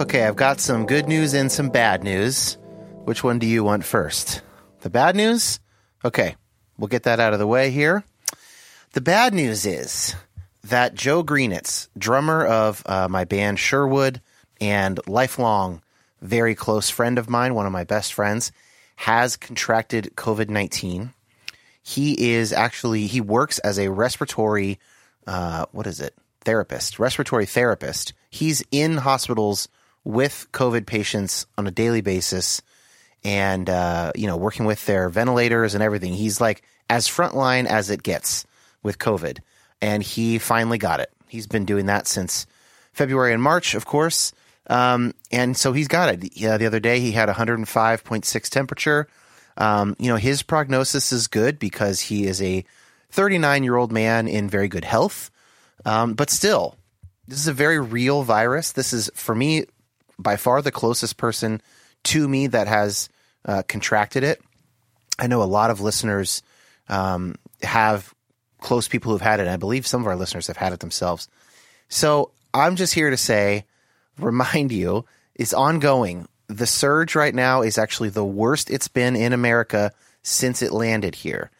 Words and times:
Okay, 0.00 0.22
I've 0.22 0.36
got 0.36 0.60
some 0.60 0.86
good 0.86 1.08
news 1.08 1.34
and 1.34 1.50
some 1.50 1.70
bad 1.70 2.04
news. 2.04 2.56
Which 3.02 3.24
one 3.24 3.40
do 3.40 3.48
you 3.48 3.64
want 3.64 3.84
first? 3.84 4.42
The 4.82 4.90
bad 4.90 5.16
news? 5.16 5.58
Okay, 6.04 6.36
we'll 6.78 6.86
get 6.86 7.02
that 7.02 7.18
out 7.18 7.32
of 7.32 7.40
the 7.40 7.48
way 7.48 7.72
here. 7.72 8.04
The 8.92 9.00
bad 9.00 9.34
news 9.34 9.66
is 9.66 10.14
that 10.62 10.94
Joe 10.94 11.24
Greenetz, 11.24 11.88
drummer 11.98 12.46
of 12.46 12.80
uh, 12.86 13.08
my 13.08 13.24
band 13.24 13.58
Sherwood 13.58 14.20
and 14.60 15.00
lifelong, 15.08 15.82
very 16.22 16.54
close 16.54 16.88
friend 16.88 17.18
of 17.18 17.28
mine, 17.28 17.56
one 17.56 17.66
of 17.66 17.72
my 17.72 17.82
best 17.82 18.14
friends, 18.14 18.52
has 18.94 19.36
contracted 19.36 20.12
COVID 20.14 20.48
19. 20.48 21.12
He 21.82 22.34
is 22.34 22.52
actually, 22.52 23.08
he 23.08 23.20
works 23.20 23.58
as 23.58 23.80
a 23.80 23.90
respiratory, 23.90 24.78
uh, 25.26 25.66
what 25.72 25.88
is 25.88 26.00
it? 26.00 26.14
Therapist, 26.42 27.00
respiratory 27.00 27.46
therapist. 27.46 28.12
He's 28.30 28.62
in 28.70 28.98
hospitals 28.98 29.68
with 30.08 30.46
COVID 30.52 30.86
patients 30.86 31.44
on 31.58 31.66
a 31.66 31.70
daily 31.70 32.00
basis 32.00 32.62
and, 33.24 33.68
uh, 33.68 34.10
you 34.14 34.26
know, 34.26 34.38
working 34.38 34.64
with 34.64 34.86
their 34.86 35.10
ventilators 35.10 35.74
and 35.74 35.82
everything. 35.82 36.14
He's 36.14 36.40
like 36.40 36.62
as 36.88 37.06
frontline 37.06 37.66
as 37.66 37.90
it 37.90 38.02
gets 38.02 38.46
with 38.82 38.98
COVID. 38.98 39.40
And 39.82 40.02
he 40.02 40.38
finally 40.38 40.78
got 40.78 41.00
it. 41.00 41.12
He's 41.28 41.46
been 41.46 41.66
doing 41.66 41.86
that 41.86 42.06
since 42.06 42.46
February 42.94 43.34
and 43.34 43.42
March, 43.42 43.74
of 43.74 43.84
course. 43.84 44.32
Um, 44.68 45.12
and 45.30 45.54
so 45.54 45.74
he's 45.74 45.88
got 45.88 46.14
it. 46.14 46.34
Yeah, 46.38 46.56
the 46.56 46.64
other 46.64 46.80
day 46.80 47.00
he 47.00 47.12
had 47.12 47.28
105.6 47.28 48.48
temperature. 48.48 49.08
Um, 49.58 49.94
you 49.98 50.08
know, 50.08 50.16
his 50.16 50.42
prognosis 50.42 51.12
is 51.12 51.26
good 51.26 51.58
because 51.58 52.00
he 52.00 52.24
is 52.24 52.40
a 52.40 52.64
39 53.10 53.62
year 53.62 53.76
old 53.76 53.92
man 53.92 54.26
in 54.26 54.48
very 54.48 54.68
good 54.68 54.86
health. 54.86 55.30
Um, 55.84 56.14
but 56.14 56.30
still, 56.30 56.76
this 57.26 57.38
is 57.40 57.46
a 57.46 57.52
very 57.52 57.78
real 57.78 58.22
virus. 58.22 58.72
This 58.72 58.94
is, 58.94 59.10
for 59.12 59.34
me, 59.34 59.66
by 60.18 60.36
far 60.36 60.62
the 60.62 60.72
closest 60.72 61.16
person 61.16 61.62
to 62.04 62.28
me 62.28 62.46
that 62.48 62.68
has 62.68 63.08
uh, 63.44 63.62
contracted 63.68 64.24
it. 64.24 64.40
I 65.18 65.26
know 65.26 65.42
a 65.42 65.44
lot 65.44 65.70
of 65.70 65.80
listeners 65.80 66.42
um, 66.88 67.34
have 67.62 68.14
close 68.60 68.88
people 68.88 69.12
who've 69.12 69.20
had 69.20 69.40
it. 69.40 69.44
and 69.44 69.50
I 69.50 69.56
believe 69.56 69.86
some 69.86 70.00
of 70.00 70.06
our 70.06 70.16
listeners 70.16 70.46
have 70.48 70.56
had 70.56 70.72
it 70.72 70.80
themselves. 70.80 71.28
So 71.88 72.32
I'm 72.52 72.76
just 72.76 72.94
here 72.94 73.10
to 73.10 73.16
say, 73.16 73.64
remind 74.18 74.72
you, 74.72 75.04
it's 75.34 75.54
ongoing. 75.54 76.26
The 76.48 76.66
surge 76.66 77.14
right 77.14 77.34
now 77.34 77.62
is 77.62 77.78
actually 77.78 78.08
the 78.08 78.24
worst 78.24 78.70
it's 78.70 78.88
been 78.88 79.16
in 79.16 79.32
America 79.32 79.92
since 80.22 80.62
it 80.62 80.72
landed 80.72 81.14
here. 81.14 81.50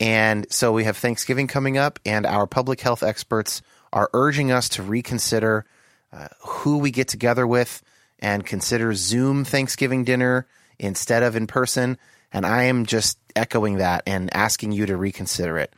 And 0.00 0.50
so 0.50 0.72
we 0.72 0.84
have 0.84 0.96
Thanksgiving 0.96 1.48
coming 1.48 1.76
up, 1.76 1.98
and 2.06 2.24
our 2.24 2.46
public 2.46 2.80
health 2.80 3.02
experts 3.02 3.62
are 3.92 4.08
urging 4.12 4.52
us 4.52 4.68
to 4.70 4.82
reconsider 4.82 5.66
uh, 6.12 6.28
who 6.40 6.78
we 6.78 6.90
get 6.90 7.08
together 7.08 7.46
with 7.46 7.82
and 8.18 8.44
consider 8.44 8.94
Zoom 8.94 9.44
Thanksgiving 9.44 10.04
dinner 10.04 10.46
instead 10.78 11.22
of 11.22 11.36
in 11.36 11.46
person. 11.46 11.98
And 12.32 12.44
I 12.44 12.64
am 12.64 12.86
just 12.86 13.18
echoing 13.34 13.76
that 13.76 14.02
and 14.06 14.34
asking 14.34 14.72
you 14.72 14.86
to 14.86 14.96
reconsider 14.96 15.58
it. 15.58 15.72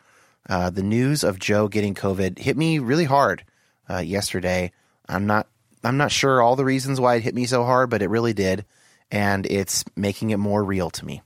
Uh, 0.48 0.70
the 0.70 0.82
news 0.82 1.22
of 1.22 1.38
Joe 1.38 1.68
getting 1.68 1.94
COVID 1.94 2.38
hit 2.38 2.56
me 2.56 2.78
really 2.78 3.04
hard 3.04 3.44
uh, 3.88 3.98
yesterday. 3.98 4.72
I'm 5.08 5.26
not 5.26 5.46
I'm 5.82 5.96
not 5.96 6.12
sure 6.12 6.42
all 6.42 6.56
the 6.56 6.64
reasons 6.64 7.00
why 7.00 7.14
it 7.14 7.22
hit 7.22 7.34
me 7.34 7.46
so 7.46 7.64
hard, 7.64 7.88
but 7.88 8.02
it 8.02 8.10
really 8.10 8.34
did, 8.34 8.64
and 9.10 9.46
it's 9.46 9.84
making 9.96 10.30
it 10.30 10.36
more 10.36 10.62
real 10.62 10.90
to 10.90 11.04
me. 11.04 11.22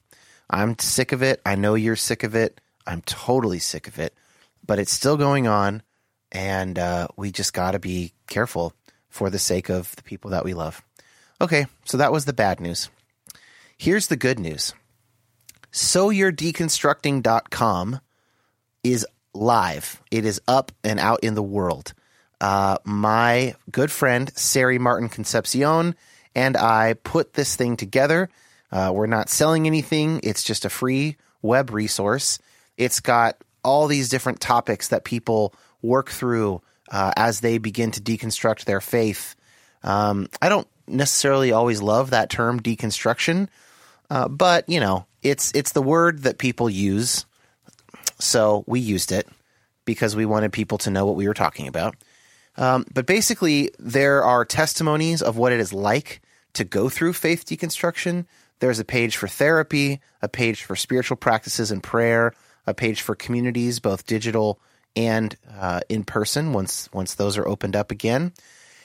I'm 0.48 0.78
sick 0.78 1.12
of 1.12 1.22
it. 1.22 1.40
I 1.44 1.56
know 1.56 1.74
you're 1.74 1.96
sick 1.96 2.22
of 2.22 2.34
it. 2.36 2.60
I'm 2.86 3.02
totally 3.02 3.58
sick 3.58 3.88
of 3.88 3.98
it, 3.98 4.14
but 4.64 4.78
it's 4.78 4.92
still 4.92 5.16
going 5.16 5.48
on, 5.48 5.82
and 6.30 6.78
uh, 6.78 7.08
we 7.16 7.32
just 7.32 7.52
got 7.52 7.72
to 7.72 7.78
be 7.78 8.12
careful 8.28 8.74
for 9.08 9.30
the 9.30 9.38
sake 9.38 9.70
of 9.70 9.94
the 9.96 10.02
people 10.02 10.30
that 10.30 10.44
we 10.44 10.54
love. 10.54 10.82
Okay, 11.40 11.66
so 11.84 11.96
that 11.98 12.12
was 12.12 12.24
the 12.24 12.32
bad 12.32 12.60
news. 12.60 12.88
Here's 13.76 14.06
the 14.06 14.16
good 14.16 14.38
news. 14.38 14.72
SoYou'reDeconstructing.com 15.72 18.00
is 18.84 19.04
live. 19.34 20.00
It 20.10 20.24
is 20.24 20.40
up 20.46 20.72
and 20.84 21.00
out 21.00 21.24
in 21.24 21.34
the 21.34 21.42
world. 21.42 21.92
Uh, 22.40 22.78
my 22.84 23.56
good 23.70 23.90
friend, 23.90 24.30
Sarey 24.36 24.78
Martin 24.78 25.08
Concepcion, 25.08 25.96
and 26.34 26.56
I 26.56 26.94
put 26.94 27.34
this 27.34 27.56
thing 27.56 27.76
together. 27.76 28.28
Uh, 28.70 28.92
we're 28.94 29.06
not 29.06 29.28
selling 29.28 29.66
anything, 29.66 30.20
it's 30.22 30.44
just 30.44 30.64
a 30.64 30.70
free 30.70 31.16
web 31.42 31.70
resource. 31.70 32.38
It's 32.76 33.00
got 33.00 33.36
all 33.62 33.86
these 33.86 34.08
different 34.08 34.40
topics 34.40 34.88
that 34.88 35.04
people 35.04 35.54
work 35.82 36.10
through 36.10 36.62
uh, 36.90 37.12
as 37.16 37.40
they 37.40 37.58
begin 37.58 37.90
to 37.92 38.00
deconstruct 38.00 38.64
their 38.64 38.80
faith. 38.80 39.36
Um, 39.82 40.28
I 40.40 40.48
don't 40.48 40.66
necessarily 40.86 41.52
always 41.52 41.80
love 41.82 42.10
that 42.10 42.30
term 42.30 42.60
deconstruction, 42.60 43.48
Uh, 44.10 44.28
but 44.28 44.68
you 44.68 44.80
know, 44.80 45.06
it's 45.22 45.50
it's 45.54 45.72
the 45.72 45.82
word 45.82 46.22
that 46.24 46.38
people 46.38 46.68
use, 46.68 47.24
so 48.18 48.64
we 48.66 48.80
used 48.80 49.12
it 49.12 49.26
because 49.84 50.14
we 50.16 50.26
wanted 50.26 50.52
people 50.52 50.78
to 50.78 50.90
know 50.90 51.06
what 51.06 51.16
we 51.16 51.26
were 51.26 51.34
talking 51.34 51.68
about. 51.68 51.96
Um, 52.56 52.84
but 52.92 53.06
basically, 53.06 53.70
there 53.78 54.22
are 54.22 54.44
testimonies 54.44 55.22
of 55.22 55.36
what 55.36 55.52
it 55.52 55.60
is 55.60 55.72
like 55.72 56.20
to 56.52 56.64
go 56.64 56.88
through 56.88 57.14
faith 57.14 57.44
deconstruction. 57.46 58.26
There's 58.60 58.78
a 58.78 58.84
page 58.84 59.16
for 59.16 59.26
therapy, 59.26 60.00
a 60.22 60.28
page 60.28 60.62
for 60.62 60.76
spiritual 60.76 61.16
practices 61.16 61.70
and 61.70 61.82
prayer, 61.82 62.32
a 62.66 62.74
page 62.74 63.02
for 63.02 63.16
communities, 63.16 63.80
both 63.80 64.06
digital 64.06 64.60
and 64.94 65.36
uh, 65.58 65.80
in 65.88 66.04
person. 66.04 66.52
Once 66.52 66.88
once 66.92 67.14
those 67.14 67.38
are 67.38 67.48
opened 67.48 67.74
up 67.74 67.90
again, 67.90 68.32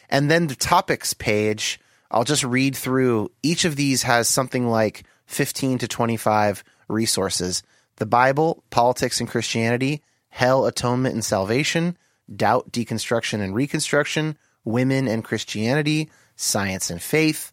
and 0.09 0.31
then 0.31 0.47
the 0.47 0.55
topics 0.55 1.13
page. 1.13 1.79
I'll 2.11 2.23
just 2.23 2.43
read 2.43 2.75
through. 2.75 3.31
Each 3.43 3.65
of 3.65 3.75
these 3.75 4.03
has 4.03 4.27
something 4.27 4.67
like 4.67 5.03
15 5.27 5.79
to 5.79 5.87
25 5.87 6.63
resources: 6.87 7.63
the 7.97 8.05
Bible, 8.05 8.63
politics 8.69 9.19
and 9.19 9.29
Christianity, 9.29 10.01
hell, 10.29 10.65
atonement 10.65 11.13
and 11.13 11.23
salvation, 11.23 11.97
doubt, 12.33 12.71
deconstruction 12.71 13.41
and 13.41 13.53
reconstruction, 13.53 14.37
women 14.63 15.07
and 15.07 15.23
Christianity, 15.23 16.09
science 16.35 16.89
and 16.89 17.01
faith, 17.01 17.51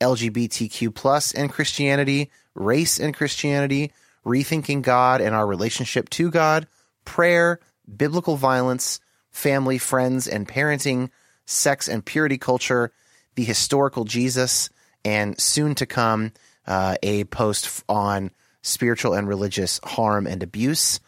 LGBTQ 0.00 0.94
plus 0.94 1.32
and 1.32 1.50
Christianity, 1.50 2.30
race 2.54 2.98
and 2.98 3.14
Christianity, 3.14 3.92
rethinking 4.24 4.82
God 4.82 5.20
and 5.20 5.34
our 5.34 5.46
relationship 5.46 6.10
to 6.10 6.30
God, 6.30 6.66
prayer, 7.04 7.60
biblical 7.96 8.36
violence, 8.36 9.00
family, 9.30 9.78
friends, 9.78 10.26
and 10.26 10.48
parenting, 10.48 11.10
sex 11.46 11.88
and 11.88 12.04
purity 12.04 12.38
culture, 12.38 12.92
the 13.36 13.44
historical 13.44 14.04
Jesus, 14.04 14.68
and 15.04 15.40
soon 15.40 15.74
to 15.76 15.86
come 15.86 16.32
uh, 16.66 16.96
a 17.02 17.24
post 17.24 17.84
on 17.88 18.32
spiritual 18.62 19.14
and 19.14 19.28
religious 19.28 19.80
harm 19.84 20.26
and 20.26 20.42
abuse. 20.42 21.00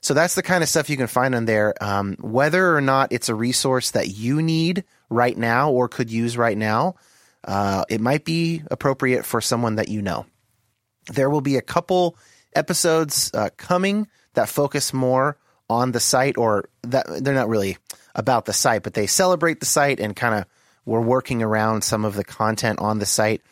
So 0.00 0.14
that's 0.14 0.34
the 0.34 0.42
kind 0.42 0.62
of 0.62 0.68
stuff 0.68 0.90
you 0.90 0.96
can 0.96 1.06
find 1.06 1.34
on 1.34 1.44
there. 1.44 1.74
Um, 1.80 2.16
whether 2.20 2.76
or 2.76 2.80
not 2.80 3.12
it's 3.12 3.28
a 3.28 3.34
resource 3.34 3.92
that 3.92 4.08
you 4.08 4.42
need 4.42 4.84
right 5.08 5.36
now 5.36 5.70
or 5.70 5.88
could 5.88 6.10
use 6.10 6.36
right 6.36 6.56
now, 6.56 6.96
uh, 7.44 7.84
it 7.88 8.00
might 8.00 8.24
be 8.24 8.62
appropriate 8.70 9.24
for 9.24 9.40
someone 9.40 9.76
that 9.76 9.88
you 9.88 10.02
know. 10.02 10.26
There 11.12 11.28
will 11.28 11.40
be 11.40 11.56
a 11.56 11.62
couple 11.62 12.16
episodes 12.54 13.30
uh, 13.34 13.50
coming 13.56 14.08
that 14.34 14.48
focus 14.48 14.92
more 14.92 15.38
on 15.70 15.92
the 15.92 16.00
site, 16.00 16.36
or 16.36 16.68
that 16.82 17.06
they're 17.22 17.34
not 17.34 17.48
really 17.48 17.78
about 18.14 18.44
the 18.44 18.52
site, 18.52 18.82
but 18.82 18.94
they 18.94 19.06
celebrate 19.06 19.60
the 19.60 19.66
site 19.66 20.00
and 20.00 20.14
kind 20.14 20.34
of 20.34 20.44
we're 20.86 21.00
working 21.00 21.42
around 21.42 21.82
some 21.82 22.04
of 22.04 22.14
the 22.14 22.24
content 22.24 22.78
on 22.78 22.98
the 22.98 23.06
site. 23.06 23.42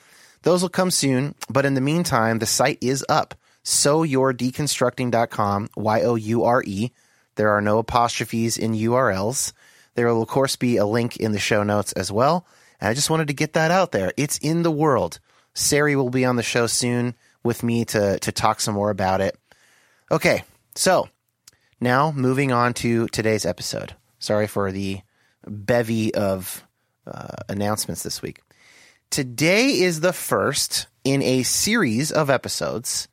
Those 0.42 0.62
will 0.62 0.68
come 0.68 0.90
soon, 0.90 1.34
but 1.48 1.64
in 1.64 1.74
the 1.74 1.80
meantime, 1.80 2.38
the 2.38 2.46
site 2.46 2.78
is 2.80 3.04
up. 3.08 3.34
So 3.62 4.02
deconstructing.com, 4.02 5.68
Y 5.76 6.02
O 6.02 6.14
U 6.16 6.44
R 6.44 6.62
E. 6.66 6.90
There 7.36 7.50
are 7.50 7.62
no 7.62 7.78
apostrophes 7.78 8.58
in 8.58 8.72
URLs. 8.72 9.52
There 9.94 10.12
will, 10.12 10.22
of 10.22 10.28
course, 10.28 10.56
be 10.56 10.76
a 10.76 10.86
link 10.86 11.16
in 11.16 11.32
the 11.32 11.38
show 11.38 11.62
notes 11.62 11.92
as 11.92 12.10
well. 12.10 12.46
And 12.80 12.88
I 12.88 12.94
just 12.94 13.10
wanted 13.10 13.28
to 13.28 13.34
get 13.34 13.52
that 13.52 13.70
out 13.70 13.92
there. 13.92 14.12
It's 14.16 14.38
in 14.38 14.62
the 14.62 14.70
world. 14.70 15.20
Sarey 15.54 15.96
will 15.96 16.10
be 16.10 16.24
on 16.24 16.36
the 16.36 16.42
show 16.42 16.66
soon 16.66 17.14
with 17.44 17.62
me 17.62 17.84
to, 17.86 18.18
to 18.18 18.32
talk 18.32 18.60
some 18.60 18.74
more 18.74 18.90
about 18.90 19.20
it. 19.20 19.36
Okay, 20.10 20.42
so 20.74 21.08
now 21.80 22.10
moving 22.12 22.52
on 22.52 22.74
to 22.74 23.06
today's 23.08 23.46
episode. 23.46 23.94
Sorry 24.18 24.46
for 24.46 24.72
the 24.72 25.00
bevy 25.46 26.14
of 26.14 26.64
uh, 27.06 27.36
announcements 27.48 28.02
this 28.02 28.22
week. 28.22 28.40
Today 29.10 29.80
is 29.80 30.00
the 30.00 30.12
first 30.12 30.86
in 31.04 31.22
a 31.22 31.42
series 31.42 32.12
of 32.12 32.30
episodes 32.30 33.08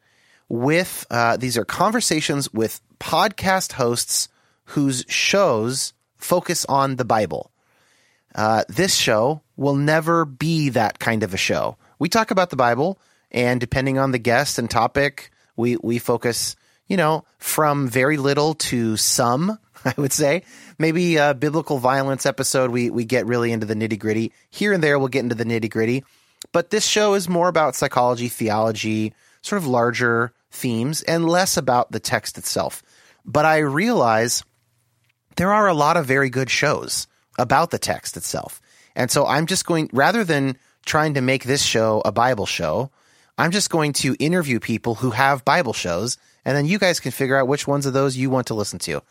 with 0.47 1.05
uh, 1.09 1.37
these 1.37 1.57
are 1.57 1.65
conversations 1.65 2.51
with 2.53 2.81
podcast 2.99 3.73
hosts 3.73 4.29
whose 4.65 5.05
shows 5.07 5.93
focus 6.17 6.65
on 6.65 6.95
the 6.95 7.05
Bible. 7.05 7.51
Uh, 8.35 8.63
this 8.69 8.95
show 8.95 9.41
will 9.55 9.75
never 9.75 10.25
be 10.25 10.69
that 10.69 10.99
kind 10.99 11.23
of 11.23 11.33
a 11.33 11.37
show. 11.37 11.77
We 11.97 12.09
talk 12.09 12.31
about 12.31 12.49
the 12.49 12.55
Bible, 12.55 12.99
and 13.31 13.59
depending 13.59 13.97
on 13.97 14.11
the 14.11 14.19
guest 14.19 14.59
and 14.59 14.69
topic, 14.69 15.31
we 15.55 15.77
we 15.77 15.99
focus, 15.99 16.55
you 16.87 16.97
know, 16.97 17.25
from 17.37 17.87
very 17.87 18.17
little 18.17 18.53
to 18.55 18.97
some. 18.97 19.59
I 19.85 19.93
would 19.97 20.13
say 20.13 20.43
maybe 20.77 21.17
a 21.17 21.33
biblical 21.33 21.77
violence 21.79 22.25
episode. 22.25 22.71
We 22.71 22.89
we 22.89 23.05
get 23.05 23.25
really 23.25 23.51
into 23.51 23.65
the 23.65 23.75
nitty 23.75 23.99
gritty. 23.99 24.31
Here 24.49 24.73
and 24.73 24.83
there, 24.83 24.99
we'll 24.99 25.07
get 25.07 25.23
into 25.23 25.35
the 25.35 25.45
nitty 25.45 25.69
gritty. 25.69 26.03
But 26.51 26.69
this 26.69 26.85
show 26.85 27.13
is 27.13 27.27
more 27.29 27.47
about 27.47 27.75
psychology, 27.75 28.29
theology, 28.29 29.13
sort 29.41 29.61
of 29.61 29.67
larger 29.67 30.33
themes, 30.51 31.01
and 31.03 31.27
less 31.27 31.57
about 31.57 31.91
the 31.91 31.99
text 31.99 32.37
itself. 32.37 32.81
But 33.25 33.45
I 33.45 33.59
realize 33.59 34.43
there 35.35 35.53
are 35.53 35.67
a 35.67 35.73
lot 35.73 35.97
of 35.97 36.05
very 36.05 36.29
good 36.29 36.49
shows 36.49 37.07
about 37.37 37.71
the 37.71 37.79
text 37.79 38.17
itself. 38.17 38.61
And 38.95 39.11
so 39.11 39.25
I'm 39.25 39.45
just 39.45 39.65
going, 39.65 39.89
rather 39.93 40.23
than 40.23 40.57
trying 40.85 41.13
to 41.13 41.21
make 41.21 41.43
this 41.43 41.63
show 41.63 42.01
a 42.03 42.11
Bible 42.11 42.45
show, 42.45 42.89
I'm 43.37 43.51
just 43.51 43.69
going 43.69 43.93
to 43.93 44.15
interview 44.19 44.59
people 44.59 44.95
who 44.95 45.11
have 45.11 45.45
Bible 45.45 45.71
shows, 45.71 46.17
and 46.43 46.57
then 46.57 46.65
you 46.65 46.77
guys 46.79 46.99
can 46.99 47.11
figure 47.11 47.37
out 47.37 47.47
which 47.47 47.67
ones 47.67 47.85
of 47.85 47.93
those 47.93 48.17
you 48.17 48.29
want 48.29 48.47
to 48.47 48.53
listen 48.53 48.79
to. 48.79 49.01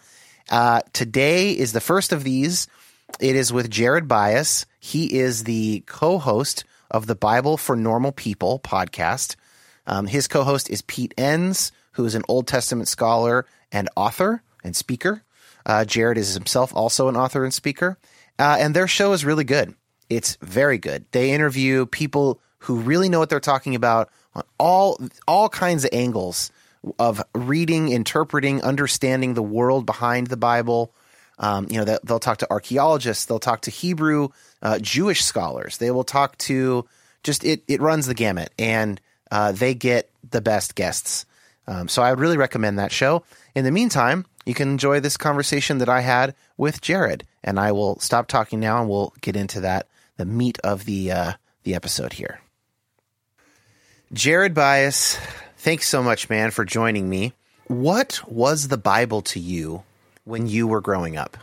Uh, 0.51 0.81
today 0.93 1.53
is 1.53 1.73
the 1.73 1.81
first 1.81 2.13
of 2.13 2.25
these. 2.25 2.69
It 3.21 3.37
is 3.37 3.53
with 3.53 3.71
Jared 3.71 4.09
Byas. 4.09 4.65
He 4.81 5.19
is 5.19 5.45
the 5.45 5.83
co 5.87 6.19
host 6.19 6.65
of 6.91 7.07
the 7.07 7.15
Bible 7.15 7.57
for 7.57 7.77
Normal 7.77 8.13
People 8.13 8.59
podcast. 8.59 9.37
Um, 9.87 10.07
his 10.07 10.29
co 10.29 10.45
host 10.45 10.71
is 10.71 10.83
Pete 10.83 11.15
Enns, 11.19 11.73
who 11.93 12.05
is 12.05 12.15
an 12.15 12.23
Old 12.29 12.47
Testament 12.47 12.89
scholar 12.89 13.47
and 13.71 13.89
author 13.97 14.43
and 14.65 14.75
speaker. 14.75 15.23
Uh, 15.67 15.85
Jared 15.85 16.17
is 16.17 16.35
himself 16.35 16.75
also 16.75 17.09
an 17.09 17.17
author 17.17 17.45
and 17.45 17.53
speaker. 17.53 17.99
Uh, 18.39 18.57
and 18.59 18.75
their 18.75 18.89
show 18.89 19.13
is 19.13 19.25
really 19.25 19.45
good. 19.45 19.75
It's 20.09 20.37
very 20.41 20.79
good. 20.79 21.05
They 21.13 21.33
interview 21.33 21.85
people 21.85 22.41
who 22.61 22.77
really 22.77 23.09
know 23.09 23.19
what 23.19 23.29
they're 23.29 23.41
talking 23.41 23.75
about 23.75 24.11
on 24.35 24.43
all 24.59 24.99
all 25.27 25.49
kinds 25.49 25.85
of 25.85 25.91
angles 25.93 26.51
of 26.99 27.23
reading, 27.35 27.91
interpreting, 27.91 28.63
understanding 28.63 29.35
the 29.35 29.43
world 29.43 29.87
behind 29.87 30.29
the 30.29 30.37
Bible. 30.37 30.93
Um, 31.39 31.67
you 31.71 31.79
know, 31.79 31.99
they'll, 32.05 32.19
talk 32.19 32.39
to 32.39 32.51
archaeologists, 32.51 33.27
they'll 33.27 33.39
talk 33.39 33.63
to 33.63 33.71
Hebrew 33.71 34.29
uh, 34.63 34.79
Jewish 34.81 35.25
scholars, 35.25 35.79
they 35.79 35.91
will 35.91 36.05
talk 36.05 36.37
to 36.39 36.87
just 37.23 37.45
it. 37.45 37.63
It 37.69 37.81
runs 37.81 38.07
the 38.07 38.15
gamut, 38.15 38.53
and 38.59 39.01
uh, 39.31 39.53
they 39.53 39.75
get 39.75 40.11
the 40.29 40.41
best 40.41 40.75
guests. 40.75 41.27
Um, 41.67 41.89
so 41.89 42.03
I 42.03 42.11
would 42.11 42.21
really 42.21 42.37
recommend 42.37 42.79
that 42.79 42.93
show. 42.93 43.23
In 43.55 43.65
the 43.65 43.71
meantime, 43.71 44.25
you 44.47 44.55
can 44.55 44.69
enjoy 44.71 45.01
this 45.01 45.17
conversation 45.17 45.79
that 45.79 45.89
I 45.89 46.01
had 46.01 46.35
with 46.57 46.81
Jared, 46.81 47.25
and 47.45 47.61
I 47.61 47.73
will 47.73 47.99
stop 48.01 48.29
talking 48.29 48.61
now, 48.61 48.81
and 48.81 48.89
we'll 48.89 49.13
get 49.21 49.37
into 49.37 49.61
that 49.61 49.87
the 50.17 50.25
meat 50.25 50.59
of 50.65 50.85
the 50.85 51.13
uh, 51.13 51.33
the 51.65 51.75
episode 51.75 52.15
here. 52.15 52.41
Jared 54.13 54.55
Byas, 54.55 55.19
thanks 55.59 55.89
so 55.89 56.03
much, 56.03 56.31
man, 56.31 56.51
for 56.51 56.65
joining 56.65 57.09
me. 57.09 57.35
What 57.67 58.21
was 58.27 58.69
the 58.69 58.79
Bible 58.79 59.23
to 59.23 59.41
you 59.41 59.83
when 60.25 60.47
you 60.47 60.67
were 60.67 60.81
growing 60.81 61.17
up? 61.17 61.37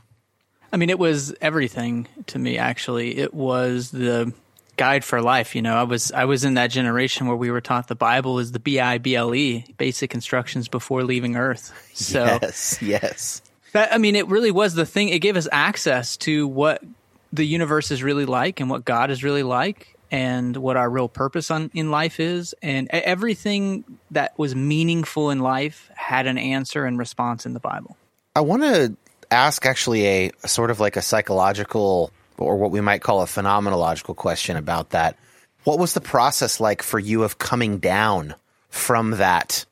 I 0.71 0.77
mean, 0.77 0.89
it 0.89 0.99
was 0.99 1.33
everything 1.41 2.07
to 2.27 2.39
me. 2.39 2.57
Actually, 2.57 3.17
it 3.17 3.33
was 3.33 3.91
the 3.91 4.33
guide 4.77 5.05
for 5.05 5.21
life. 5.21 5.55
You 5.55 5.61
know, 5.61 5.75
I 5.75 5.83
was 5.83 6.11
I 6.11 6.25
was 6.25 6.43
in 6.43 6.55
that 6.55 6.67
generation 6.67 7.27
where 7.27 7.35
we 7.35 7.51
were 7.51 7.61
taught 7.61 7.87
the 7.87 7.95
Bible 7.95 8.39
is 8.39 8.51
the 8.51 8.59
B 8.59 8.79
I 8.79 8.97
B 8.97 9.15
L 9.15 9.33
E, 9.33 9.65
basic 9.77 10.13
instructions 10.13 10.67
before 10.67 11.03
leaving 11.03 11.35
Earth. 11.35 11.71
So 11.95 12.25
yes, 12.25 12.81
yes. 12.81 13.41
That, 13.71 13.93
I 13.93 13.97
mean, 13.97 14.17
it 14.17 14.27
really 14.27 14.51
was 14.51 14.73
the 14.73 14.85
thing. 14.85 15.07
It 15.09 15.19
gave 15.19 15.37
us 15.37 15.47
access 15.49 16.17
to 16.17 16.45
what 16.45 16.83
the 17.31 17.45
universe 17.45 17.89
is 17.89 18.03
really 18.03 18.25
like 18.25 18.59
and 18.59 18.69
what 18.69 18.83
God 18.83 19.11
is 19.11 19.23
really 19.23 19.43
like 19.43 19.94
and 20.15 20.55
what 20.55 20.77
our 20.77 20.89
real 20.89 21.09
purpose 21.09 21.51
on, 21.51 21.69
in 21.73 21.91
life 21.91 22.21
is. 22.21 22.55
And 22.61 22.87
everything 22.89 23.83
that 24.11 24.31
was 24.39 24.55
meaningful 24.55 25.29
in 25.29 25.39
life 25.39 25.91
had 25.93 26.25
an 26.25 26.37
answer 26.37 26.85
and 26.85 26.97
response 26.97 27.45
in 27.45 27.51
the 27.53 27.59
Bible. 27.59 27.97
I 28.33 28.39
want 28.39 28.63
to 28.63 28.95
ask 29.29 29.65
actually 29.65 30.07
a, 30.07 30.31
a 30.41 30.47
sort 30.47 30.71
of 30.71 30.79
like 30.79 30.95
a 30.95 31.01
psychological 31.01 32.11
or 32.37 32.55
what 32.55 32.71
we 32.71 32.79
might 32.79 33.01
call 33.01 33.21
a 33.23 33.25
phenomenological 33.25 34.15
question 34.15 34.55
about 34.55 34.91
that. 34.91 35.17
What 35.65 35.79
was 35.79 35.93
the 35.93 36.01
process 36.01 36.61
like 36.61 36.81
for 36.81 36.97
you 36.97 37.23
of 37.23 37.37
coming 37.37 37.79
down 37.79 38.35
from 38.69 39.11
that? 39.11 39.65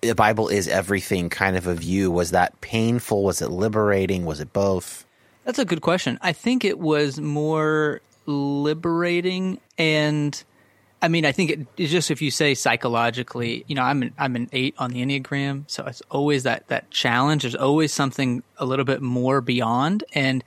The 0.00 0.14
Bible 0.14 0.48
is 0.48 0.68
everything 0.68 1.28
kind 1.28 1.54
of 1.54 1.66
a 1.66 1.74
view. 1.74 2.10
Was 2.10 2.30
that 2.30 2.58
painful? 2.62 3.24
Was 3.24 3.42
it 3.42 3.50
liberating? 3.50 4.24
Was 4.24 4.40
it 4.40 4.54
both? 4.54 5.04
That's 5.44 5.58
a 5.58 5.66
good 5.66 5.82
question. 5.82 6.18
I 6.22 6.32
think 6.32 6.64
it 6.64 6.78
was 6.78 7.20
more 7.20 8.00
liberating 8.26 9.60
and 9.78 10.42
I 11.02 11.08
mean, 11.08 11.26
I 11.26 11.32
think 11.32 11.50
it, 11.50 11.66
it's 11.76 11.90
just 11.90 12.12
if 12.12 12.22
you 12.22 12.30
say 12.30 12.54
psychologically, 12.54 13.64
you 13.66 13.74
know, 13.74 13.82
I'm 13.82 14.02
an, 14.02 14.14
I'm 14.16 14.36
an 14.36 14.48
eight 14.52 14.76
on 14.78 14.92
the 14.92 15.04
Enneagram, 15.04 15.64
so 15.66 15.84
it's 15.84 16.00
always 16.12 16.44
that 16.44 16.68
that 16.68 16.90
challenge. 16.92 17.42
There's 17.42 17.56
always 17.56 17.92
something 17.92 18.44
a 18.56 18.64
little 18.64 18.84
bit 18.84 19.02
more 19.02 19.40
beyond, 19.40 20.04
and 20.14 20.44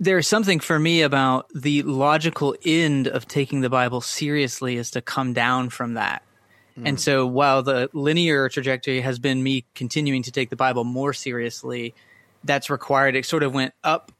there's 0.00 0.26
something 0.26 0.58
for 0.58 0.78
me 0.78 1.02
about 1.02 1.50
the 1.54 1.82
logical 1.82 2.56
end 2.64 3.08
of 3.08 3.28
taking 3.28 3.60
the 3.60 3.68
Bible 3.68 4.00
seriously 4.00 4.76
is 4.76 4.90
to 4.92 5.02
come 5.02 5.34
down 5.34 5.68
from 5.68 5.94
that 5.94 6.22
hmm. 6.74 6.86
And 6.86 7.00
so 7.00 7.26
while 7.26 7.62
the 7.62 7.90
linear 7.92 8.48
trajectory 8.48 9.02
has 9.02 9.18
been 9.18 9.42
me 9.42 9.66
continuing 9.74 10.22
to 10.22 10.32
take 10.32 10.48
the 10.48 10.56
Bible 10.56 10.84
more 10.84 11.12
seriously, 11.12 11.94
that's 12.44 12.70
required. 12.70 13.16
It 13.16 13.26
sort 13.26 13.42
of 13.42 13.52
went 13.52 13.74
up 13.84 14.12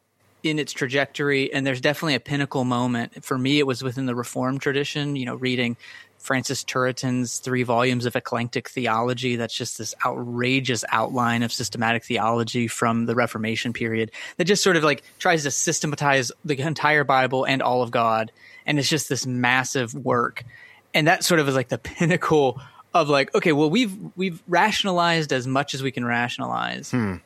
in 0.43 0.59
its 0.59 0.73
trajectory, 0.73 1.53
and 1.53 1.67
there's 1.67 1.81
definitely 1.81 2.15
a 2.15 2.21
pinnacle 2.21 2.65
moment. 2.65 3.25
For 3.25 3.37
me, 3.37 3.59
it 3.59 3.67
was 3.67 3.83
within 3.83 4.07
the 4.07 4.15
reform 4.15 4.59
tradition, 4.59 5.17
you 5.17 5.27
know, 5.27 5.35
reading 5.35 5.77
Francis 6.19 6.65
Turretin's 6.65 7.39
three 7.39 7.63
volumes 7.63 8.07
of 8.07 8.15
elenctic 8.15 8.69
theology. 8.69 9.37
That's 9.37 9.55
just 9.55 9.79
this 9.79 9.95
outrageous 10.05 10.85
outline 10.91 11.43
of 11.43 11.53
systematic 11.53 12.05
theology 12.05 12.69
from 12.69 13.07
the 13.07 13.15
Reformation 13.15 13.73
period 13.73 14.11
that 14.37 14.45
just 14.45 14.63
sort 14.63 14.77
of 14.77 14.85
like 14.85 15.03
tries 15.19 15.45
to 15.45 15.51
systematize 15.51 16.31
the 16.45 16.59
entire 16.61 17.05
Bible 17.05 17.45
and 17.45 17.63
all 17.63 17.83
of 17.83 17.91
God. 17.91 18.33
And 18.67 18.79
it's 18.79 18.89
just 18.89 19.09
this 19.09 19.27
massive 19.27 19.95
work. 19.95 20.45
And 20.93 21.07
that 21.07 21.25
sort 21.25 21.41
of 21.41 21.49
is 21.49 21.55
like 21.55 21.69
the 21.69 21.79
pinnacle 21.79 22.61
of 22.95 23.09
like, 23.09 23.35
okay, 23.35 23.53
well, 23.53 23.71
we've, 23.71 23.97
we've 24.17 24.43
rationalized 24.49 25.33
as 25.33 25.47
much 25.47 25.75
as 25.75 25.83
we 25.83 25.91
can 25.91 26.05
rationalize. 26.05 26.91
Hmm. 26.91 27.17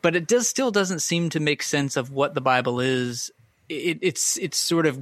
But 0.00 0.14
it 0.14 0.26
does 0.26 0.48
still 0.48 0.70
doesn't 0.70 1.00
seem 1.00 1.30
to 1.30 1.40
make 1.40 1.62
sense 1.62 1.96
of 1.96 2.10
what 2.10 2.34
the 2.34 2.40
Bible 2.40 2.80
is 2.80 3.30
it, 3.68 3.98
it's 4.00 4.36
it's 4.38 4.56
sort 4.56 4.86
of 4.86 4.98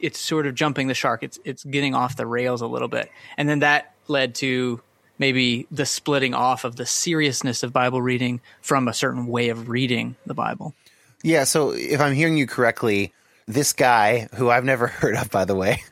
it's 0.00 0.18
sort 0.18 0.46
of 0.46 0.54
jumping 0.54 0.88
the 0.88 0.94
shark. 0.94 1.22
It's 1.22 1.38
it's 1.44 1.64
getting 1.64 1.94
off 1.94 2.16
the 2.16 2.26
rails 2.26 2.60
a 2.60 2.66
little 2.66 2.88
bit, 2.88 3.10
and 3.36 3.48
then 3.48 3.60
that 3.60 3.94
led 4.08 4.34
to 4.36 4.80
maybe 5.18 5.66
the 5.70 5.86
splitting 5.86 6.34
off 6.34 6.64
of 6.64 6.76
the 6.76 6.86
seriousness 6.86 7.62
of 7.62 7.72
Bible 7.72 8.00
reading 8.00 8.40
from 8.60 8.88
a 8.88 8.94
certain 8.94 9.26
way 9.26 9.48
of 9.48 9.68
reading 9.68 10.16
the 10.26 10.34
Bible. 10.34 10.74
Yeah. 11.22 11.44
So 11.44 11.70
if 11.70 12.00
I'm 12.00 12.14
hearing 12.14 12.36
you 12.36 12.46
correctly, 12.46 13.12
this 13.46 13.72
guy 13.72 14.28
who 14.34 14.50
I've 14.50 14.64
never 14.64 14.86
heard 14.86 15.16
of, 15.16 15.30
by 15.30 15.44
the 15.44 15.54
way, 15.54 15.82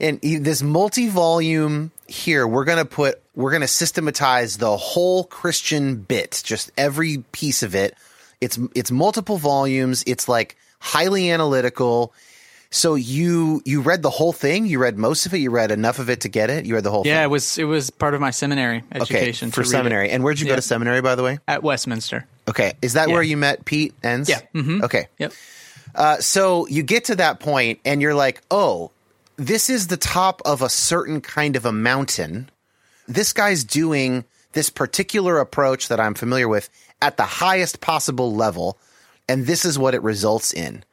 and 0.00 0.18
he, 0.22 0.36
this 0.36 0.62
multi-volume 0.62 1.90
here, 2.08 2.46
we're 2.46 2.64
gonna 2.64 2.84
put 2.84 3.20
we're 3.34 3.52
gonna 3.52 3.68
systematize 3.68 4.56
the 4.58 4.76
whole 4.76 5.24
Christian 5.24 5.96
bit, 5.96 6.40
just 6.44 6.70
every 6.76 7.18
piece 7.32 7.62
of 7.62 7.74
it. 7.74 7.94
It's 8.40 8.58
it's 8.74 8.90
multiple 8.90 9.38
volumes. 9.38 10.02
It's 10.06 10.28
like 10.28 10.56
highly 10.80 11.30
analytical. 11.30 12.12
So 12.70 12.96
you 12.96 13.62
you 13.64 13.80
read 13.80 14.02
the 14.02 14.10
whole 14.10 14.32
thing? 14.32 14.66
You 14.66 14.78
read 14.78 14.98
most 14.98 15.24
of 15.26 15.32
it? 15.32 15.38
You 15.38 15.50
read 15.50 15.70
enough 15.70 15.98
of 15.98 16.10
it 16.10 16.20
to 16.22 16.28
get 16.28 16.50
it? 16.50 16.66
You 16.66 16.74
read 16.74 16.84
the 16.84 16.90
whole 16.90 17.00
Yeah, 17.06 17.12
thing? 17.12 17.18
Yeah, 17.20 17.24
it 17.24 17.28
was 17.30 17.58
it 17.58 17.64
was 17.64 17.90
part 17.90 18.12
of 18.14 18.20
my 18.20 18.30
seminary 18.30 18.84
Okay, 18.94 19.00
education 19.16 19.50
for 19.50 19.62
to 19.62 19.68
it 19.68 19.70
seminary. 19.70 20.10
And 20.10 20.22
where'd 20.22 20.38
you 20.38 20.46
go 20.46 20.54
to 20.56 20.62
seminary, 20.62 21.00
by 21.00 21.14
the 21.14 21.22
way? 21.22 21.38
at 21.48 21.62
Westminster. 21.62 22.26
Okay. 22.46 22.74
Is 22.82 22.92
that 22.94 23.08
Yeah. 23.08 23.14
where 23.14 23.22
you 23.22 23.36
met 23.38 23.64
Pete 23.64 23.94
Enns? 24.02 24.28
Yeah. 24.28 24.40
Mhm. 24.54 24.82
Okay. 24.82 25.08
Yep. 25.18 25.32
Uh, 25.94 26.18
so 26.18 26.66
you 26.68 26.82
get 26.82 27.06
to 27.06 27.16
that 27.16 27.40
point 27.40 27.80
and 27.86 28.00
you're 28.02 28.14
like, 28.14 28.42
oh, 28.50 28.90
this 29.38 29.70
is 29.70 29.86
the 29.86 29.96
top 29.96 30.42
of 30.44 30.60
a 30.60 30.68
certain 30.68 31.20
kind 31.20 31.56
of 31.56 31.64
a 31.64 31.72
mountain. 31.72 32.50
This 33.06 33.32
guy's 33.32 33.64
doing 33.64 34.24
this 34.52 34.68
particular 34.68 35.38
approach 35.38 35.88
that 35.88 36.00
I'm 36.00 36.14
familiar 36.14 36.48
with 36.48 36.68
at 37.00 37.16
the 37.16 37.22
highest 37.22 37.80
possible 37.80 38.34
level. 38.34 38.76
And 39.28 39.46
this 39.46 39.64
is 39.64 39.78
what 39.78 39.94
it 39.94 40.02
results 40.02 40.52
in. 40.52 40.84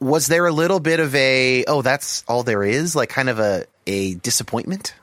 Was 0.00 0.26
there 0.26 0.46
a 0.46 0.52
little 0.52 0.80
bit 0.80 0.98
of 0.98 1.14
a, 1.14 1.64
oh, 1.66 1.82
that's 1.82 2.24
all 2.26 2.42
there 2.42 2.64
is? 2.64 2.96
Like 2.96 3.08
kind 3.08 3.30
of 3.30 3.38
a, 3.38 3.66
a 3.86 4.14
disappointment? 4.14 4.94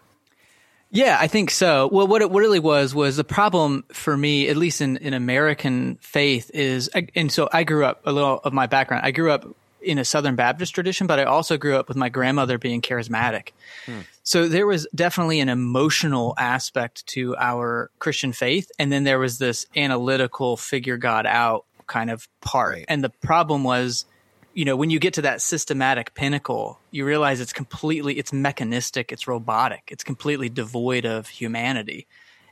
Yeah, 0.92 1.18
I 1.20 1.28
think 1.28 1.52
so. 1.52 1.88
Well, 1.92 2.08
what 2.08 2.22
it 2.22 2.32
really 2.32 2.60
was 2.60 2.94
was 2.94 3.16
the 3.16 3.24
problem 3.24 3.86
for 3.94 4.18
me, 4.18 4.50
at 4.50 4.58
least 4.58 4.82
in, 4.82 4.98
in 4.98 5.14
American 5.14 6.00
faith, 6.02 6.52
is, 6.54 6.90
and 7.16 7.32
so 7.32 7.48
I 7.54 7.64
grew 7.64 7.86
up 7.86 8.02
a 8.06 8.12
little 8.12 8.40
of 8.40 8.54
my 8.54 8.66
background. 8.66 9.06
I 9.06 9.12
grew 9.12 9.32
up 9.32 9.46
in 9.82 9.98
a 9.98 10.06
Southern 10.06 10.36
Baptist 10.36 10.74
tradition, 10.76 11.08
but 11.08 11.20
I 11.20 11.24
also 11.24 11.58
grew 11.58 11.76
up 11.76 11.88
with 11.88 11.98
my 11.98 12.10
grandmother 12.10 12.58
being 12.58 12.82
charismatic. 12.82 13.50
Hmm. 13.86 14.00
So 14.24 14.48
there 14.48 14.68
was 14.68 14.88
definitely 14.94 15.40
an 15.40 15.50
emotional 15.50 16.36
aspect 16.38 17.08
to 17.08 17.36
our 17.38 17.90
Christian 18.00 18.34
faith. 18.34 18.70
And 18.78 18.92
then 18.92 19.04
there 19.04 19.20
was 19.20 19.40
this 19.40 19.66
analytical 19.76 20.58
figure 20.58 20.98
God 20.98 21.26
out 21.26 21.66
kind 21.88 22.12
of 22.12 22.28
part. 22.42 22.76
Right. 22.76 22.86
And 22.88 23.04
the 23.04 23.10
problem 23.10 23.64
was, 23.64 24.06
you 24.54 24.66
know, 24.66 24.76
when 24.76 24.90
you 24.90 25.00
get 25.00 25.16
to 25.16 25.24
that 25.24 25.42
systematic 25.42 26.14
pinnacle, 26.14 26.80
you 26.92 27.06
realize 27.06 27.40
it's 27.40 27.54
completely, 27.54 28.20
it's 28.20 28.34
mechanistic, 28.34 29.12
it's 29.12 29.28
robotic, 29.28 29.84
it's 29.88 30.04
completely 30.04 30.50
devoid 30.50 31.06
of 31.06 31.28
humanity. 31.28 32.08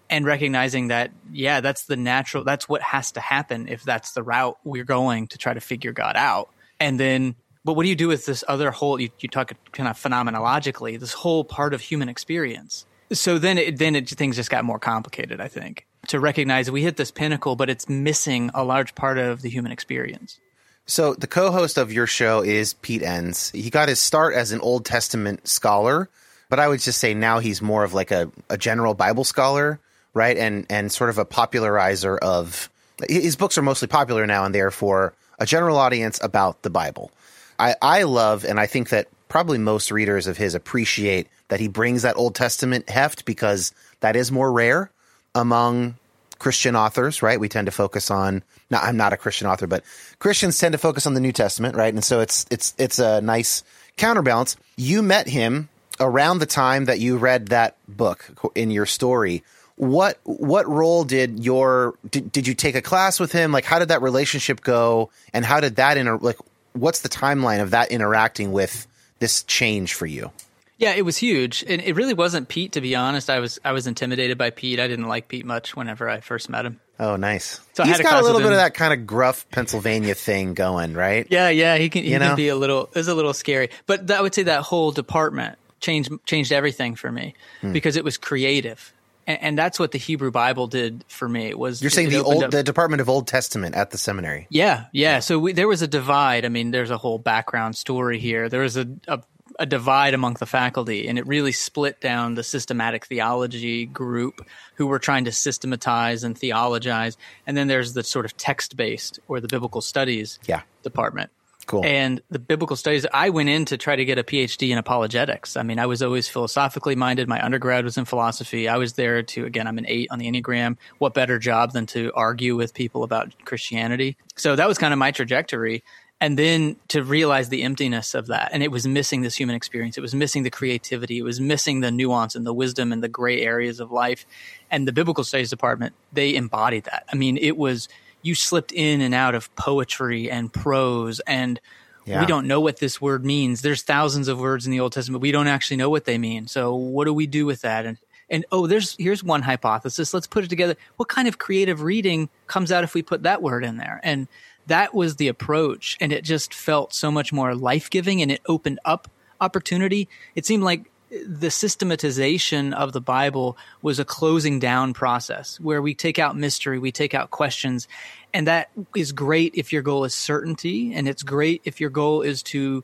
And 0.09 0.25
recognizing 0.25 0.87
that, 0.87 1.11
yeah, 1.33 1.59
that's 1.59 1.83
the 1.83 1.97
natural, 1.97 2.43
that's 2.45 2.69
what 2.69 2.81
has 2.81 3.11
to 3.11 3.19
happen 3.19 3.67
if 3.67 3.83
that's 3.83 4.13
the 4.13 4.23
route 4.23 4.57
we're 4.63 4.85
going 4.85 5.27
to 5.27 5.37
try 5.37 5.53
to 5.53 5.59
figure 5.59 5.91
God 5.91 6.15
out. 6.15 6.49
And 6.79 6.99
then, 6.99 7.35
but 7.63 7.73
what 7.73 7.83
do 7.83 7.89
you 7.89 7.95
do 7.95 8.07
with 8.07 8.25
this 8.25 8.43
other 8.47 8.71
whole, 8.71 8.99
you, 8.99 9.09
you 9.19 9.29
talk 9.29 9.53
kind 9.71 9.89
of 9.89 9.97
phenomenologically, 9.97 10.99
this 10.99 11.13
whole 11.13 11.43
part 11.43 11.73
of 11.73 11.81
human 11.81 12.09
experience? 12.09 12.85
So 13.11 13.39
then 13.39 13.57
it, 13.57 13.77
then 13.77 13.95
it, 13.95 14.09
things 14.09 14.35
just 14.35 14.49
got 14.49 14.65
more 14.65 14.79
complicated, 14.79 15.39
I 15.39 15.47
think, 15.47 15.87
to 16.07 16.19
recognize 16.19 16.69
we 16.69 16.83
hit 16.83 16.97
this 16.97 17.11
pinnacle, 17.11 17.55
but 17.55 17.69
it's 17.69 17.87
missing 17.87 18.51
a 18.53 18.63
large 18.63 18.95
part 18.95 19.17
of 19.17 19.41
the 19.41 19.49
human 19.49 19.71
experience. 19.71 20.39
So 20.85 21.13
the 21.13 21.27
co-host 21.27 21.77
of 21.77 21.91
your 21.91 22.07
show 22.07 22.41
is 22.41 22.73
Pete 22.73 23.03
Enns. 23.03 23.51
He 23.51 23.69
got 23.69 23.89
his 23.89 23.99
start 23.99 24.33
as 24.33 24.53
an 24.53 24.61
Old 24.61 24.85
Testament 24.85 25.47
scholar, 25.47 26.09
but 26.49 26.59
I 26.59 26.67
would 26.67 26.79
just 26.79 26.99
say 26.99 27.13
now 27.13 27.39
he's 27.39 27.61
more 27.61 27.83
of 27.83 27.93
like 27.93 28.11
a, 28.11 28.31
a 28.49 28.57
general 28.57 28.93
Bible 28.93 29.25
scholar, 29.25 29.79
right? 30.13 30.37
And 30.37 30.65
and 30.69 30.89
sort 30.89 31.09
of 31.09 31.17
a 31.17 31.25
popularizer 31.25 32.17
of 32.17 32.69
his 33.07 33.35
books 33.35 33.57
are 33.57 33.61
mostly 33.61 33.89
popular 33.89 34.25
now 34.25 34.45
and 34.45 34.55
therefore 34.55 35.13
a 35.37 35.45
general 35.45 35.77
audience 35.77 36.19
about 36.21 36.61
the 36.61 36.69
Bible. 36.69 37.11
I, 37.59 37.75
I 37.81 38.03
love 38.03 38.45
and 38.45 38.59
I 38.59 38.67
think 38.67 38.89
that 38.89 39.07
probably 39.29 39.57
most 39.57 39.91
readers 39.91 40.27
of 40.27 40.37
his 40.37 40.55
appreciate 40.55 41.27
that 41.49 41.59
he 41.59 41.67
brings 41.67 42.01
that 42.01 42.17
Old 42.17 42.35
Testament 42.35 42.89
heft 42.89 43.25
because 43.25 43.73
that 43.99 44.15
is 44.15 44.31
more 44.31 44.51
rare 44.51 44.91
among 45.33 45.95
Christian 46.39 46.75
authors, 46.75 47.21
right? 47.21 47.39
We 47.39 47.49
tend 47.49 47.65
to 47.65 47.71
focus 47.71 48.11
on. 48.11 48.43
No, 48.69 48.77
I'm 48.77 48.97
not 48.97 49.13
a 49.13 49.17
Christian 49.17 49.47
author, 49.47 49.65
but 49.65 49.83
Christians 50.19 50.57
tend 50.57 50.73
to 50.73 50.77
focus 50.77 51.07
on 51.07 51.13
the 51.13 51.19
New 51.19 51.31
Testament, 51.31 51.75
right? 51.75 51.93
And 51.93 52.03
so 52.03 52.19
it's 52.19 52.45
it's 52.51 52.75
it's 52.77 52.99
a 52.99 53.21
nice 53.21 53.63
counterbalance. 53.95 54.55
You 54.75 55.01
met 55.01 55.27
him 55.27 55.69
around 55.99 56.39
the 56.39 56.45
time 56.45 56.85
that 56.85 56.99
you 56.99 57.17
read 57.17 57.47
that 57.47 57.75
book 57.87 58.51
in 58.55 58.69
your 58.69 58.85
story. 58.85 59.43
What 59.77 60.17
what 60.23 60.67
role 60.67 61.03
did 61.03 61.43
your 61.45 61.93
did, 62.09 62.31
did 62.31 62.47
you 62.47 62.53
take 62.55 62.75
a 62.75 62.81
class 62.81 63.19
with 63.19 63.31
him? 63.31 63.51
Like, 63.51 63.63
how 63.63 63.79
did 63.79 63.89
that 63.89 64.01
relationship 64.01 64.61
go? 64.61 65.09
And 65.33 65.45
how 65.45 65.59
did 65.59 65.75
that 65.77 65.97
inter 65.97 66.17
like? 66.17 66.37
What's 66.73 67.01
the 67.01 67.09
timeline 67.09 67.61
of 67.61 67.71
that 67.71 67.91
interacting 67.91 68.51
with 68.51 68.87
this 69.19 69.43
change 69.43 69.93
for 69.93 70.05
you? 70.07 70.31
Yeah, 70.79 70.93
it 70.93 71.03
was 71.03 71.17
huge, 71.17 71.63
and 71.67 71.81
it 71.81 71.95
really 71.95 72.13
wasn't 72.13 72.49
Pete. 72.49 72.73
To 72.73 72.81
be 72.81 72.95
honest, 72.95 73.29
I 73.31 73.39
was 73.39 73.59
I 73.63 73.71
was 73.71 73.85
intimidated 73.87 74.37
by 74.37 74.49
Pete. 74.51 74.79
I 74.79 74.87
didn't 74.87 75.07
like 75.07 75.27
Pete 75.27 75.45
much 75.45 75.75
whenever 75.75 76.07
I 76.09 76.21
first 76.21 76.49
met 76.49 76.65
him. 76.65 76.79
Oh, 76.99 77.15
nice. 77.15 77.59
So 77.73 77.83
He's 77.83 77.99
a 77.99 78.03
got 78.03 78.09
a 78.09 78.11
class 78.13 78.23
little 78.23 78.41
bit 78.41 78.51
of 78.51 78.57
that 78.57 78.73
kind 78.73 78.91
of 78.93 79.05
gruff 79.05 79.47
Pennsylvania 79.51 80.15
thing 80.15 80.55
going, 80.55 80.93
right? 80.95 81.27
Yeah, 81.29 81.49
yeah, 81.49 81.77
he 81.77 81.89
can 81.89 82.03
he 82.03 82.11
You 82.13 82.19
know? 82.19 82.27
can 82.29 82.35
be 82.35 82.47
a 82.49 82.55
little 82.55 82.89
is 82.95 83.07
a 83.07 83.13
little 83.15 83.33
scary, 83.33 83.69
but 83.85 84.07
that, 84.07 84.17
I 84.19 84.21
would 84.21 84.33
say 84.33 84.43
that 84.43 84.61
whole 84.63 84.91
department 84.91 85.57
changed 85.79 86.11
changed 86.25 86.51
everything 86.51 86.95
for 86.95 87.11
me 87.11 87.35
Hmm. 87.61 87.73
because 87.73 87.95
it 87.95 88.03
was 88.03 88.17
creative, 88.17 88.93
and, 89.27 89.41
and 89.41 89.57
that's 89.57 89.77
what 89.77 89.91
the 89.91 89.99
Hebrew 89.99 90.31
Bible 90.31 90.65
did 90.67 91.03
for 91.07 91.27
me. 91.29 91.45
It 91.47 91.59
was 91.59 91.81
You're 91.81 91.91
saying 91.91 92.09
the 92.09 92.23
old 92.23 92.43
up- 92.45 92.51
the 92.51 92.63
Department 92.63 93.01
of 93.01 93.09
Old 93.09 93.27
Testament 93.27 93.75
at 93.75 93.91
the 93.91 93.97
seminary. 93.97 94.47
Yeah, 94.49 94.85
yeah. 94.93 95.19
So 95.19 95.37
we, 95.37 95.53
there 95.53 95.67
was 95.67 95.81
a 95.81 95.87
divide. 95.87 96.45
I 96.45 96.49
mean, 96.49 96.71
there's 96.71 96.89
a 96.91 96.97
whole 96.97 97.19
background 97.19 97.75
story 97.75 98.17
here. 98.19 98.49
There 98.49 98.61
was 98.61 98.77
a, 98.77 98.87
a 99.07 99.21
a 99.59 99.65
divide 99.65 100.13
among 100.13 100.35
the 100.35 100.45
faculty, 100.45 101.07
and 101.07 101.17
it 101.17 101.25
really 101.25 101.51
split 101.51 101.99
down 101.99 102.35
the 102.35 102.43
systematic 102.43 103.05
theology 103.07 103.87
group 103.87 104.45
who 104.75 104.85
were 104.85 104.99
trying 104.99 105.25
to 105.25 105.31
systematize 105.31 106.23
and 106.23 106.37
theologize, 106.37 107.17
and 107.47 107.57
then 107.57 107.67
there's 107.67 107.93
the 107.93 108.03
sort 108.03 108.25
of 108.25 108.37
text 108.37 108.77
based 108.77 109.19
or 109.27 109.39
the 109.39 109.47
biblical 109.47 109.81
studies 109.81 110.37
Yeah. 110.45 110.61
department. 110.83 111.31
Cool. 111.67 111.83
And 111.83 112.21
the 112.29 112.39
biblical 112.39 112.77
studies, 112.77 113.05
I 113.13 113.29
went 113.29 113.49
in 113.49 113.65
to 113.65 113.77
try 113.77 113.97
to 113.97 114.05
get 114.05 114.17
a 114.17 114.23
PhD 114.23 114.69
in 114.69 114.77
apologetics. 114.77 115.57
I 115.57 115.63
mean, 115.63 115.79
I 115.79 115.85
was 115.85 116.01
always 116.01 116.29
philosophically 116.29 116.95
minded. 116.95 117.27
My 117.27 117.43
undergrad 117.43 117.83
was 117.83 117.97
in 117.97 118.05
philosophy. 118.05 118.69
I 118.69 118.77
was 118.77 118.93
there 118.93 119.21
to, 119.21 119.45
again, 119.45 119.67
I'm 119.67 119.77
an 119.77 119.85
eight 119.85 120.07
on 120.09 120.17
the 120.17 120.31
Enneagram. 120.31 120.77
What 120.99 121.13
better 121.13 121.37
job 121.37 121.73
than 121.73 121.85
to 121.87 122.13
argue 122.15 122.55
with 122.55 122.73
people 122.73 123.03
about 123.03 123.33
Christianity? 123.43 124.15
So 124.37 124.55
that 124.55 124.65
was 124.65 124.77
kind 124.77 124.93
of 124.93 124.97
my 124.97 125.11
trajectory. 125.11 125.83
And 126.21 126.39
then 126.39 126.77
to 126.87 127.03
realize 127.03 127.49
the 127.49 127.63
emptiness 127.63 128.15
of 128.15 128.27
that. 128.27 128.51
And 128.53 128.63
it 128.63 128.71
was 128.71 128.87
missing 128.87 129.21
this 129.21 129.35
human 129.35 129.55
experience. 129.55 129.97
It 129.97 130.01
was 130.01 130.15
missing 130.15 130.43
the 130.43 130.49
creativity. 130.49 131.17
It 131.17 131.23
was 131.23 131.41
missing 131.41 131.81
the 131.81 131.91
nuance 131.91 132.33
and 132.33 132.45
the 132.45 132.53
wisdom 132.53 132.93
and 132.93 133.03
the 133.03 133.09
gray 133.09 133.41
areas 133.41 133.81
of 133.81 133.91
life. 133.91 134.25
And 134.71 134.87
the 134.87 134.93
biblical 134.93 135.25
studies 135.25 135.49
department, 135.49 135.95
they 136.13 136.33
embodied 136.33 136.85
that. 136.85 137.03
I 137.11 137.17
mean, 137.17 137.37
it 137.37 137.57
was, 137.57 137.89
you 138.27 138.35
slipped 138.35 138.71
in 138.71 139.01
and 139.01 139.13
out 139.15 139.33
of 139.33 139.53
poetry 139.55 140.29
and 140.29 140.51
prose 140.53 141.19
and 141.21 141.59
Yeah. 142.05 142.21
we 142.21 142.25
don't 142.25 142.47
know 142.47 142.61
what 142.61 142.77
this 142.77 143.01
word 143.01 143.25
means. 143.25 143.61
There's 143.61 143.81
thousands 143.81 144.27
of 144.29 144.39
words 144.39 144.65
in 144.65 144.71
the 144.71 144.79
Old 144.79 144.93
Testament. 144.93 145.21
We 145.21 145.31
don't 145.31 145.47
actually 145.47 145.77
know 145.77 145.89
what 145.89 146.05
they 146.05 146.17
mean. 146.17 146.47
So 146.47 146.73
what 146.73 147.05
do 147.05 147.13
we 147.13 147.27
do 147.27 147.45
with 147.45 147.61
that? 147.61 147.85
And 147.85 147.97
and 148.29 148.45
oh, 148.51 148.67
there's 148.67 148.95
here's 148.99 149.23
one 149.23 149.41
hypothesis. 149.41 150.13
Let's 150.13 150.27
put 150.27 150.43
it 150.43 150.49
together. 150.49 150.75
What 150.97 151.07
kind 151.09 151.27
of 151.27 151.37
creative 151.37 151.81
reading 151.81 152.29
comes 152.47 152.71
out 152.71 152.83
if 152.83 152.93
we 152.93 153.01
put 153.01 153.23
that 153.23 153.41
word 153.41 153.63
in 153.63 153.77
there? 153.77 153.99
And 154.03 154.27
that 154.67 154.93
was 154.93 155.15
the 155.15 155.29
approach, 155.29 155.97
and 156.01 156.11
it 156.11 156.23
just 156.25 156.53
felt 156.53 156.93
so 156.93 157.09
much 157.09 157.31
more 157.31 157.55
life 157.55 157.89
giving, 157.89 158.21
and 158.21 158.29
it 158.31 158.41
opened 158.45 158.79
up 158.83 159.09
opportunity. 159.39 160.09
It 160.35 160.45
seemed 160.45 160.63
like 160.63 160.91
the 161.25 161.49
systematization 161.51 162.73
of 162.73 162.91
the 162.91 162.99
Bible 162.99 163.57
was 163.81 163.97
a 163.97 164.03
closing 164.05 164.59
down 164.59 164.93
process 164.93 165.57
where 165.61 165.81
we 165.81 165.93
take 165.93 166.19
out 166.19 166.35
mystery, 166.35 166.79
we 166.79 166.91
take 166.91 167.13
out 167.13 167.31
questions, 167.31 167.87
and 168.33 168.47
that 168.47 168.69
is 168.95 169.11
great 169.11 169.53
if 169.55 169.71
your 169.73 169.81
goal 169.81 170.03
is 170.03 170.13
certainty, 170.13 170.93
and 170.93 171.07
it's 171.07 171.23
great 171.23 171.61
if 171.65 171.79
your 171.79 171.89
goal 171.89 172.21
is 172.21 172.43
to 172.43 172.83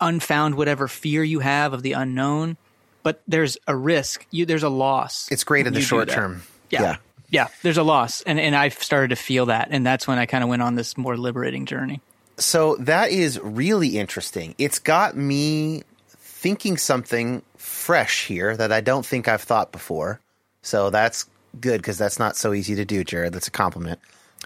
unfound 0.00 0.56
whatever 0.56 0.88
fear 0.88 1.22
you 1.22 1.38
have 1.40 1.72
of 1.72 1.82
the 1.82 1.92
unknown. 1.92 2.56
But 3.02 3.22
there's 3.26 3.56
a 3.66 3.74
risk. 3.74 4.26
You, 4.30 4.46
there's 4.46 4.62
a 4.62 4.68
loss. 4.68 5.28
It's 5.30 5.44
great 5.44 5.66
in 5.66 5.72
the 5.72 5.80
short 5.80 6.08
term. 6.08 6.42
Yeah. 6.70 6.82
yeah. 6.82 6.96
yeah. 7.30 7.48
there's 7.62 7.78
a 7.78 7.82
loss. 7.82 8.22
And, 8.22 8.38
and 8.38 8.54
I've 8.54 8.74
started 8.74 9.08
to 9.08 9.16
feel 9.16 9.46
that. 9.46 9.68
And 9.70 9.84
that's 9.84 10.06
when 10.06 10.18
I 10.18 10.26
kind 10.26 10.44
of 10.44 10.50
went 10.50 10.62
on 10.62 10.76
this 10.76 10.96
more 10.96 11.16
liberating 11.16 11.66
journey. 11.66 12.00
So 12.38 12.76
that 12.76 13.10
is 13.10 13.40
really 13.40 13.98
interesting. 13.98 14.54
It's 14.58 14.78
got 14.78 15.16
me 15.16 15.82
thinking 16.08 16.76
something 16.76 17.42
fresh 17.56 18.26
here 18.26 18.56
that 18.56 18.72
I 18.72 18.80
don't 18.80 19.04
think 19.04 19.28
I've 19.28 19.42
thought 19.42 19.72
before. 19.72 20.20
So 20.62 20.90
that's 20.90 21.26
good 21.60 21.80
because 21.80 21.98
that's 21.98 22.18
not 22.18 22.36
so 22.36 22.52
easy 22.52 22.74
to 22.76 22.84
do, 22.84 23.04
Jared. 23.04 23.32
That's 23.32 23.48
a 23.48 23.52
compliment. 23.52 24.00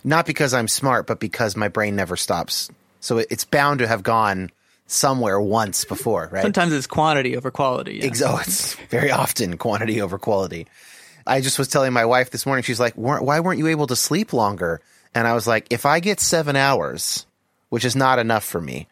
Not 0.05 0.26
because 0.26 0.55
I'm 0.55 0.69
smart, 0.69 1.07
but 1.07 1.21
because 1.21 1.57
my 1.57 1.69
brain 1.69 1.97
never 1.97 2.17
stops. 2.17 2.71
So 3.00 3.19
it's 3.19 3.45
bound 3.45 3.81
to 3.81 3.87
have 3.87 4.03
gone 4.03 4.50
somewhere 4.87 5.41
once 5.41 5.85
before, 5.85 6.29
right? 6.31 6.43
Sometimes 6.43 6.73
it's 6.73 6.87
quantity 6.87 7.37
over 7.37 7.50
quality. 7.50 8.00
Yeah. 8.03 8.11
Oh, 8.25 8.38
it's 8.38 8.75
very 8.91 9.11
often 9.11 9.59
quantity 9.59 10.00
over 10.00 10.19
quality. 10.19 10.67
I 11.26 11.41
just 11.41 11.59
was 11.59 11.69
telling 11.69 11.93
my 11.93 12.05
wife 12.05 12.31
this 12.31 12.47
morning, 12.47 12.62
she's 12.62 12.79
like, 12.79 12.95
why 12.95 13.41
weren't 13.41 13.59
you 13.59 13.67
able 13.67 13.88
to 13.88 13.97
sleep 13.97 14.33
longer? 14.33 14.81
And 15.15 15.26
I 15.26 15.35
was 15.35 15.47
like, 15.47 15.67
if 15.71 15.87
I 15.87 15.99
get 15.99 16.21
seven 16.21 16.55
hours, 16.55 17.26
which 17.69 17.85
is 17.85 17.97
not 17.97 18.19
enough 18.19 18.45
for 18.45 18.61
me, 18.61 18.87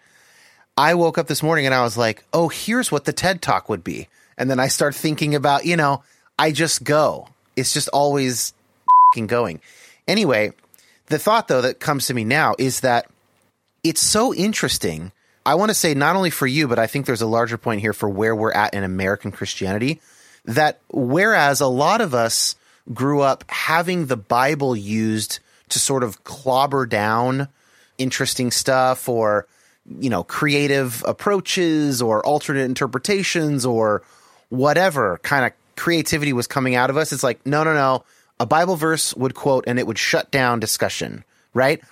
I 0.77 0.95
woke 0.95 1.19
up 1.19 1.29
this 1.29 1.43
morning 1.43 1.67
and 1.67 1.75
I 1.75 1.83
was 1.83 1.97
like, 1.97 2.25
oh, 2.33 2.49
here's 2.49 2.91
what 2.91 3.05
the 3.05 3.13
TED 3.13 3.41
talk 3.41 3.69
would 3.69 3.85
be. 3.85 4.09
And 4.37 4.51
then 4.51 4.59
I 4.59 4.67
start 4.67 4.97
thinking 4.97 5.37
about, 5.37 5.65
you 5.65 5.77
know, 5.77 6.03
I 6.37 6.51
just 6.51 6.83
go. 6.83 7.29
It's 7.55 7.73
just 7.73 7.89
always 7.89 8.53
going. 9.27 9.61
Anyway, 10.09 10.53
the 11.07 11.19
thought 11.19 11.49
though 11.49 11.63
that 11.63 11.81
comes 11.81 12.07
to 12.07 12.15
me 12.15 12.25
now 12.25 12.55
is 12.59 12.81
that 12.81 13.07
it's 13.83 14.01
so 14.01 14.35
interesting 14.35 15.13
I 15.47 15.57
want 15.57 15.71
to 15.71 15.75
say 15.75 15.95
not 15.95 16.17
only 16.17 16.31
for 16.31 16.47
you, 16.47 16.69
but 16.69 16.79
I 16.79 16.87
think 16.87 17.07
there's 17.07 17.21
a 17.21 17.27
larger 17.27 17.59
point 17.59 17.81
here 17.81 17.93
for 17.93 18.09
where 18.09 18.35
we're 18.35 18.53
at 18.53 18.73
in 18.73 18.83
American 18.83 19.31
Christianity. 19.31 20.01
That 20.47 20.81
whereas 20.89 21.61
a 21.61 21.67
lot 21.67 22.01
of 22.01 22.15
us 22.15 22.57
grew 22.93 23.21
up 23.21 23.45
having 23.49 24.07
the 24.07 24.17
Bible 24.17 24.77
used 24.77 25.41
to 25.71 25.79
sort 25.79 26.03
of 26.03 26.25
clobber 26.25 26.87
down 26.87 27.49
interesting 27.97 28.51
stuff 28.51 29.09
or, 29.09 29.47
you 29.87 30.11
know, 30.11 30.25
creative 30.25 31.03
approaches 31.07 32.03
or 32.03 32.25
alternate 32.25 32.65
interpretations 32.65 33.65
or 33.65 34.03
whatever 34.49 35.19
kind 35.23 35.47
of 35.47 35.53
creativity 35.77 36.33
was 36.33 36.47
coming 36.47 36.75
out 36.75 36.91
of 36.91 36.97
us. 36.97 37.13
It's 37.13 37.23
like, 37.23 37.45
no, 37.47 37.65
no, 37.65 37.75
no. 37.75 38.05
A 38.41 38.47
Bible 38.47 38.77
verse 38.77 39.15
would 39.15 39.35
quote 39.35 39.65
and 39.67 39.79
it 39.79 39.87
would 39.87 39.99
shut 39.99 40.31
down 40.31 40.61
discussion, 40.61 41.25
right? 41.53 41.83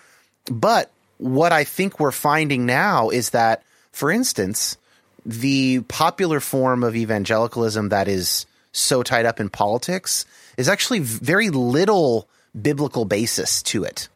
But 0.47 0.91
what 1.19 1.53
I 1.53 1.65
think 1.65 2.01
we're 2.01 2.11
finding 2.11 2.67
now 2.67 3.11
is 3.11 3.31
that, 3.31 3.63
for 3.93 4.11
instance, 4.11 4.77
the 5.25 5.81
popular 5.83 6.41
form 6.41 6.83
of 6.83 6.97
evangelicalism 6.97 7.91
that 7.91 8.09
is 8.09 8.47
so 8.73 9.03
tied 9.03 9.27
up 9.27 9.39
in 9.39 9.49
politics 9.49 10.25
is 10.57 10.69
actually 10.69 10.99
very 10.99 11.51
little 11.51 12.29
biblical 12.61 13.05
basis 13.05 13.63
to 13.63 13.85
it. 13.85 14.09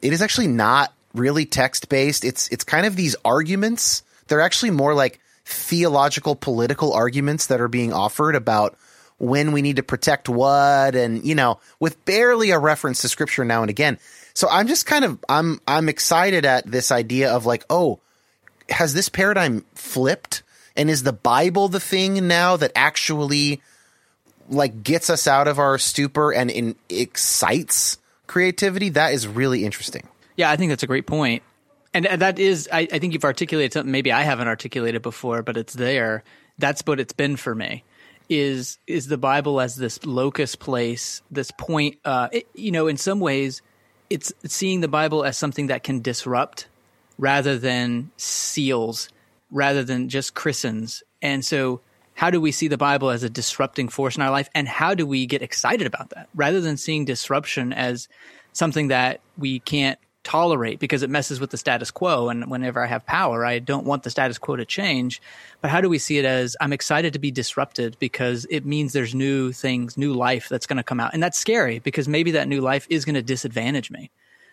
It 0.00 0.12
is 0.12 0.22
actually 0.22 0.46
not 0.46 0.92
really 1.14 1.44
text 1.44 1.88
based. 1.88 2.24
It's 2.24 2.48
it's 2.48 2.64
kind 2.64 2.86
of 2.86 2.96
these 2.96 3.16
arguments. 3.24 4.02
They're 4.28 4.40
actually 4.40 4.70
more 4.70 4.94
like 4.94 5.20
theological 5.44 6.34
political 6.34 6.92
arguments 6.92 7.48
that 7.48 7.60
are 7.60 7.68
being 7.68 7.92
offered 7.92 8.34
about 8.34 8.76
when 9.18 9.52
we 9.52 9.62
need 9.62 9.76
to 9.76 9.82
protect 9.82 10.28
what 10.28 10.94
and 10.94 11.24
you 11.24 11.34
know 11.34 11.58
with 11.80 12.04
barely 12.04 12.50
a 12.50 12.58
reference 12.58 13.00
to 13.00 13.08
scripture 13.08 13.44
now 13.44 13.62
and 13.62 13.70
again 13.70 13.98
so 14.36 14.50
I'm 14.50 14.66
just 14.66 14.84
kind 14.84 15.06
of 15.06 15.18
I'm 15.30 15.62
I'm 15.66 15.88
excited 15.88 16.44
at 16.44 16.70
this 16.70 16.92
idea 16.92 17.32
of 17.32 17.46
like, 17.46 17.64
oh, 17.70 18.00
has 18.68 18.92
this 18.92 19.08
paradigm 19.08 19.64
flipped? 19.74 20.42
And 20.76 20.90
is 20.90 21.04
the 21.04 21.12
Bible 21.14 21.68
the 21.68 21.80
thing 21.80 22.28
now 22.28 22.58
that 22.58 22.70
actually 22.76 23.62
like 24.50 24.82
gets 24.82 25.08
us 25.08 25.26
out 25.26 25.48
of 25.48 25.58
our 25.58 25.78
stupor 25.78 26.34
and 26.34 26.50
in, 26.50 26.76
excites 26.90 27.96
creativity? 28.26 28.90
That 28.90 29.14
is 29.14 29.26
really 29.26 29.64
interesting. 29.64 30.06
Yeah, 30.36 30.50
I 30.50 30.56
think 30.56 30.68
that's 30.68 30.82
a 30.82 30.86
great. 30.86 31.08
And 31.94 32.04
that 32.04 32.38
is, 32.38 32.68
I, 32.70 32.80
I 32.92 32.98
think 32.98 33.14
you've 33.14 33.24
articulated 33.24 33.72
something 33.72 33.90
maybe 33.90 34.12
I 34.12 34.20
haven't 34.20 34.48
articulated 34.48 35.00
before, 35.00 35.42
but 35.42 35.56
it's 35.56 35.72
there. 35.72 36.24
That's 36.58 36.82
what 36.82 37.00
it's 37.00 37.14
been 37.14 37.36
for 37.36 37.54
me 37.54 37.84
is 38.28 38.78
is 38.86 39.06
the 39.06 39.18
Bible 39.18 39.60
as 39.60 39.76
this 39.76 40.04
locus 40.04 40.56
place, 40.56 41.22
this 41.30 41.50
point. 41.50 41.98
Uh, 42.04 42.28
it, 42.32 42.48
you 42.54 42.70
know, 42.70 42.86
in 42.86 42.96
some 42.96 43.20
ways, 43.20 43.62
it's 44.10 44.32
seeing 44.44 44.80
the 44.80 44.88
Bible 44.88 45.24
as 45.24 45.36
something 45.36 45.68
that 45.68 45.82
can 45.82 46.00
disrupt 46.00 46.68
rather 47.18 47.58
than 47.58 48.10
seals, 48.16 49.08
rather 49.50 49.84
than 49.84 50.08
just 50.08 50.34
christens. 50.34 51.02
And 51.22 51.44
so, 51.44 51.80
how 52.14 52.30
do 52.30 52.40
we 52.40 52.52
see 52.52 52.68
the 52.68 52.78
Bible 52.78 53.10
as 53.10 53.22
a 53.22 53.30
disrupting 53.30 53.88
force 53.88 54.16
in 54.16 54.22
our 54.22 54.30
life? 54.30 54.48
And 54.54 54.68
how 54.68 54.94
do 54.94 55.06
we 55.06 55.26
get 55.26 55.42
excited 55.42 55.86
about 55.86 56.10
that 56.10 56.28
rather 56.34 56.60
than 56.60 56.76
seeing 56.76 57.04
disruption 57.04 57.72
as 57.72 58.08
something 58.52 58.88
that 58.88 59.20
we 59.36 59.60
can't 59.60 59.98
tolerate 60.26 60.80
because 60.80 61.04
it 61.04 61.08
messes 61.10 61.38
with 61.38 61.50
the 61.50 61.56
status 61.56 61.92
quo. 61.92 62.28
And 62.28 62.50
whenever 62.50 62.82
I 62.82 62.86
have 62.86 63.06
power, 63.06 63.46
I 63.46 63.60
don't 63.60 63.86
want 63.86 64.02
the 64.02 64.10
status 64.10 64.38
quo 64.38 64.56
to 64.56 64.64
change. 64.64 65.22
But 65.60 65.70
how 65.70 65.80
do 65.80 65.88
we 65.88 65.98
see 65.98 66.18
it 66.18 66.24
as 66.24 66.56
I'm 66.60 66.72
excited 66.72 67.12
to 67.12 67.20
be 67.20 67.30
disrupted 67.30 67.96
because 68.00 68.44
it 68.50 68.66
means 68.66 68.92
there's 68.92 69.14
new 69.14 69.52
things, 69.52 69.96
new 69.96 70.12
life 70.12 70.48
that's 70.48 70.66
going 70.66 70.78
to 70.78 70.82
come 70.82 70.98
out. 70.98 71.14
And 71.14 71.22
that's 71.22 71.38
scary 71.38 71.78
because 71.78 72.08
maybe 72.08 72.32
that 72.32 72.48
new 72.48 72.60
life 72.60 72.88
is 72.90 73.04
going 73.04 73.14
to 73.14 73.22
disadvantage 73.22 73.90
me. 73.90 74.10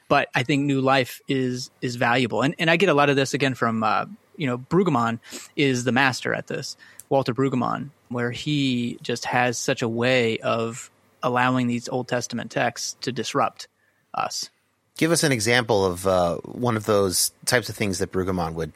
But 0.07 0.29
I 0.35 0.43
think 0.43 0.63
new 0.63 0.79
life 0.79 1.21
is 1.27 1.71
is 1.81 1.95
valuable. 1.95 2.43
And 2.43 2.53
and 2.59 2.69
I 2.69 2.77
get 2.77 2.89
a 2.89 2.93
lot 2.93 3.09
of 3.09 3.15
this 3.15 3.33
again 3.33 3.55
from 3.55 3.83
uh, 3.83 4.05
you 4.37 4.45
know, 4.45 4.57
Brueggemann 4.59 5.19
is 5.55 5.85
the 5.85 5.91
master 5.91 6.33
at 6.33 6.47
this. 6.47 6.77
Walter 7.09 7.33
Brueggemann, 7.33 7.89
where 8.09 8.31
he 8.31 8.97
just 9.01 9.25
has 9.25 9.57
such 9.57 9.81
a 9.81 9.89
way 9.89 10.37
of 10.39 10.91
allowing 11.23 11.67
these 11.67 11.89
Old 11.89 12.07
Testament 12.07 12.51
texts 12.51 12.95
to 13.01 13.11
disrupt 13.11 13.67
us. 14.13 14.49
Give 14.97 15.11
us 15.11 15.23
an 15.23 15.31
example 15.31 15.85
of 15.85 16.05
uh, 16.05 16.37
one 16.43 16.77
of 16.77 16.85
those 16.85 17.31
types 17.45 17.69
of 17.69 17.75
things 17.75 17.99
that 17.99 18.11
Brueggemann 18.11 18.53
would 18.53 18.73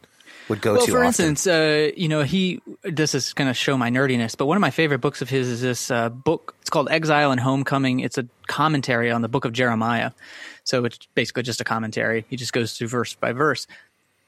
would 0.49 0.61
go 0.61 0.73
well, 0.73 0.85
to. 0.85 0.91
For 0.91 0.97
often. 0.97 1.07
instance, 1.07 1.47
uh, 1.47 1.91
you 1.95 2.07
know, 2.07 2.23
he 2.23 2.61
this 2.83 3.13
is 3.13 3.33
going 3.33 3.49
to 3.49 3.53
show 3.53 3.77
my 3.77 3.89
nerdiness, 3.89 4.35
but 4.35 4.45
one 4.45 4.57
of 4.57 4.61
my 4.61 4.71
favorite 4.71 4.99
books 4.99 5.21
of 5.21 5.29
his 5.29 5.47
is 5.47 5.61
this 5.61 5.91
uh, 5.91 6.09
book. 6.09 6.55
It's 6.61 6.69
called 6.69 6.89
Exile 6.89 7.31
and 7.31 7.39
Homecoming. 7.39 7.99
It's 7.99 8.17
a 8.17 8.27
commentary 8.47 9.11
on 9.11 9.21
the 9.21 9.27
book 9.27 9.45
of 9.45 9.53
Jeremiah. 9.53 10.11
So 10.63 10.85
it's 10.85 10.99
basically 11.15 11.43
just 11.43 11.61
a 11.61 11.63
commentary. 11.63 12.25
He 12.29 12.35
just 12.35 12.53
goes 12.53 12.77
through 12.77 12.87
verse 12.87 13.13
by 13.15 13.31
verse 13.31 13.67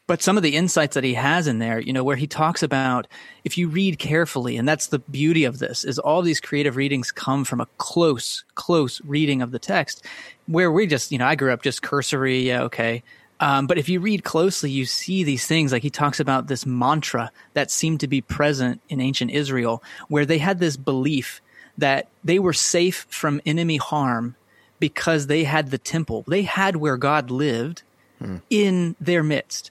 but 0.09 0.23
some 0.23 0.37
of 0.37 0.41
the 0.41 0.55
insights 0.55 0.95
that 0.95 1.03
he 1.03 1.13
has 1.13 1.45
in 1.45 1.59
there, 1.59 1.79
you 1.79 1.93
know, 1.93 2.03
where 2.03 2.15
he 2.15 2.25
talks 2.25 2.63
about 2.63 3.05
if 3.43 3.59
you 3.59 3.69
read 3.69 3.99
carefully, 3.99 4.57
and 4.57 4.67
that's 4.67 4.87
the 4.87 4.97
beauty 4.97 5.43
of 5.43 5.59
this, 5.59 5.83
is 5.85 5.99
all 5.99 6.23
these 6.23 6.39
creative 6.39 6.77
readings 6.77 7.11
come 7.11 7.45
from 7.45 7.61
a 7.61 7.67
close, 7.77 8.43
close 8.55 8.99
reading 9.05 9.43
of 9.43 9.51
the 9.51 9.59
text, 9.59 10.03
where 10.47 10.71
we 10.71 10.87
just, 10.87 11.11
you 11.11 11.19
know, 11.19 11.27
I 11.27 11.35
grew 11.35 11.53
up 11.53 11.61
just 11.61 11.83
cursory, 11.83 12.39
yeah, 12.39 12.63
okay. 12.63 13.03
Um, 13.39 13.67
but 13.67 13.77
if 13.77 13.87
you 13.87 13.99
read 13.99 14.23
closely, 14.23 14.71
you 14.71 14.87
see 14.87 15.23
these 15.23 15.45
things. 15.45 15.71
Like 15.71 15.83
he 15.83 15.91
talks 15.91 16.19
about 16.19 16.47
this 16.47 16.65
mantra 16.65 17.31
that 17.53 17.69
seemed 17.69 17.99
to 17.99 18.07
be 18.07 18.19
present 18.19 18.81
in 18.89 18.99
ancient 18.99 19.29
Israel, 19.29 19.83
where 20.07 20.25
they 20.25 20.39
had 20.39 20.57
this 20.57 20.75
belief 20.75 21.39
that 21.77 22.07
they 22.23 22.39
were 22.39 22.51
safe 22.51 23.05
from 23.11 23.41
enemy 23.45 23.77
harm 23.77 24.35
because 24.79 25.27
they 25.27 25.43
had 25.43 25.69
the 25.69 25.77
temple. 25.77 26.25
They 26.27 26.41
had 26.41 26.77
where 26.77 26.97
God 26.97 27.29
lived 27.29 27.83
hmm. 28.17 28.37
in 28.49 28.95
their 28.99 29.21
midst. 29.21 29.69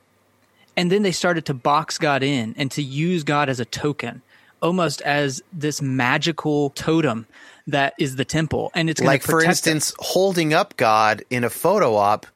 And 0.79 0.93
then 0.93 1.03
they 1.03 1.11
started 1.11 1.45
to 1.47 1.55
box 1.55 1.99
God 1.99 2.23
in 2.23 2.55
and 2.57 2.71
to 2.71 2.83
use 2.85 3.25
God 3.25 3.49
as 3.49 3.59
a 3.59 3.65
token, 3.65 4.23
almost 4.63 5.01
as 5.03 5.43
this 5.53 5.83
magical 5.83 6.71
totem 6.71 7.27
that 7.67 7.95
is 7.99 8.15
the 8.15 8.25
temple. 8.25 8.71
And 8.77 8.89
it's 8.89 9.01
like, 9.01 9.23
for 9.23 9.43
instance, 9.43 9.93
holding 9.99 10.55
up 10.55 10.77
God 10.77 11.25
in 11.31 11.43
a 11.43 11.51
photo 11.51 11.97
op 11.97 12.27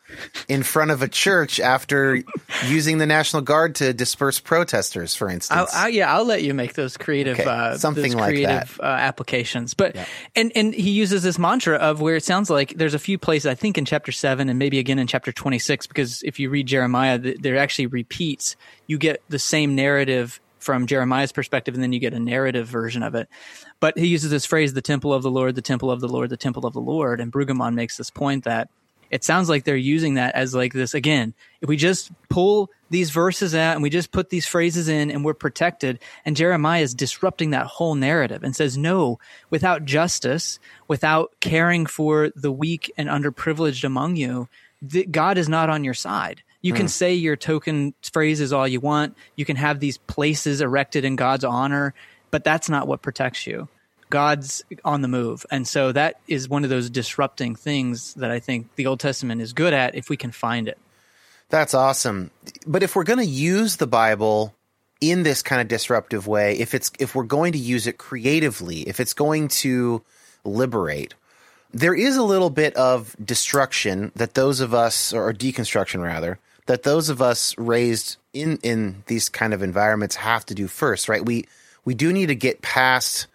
in 0.49 0.63
front 0.63 0.91
of 0.91 1.03
a 1.03 1.09
church 1.09 1.61
after 1.61 2.23
using 2.67 2.99
the 2.99 3.07
National 3.07 3.43
Guard 3.43 3.77
to 3.77 3.93
disperse 3.93 4.41
protesters, 4.41 5.15
for 5.15 5.29
instance. 5.29 5.73
I'll, 5.73 5.85
I'll, 5.85 5.89
yeah, 5.89 6.15
I'll 6.15 6.25
let 6.25 6.43
you 6.43 6.55
make 6.55 6.75
those 6.75 6.97
creative, 6.97 7.39
okay. 7.39 7.49
uh, 7.49 7.77
something 7.77 8.13
like 8.13 8.31
creative, 8.31 8.77
that. 8.77 8.81
Uh, 8.81 8.87
applications. 8.87 9.75
But 9.75 9.95
yeah. 9.95 10.07
and 10.35 10.53
and 10.55 10.75
he 10.75 10.91
uses 10.91 11.23
this 11.23 11.39
mantra 11.39 11.77
of 11.77 12.01
where 12.01 12.17
it 12.17 12.25
sounds 12.25 12.51
like 12.51 12.75
there's 12.77 12.95
a 12.95 12.99
few 12.99 13.19
places 13.19 13.47
I 13.47 13.55
think 13.55 13.79
in 13.79 13.85
chapter 13.85 14.13
seven 14.13 14.49
and 14.49 14.59
maybe 14.59 14.79
again 14.79 14.99
in 14.99 15.07
chapter 15.07 15.33
twenty 15.33 15.59
six 15.59 15.87
because 15.87 16.23
if 16.23 16.39
you 16.39 16.51
read 16.51 16.67
Jeremiah, 16.67 17.19
there 17.19 17.57
actually 17.57 17.87
repeats. 17.87 18.57
You 18.87 18.99
get 18.99 19.23
the 19.29 19.39
same 19.39 19.75
narrative 19.75 20.41
from 20.63 20.87
Jeremiah's 20.87 21.33
perspective, 21.33 21.75
and 21.75 21.83
then 21.83 21.93
you 21.93 21.99
get 21.99 22.15
a 22.15 22.21
narrative 22.21 22.69
version 22.69 23.03
of 23.03 23.15
it. 23.15 23.29
But 23.81 23.99
he 23.99 24.07
uses 24.07 24.31
this 24.31 24.47
phrase, 24.47 24.73
the 24.73 24.81
temple 24.81 25.13
of 25.13 25.23
the 25.23 25.31
Lord, 25.31 25.57
the 25.57 25.63
temple 25.63 25.91
of 25.91 26.01
the 26.01 26.09
Lord, 26.09 26.31
the 26.31 26.37
temple 26.37 26.67
of 26.67 26.73
the 26.73 26.81
Lord. 26.81 27.21
And 27.21 27.33
Brueggemann 27.33 27.75
makes 27.75 27.97
this 27.97 28.11
point 28.11 28.45
that 28.45 28.69
it 29.13 29.23
sounds 29.23 29.49
like 29.49 29.65
they're 29.65 29.77
using 29.77 30.15
that 30.15 30.35
as 30.35 30.55
like 30.55 30.73
this 30.73 30.95
again. 30.95 31.35
If 31.61 31.69
we 31.69 31.77
just 31.77 32.11
pull 32.31 32.71
these 32.93 33.11
verses 33.11 33.55
out 33.55 33.75
and 33.75 33.83
we 33.83 33.91
just 33.91 34.13
put 34.13 34.31
these 34.31 34.47
phrases 34.47 34.89
in 34.89 35.11
and 35.11 35.25
we're 35.25 35.35
protected. 35.35 35.99
And 36.25 36.37
Jeremiah 36.37 36.83
is 36.83 36.95
disrupting 36.95 37.51
that 37.51 37.67
whole 37.67 37.95
narrative 37.95 38.43
and 38.43 38.55
says, 38.55 38.77
no, 38.77 39.19
without 39.51 39.85
justice, 39.85 40.59
without 40.89 41.33
caring 41.41 41.87
for 41.87 42.31
the 42.37 42.53
weak 42.53 42.93
and 42.97 43.09
underprivileged 43.09 43.85
among 43.85 44.17
you, 44.17 44.49
God 45.11 45.39
is 45.39 45.49
not 45.49 45.71
on 45.71 45.85
your 45.85 45.95
side. 45.95 46.43
You 46.61 46.73
can 46.73 46.83
hmm. 46.83 46.89
say 46.89 47.15
your 47.15 47.37
token 47.37 47.95
phrases 48.03 48.53
all 48.53 48.69
you 48.69 48.81
want. 48.81 49.17
You 49.37 49.45
can 49.45 49.57
have 49.57 49.81
these 49.81 49.99
places 49.99 50.61
erected 50.61 51.05
in 51.05 51.17
God's 51.17 51.45
honor, 51.45 51.95
but 52.31 52.45
that's 52.45 52.69
not 52.69 52.87
what 52.87 53.03
protects 53.03 53.47
you. 53.47 53.69
God's 54.13 54.63
on 54.85 55.01
the 55.01 55.09
move. 55.09 55.47
And 55.51 55.67
so 55.67 55.91
that 55.91 56.21
is 56.29 56.47
one 56.47 56.65
of 56.65 56.71
those 56.71 56.91
disrupting 56.91 57.57
things 57.57 58.13
that 58.15 58.31
I 58.31 58.41
think 58.41 58.75
the 58.75 58.87
Old 58.87 59.01
Testament 59.01 59.41
is 59.41 59.55
good 59.55 59.73
at 59.73 59.95
if 59.95 60.11
we 60.11 60.19
can 60.19 60.33
find 60.33 60.69
it. 60.69 60.77
That's 61.49 61.73
awesome. 61.73 62.31
But 62.67 62.83
if 62.83 62.95
we're 62.95 63.05
going 63.05 63.21
to 63.21 63.25
use 63.25 63.77
the 63.77 63.87
Bible 63.87 64.55
in 65.01 65.23
this 65.23 65.41
kind 65.41 65.63
of 65.63 65.69
disruptive 65.69 66.27
way, 66.27 66.59
if 66.59 66.75
it's 66.75 66.93
if 66.99 67.15
we're 67.15 67.25
going 67.25 67.53
to 67.53 67.59
use 67.59 67.87
it 67.87 67.97
creatively, 67.97 68.83
if 68.83 69.01
it's 69.01 69.15
going 69.15 69.49
to 69.49 70.03
liberate, 70.45 71.15
there 71.73 71.95
is 71.95 72.19
a 72.19 72.23
little 72.23 72.51
bit 72.51 72.77
of 72.77 73.17
destruction 73.25 74.13
that 74.15 74.35
those 74.35 74.61
of 74.61 74.75
us 74.75 75.15
or 75.15 75.33
deconstruction 75.33 76.03
rather, 76.03 76.39
that 76.67 76.83
those 76.83 77.09
of 77.09 77.23
us 77.23 77.57
raised 77.57 78.19
in 78.35 78.59
in 78.63 79.05
these 79.07 79.31
kind 79.31 79.55
of 79.55 79.63
environments 79.63 80.17
have 80.17 80.45
to 80.45 80.55
do 80.55 80.69
first, 80.69 81.09
right? 81.09 81.25
We 81.25 81.47
we 81.87 81.95
do 81.95 82.13
need 82.13 82.27
to 82.27 82.35
get 82.35 82.61
past 82.61 83.27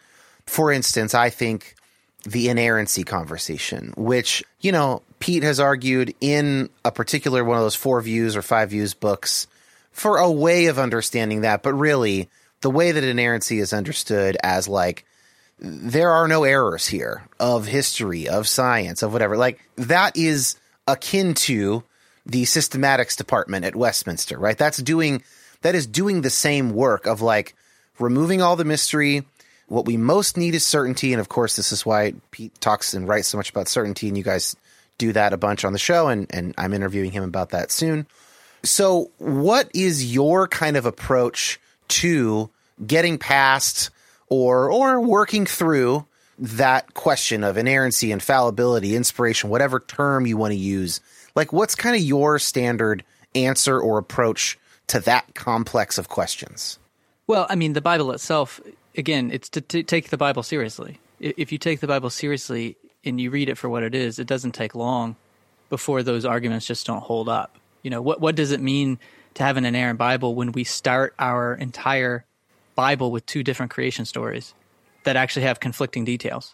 for 0.48 0.72
instance, 0.72 1.14
I 1.14 1.30
think 1.30 1.76
the 2.24 2.50
inerrancy 2.50 3.04
conversation, 3.04 3.94
which, 3.96 4.44
you 4.60 4.72
know, 4.72 5.02
Pete 5.20 5.44
has 5.44 5.60
argued 5.60 6.14
in 6.20 6.70
a 6.84 6.92
particular 6.92 7.44
one 7.44 7.58
of 7.58 7.64
those 7.64 7.76
four 7.76 8.02
views 8.02 8.36
or 8.36 8.42
five 8.42 8.72
views 8.72 8.94
books 8.94 9.48
for 9.92 10.18
a 10.18 10.32
way 10.32 10.66
of 10.66 10.80
understanding 10.80 11.42
that. 11.42 11.64
But 11.64 11.74
really, 11.74 12.30
the 12.62 12.72
way 12.72 12.92
that 12.92 13.04
inerrancy 13.04 13.60
is 13.60 13.74
understood 13.74 14.38
as 14.44 14.68
like, 14.68 15.06
there 15.60 16.12
are 16.12 16.28
no 16.28 16.44
errors 16.44 16.88
here 16.88 17.28
of 17.40 17.66
history, 17.66 18.28
of 18.28 18.48
science, 18.48 19.04
of 19.04 19.14
whatever. 19.14 19.38
Like, 19.38 19.60
that 19.76 20.18
is 20.18 20.56
akin 20.88 21.34
to 21.34 21.84
the 22.26 22.44
systematics 22.44 23.16
department 23.16 23.66
at 23.66 23.76
Westminster, 23.76 24.38
right? 24.38 24.58
That's 24.58 24.78
doing, 24.78 25.24
that 25.62 25.76
is 25.76 25.88
doing 25.88 26.22
the 26.22 26.30
same 26.30 26.72
work 26.72 27.08
of 27.08 27.22
like 27.22 27.56
removing 28.00 28.42
all 28.42 28.56
the 28.56 28.66
mystery, 28.66 29.24
what 29.68 29.86
we 29.86 29.98
most 29.98 30.38
need 30.38 30.56
is 30.56 30.66
certainty. 30.66 31.14
And 31.14 31.20
of 31.20 31.30
course, 31.30 31.56
this 31.56 31.72
is 31.72 31.86
why 31.86 32.14
Pete 32.32 32.60
talks 32.60 32.94
and 32.94 33.08
writes 33.08 33.28
so 33.28 33.38
much 33.38 33.50
about 33.50 33.68
certainty. 33.68 34.08
And 34.08 34.18
you 34.18 34.24
guys 34.24 34.56
do 34.98 35.14
that 35.14 35.34
a 35.34 35.38
bunch 35.38 35.66
on 35.66 35.74
the 35.74 35.80
show. 35.80 36.08
And, 36.08 36.28
and 36.30 36.54
I'm 36.58 36.74
interviewing 36.74 37.12
him 37.12 37.24
about 37.24 37.50
that 37.50 37.72
soon. 37.72 38.08
So, 38.64 39.12
what 39.18 39.70
is 39.74 40.14
your 40.14 40.48
kind 40.48 40.78
of 40.78 40.86
approach 40.86 41.60
to 41.90 42.50
getting 42.86 43.18
past 43.18 43.92
or 44.30 44.72
or 44.72 45.00
working 45.00 45.46
through 45.46 46.06
that 46.40 46.94
question 46.94 47.44
of 47.44 47.58
inerrancy, 47.58 48.12
infallibility, 48.12 48.96
inspiration, 48.96 49.50
whatever 49.50 49.80
term 49.80 50.26
you 50.26 50.38
want 50.38 50.52
to 50.52 50.58
use? 50.58 51.02
Like, 51.36 51.54
what's 51.54 51.76
kind 51.76 51.96
of 51.96 52.02
your 52.02 52.40
standard 52.40 53.04
answer 53.36 53.80
or 53.80 54.00
approach 54.00 54.58
to 54.88 55.00
that 55.02 55.36
complex 55.36 55.98
of 55.98 56.10
questions? 56.10 56.80
Well, 57.28 57.46
I 57.50 57.56
mean, 57.56 57.74
the 57.74 57.82
Bible 57.82 58.12
itself 58.12 58.60
again, 58.98 59.32
it's 59.32 59.50
to 59.50 59.62
t- 59.62 59.84
take 59.84 60.10
the 60.10 60.18
Bible 60.18 60.44
seriously. 60.44 61.00
If 61.20 61.52
you 61.52 61.58
take 61.58 61.80
the 61.80 61.88
Bible 61.88 62.10
seriously 62.10 62.76
and 63.06 63.22
you 63.22 63.32
read 63.32 63.50
it 63.50 63.58
for 63.58 63.70
what 63.70 63.84
it 63.84 63.96
is, 63.96 64.20
it 64.20 64.28
doesn't 64.28 64.52
take 64.52 64.76
long 64.76 65.16
before 65.70 66.04
those 66.04 66.26
arguments 66.26 66.66
just 66.66 66.86
don't 66.86 67.02
hold 67.02 67.30
up. 67.30 67.58
You 67.84 67.92
know, 67.92 68.02
what 68.02 68.20
what 68.20 68.36
does 68.36 68.52
it 68.52 68.62
mean 68.62 69.00
to 69.36 69.44
have 69.44 69.58
an 69.58 69.66
inerrant 69.66 70.00
Bible 70.00 70.36
when 70.36 70.52
we 70.52 70.64
start 70.64 71.14
our 71.20 71.54
entire 71.54 72.26
Bible 72.76 73.12
with 73.12 73.26
two 73.26 73.44
different 73.44 73.72
creation 73.72 74.06
stories 74.06 74.54
that 75.04 75.16
actually 75.16 75.44
have 75.44 75.60
conflicting 75.60 76.06
details? 76.06 76.54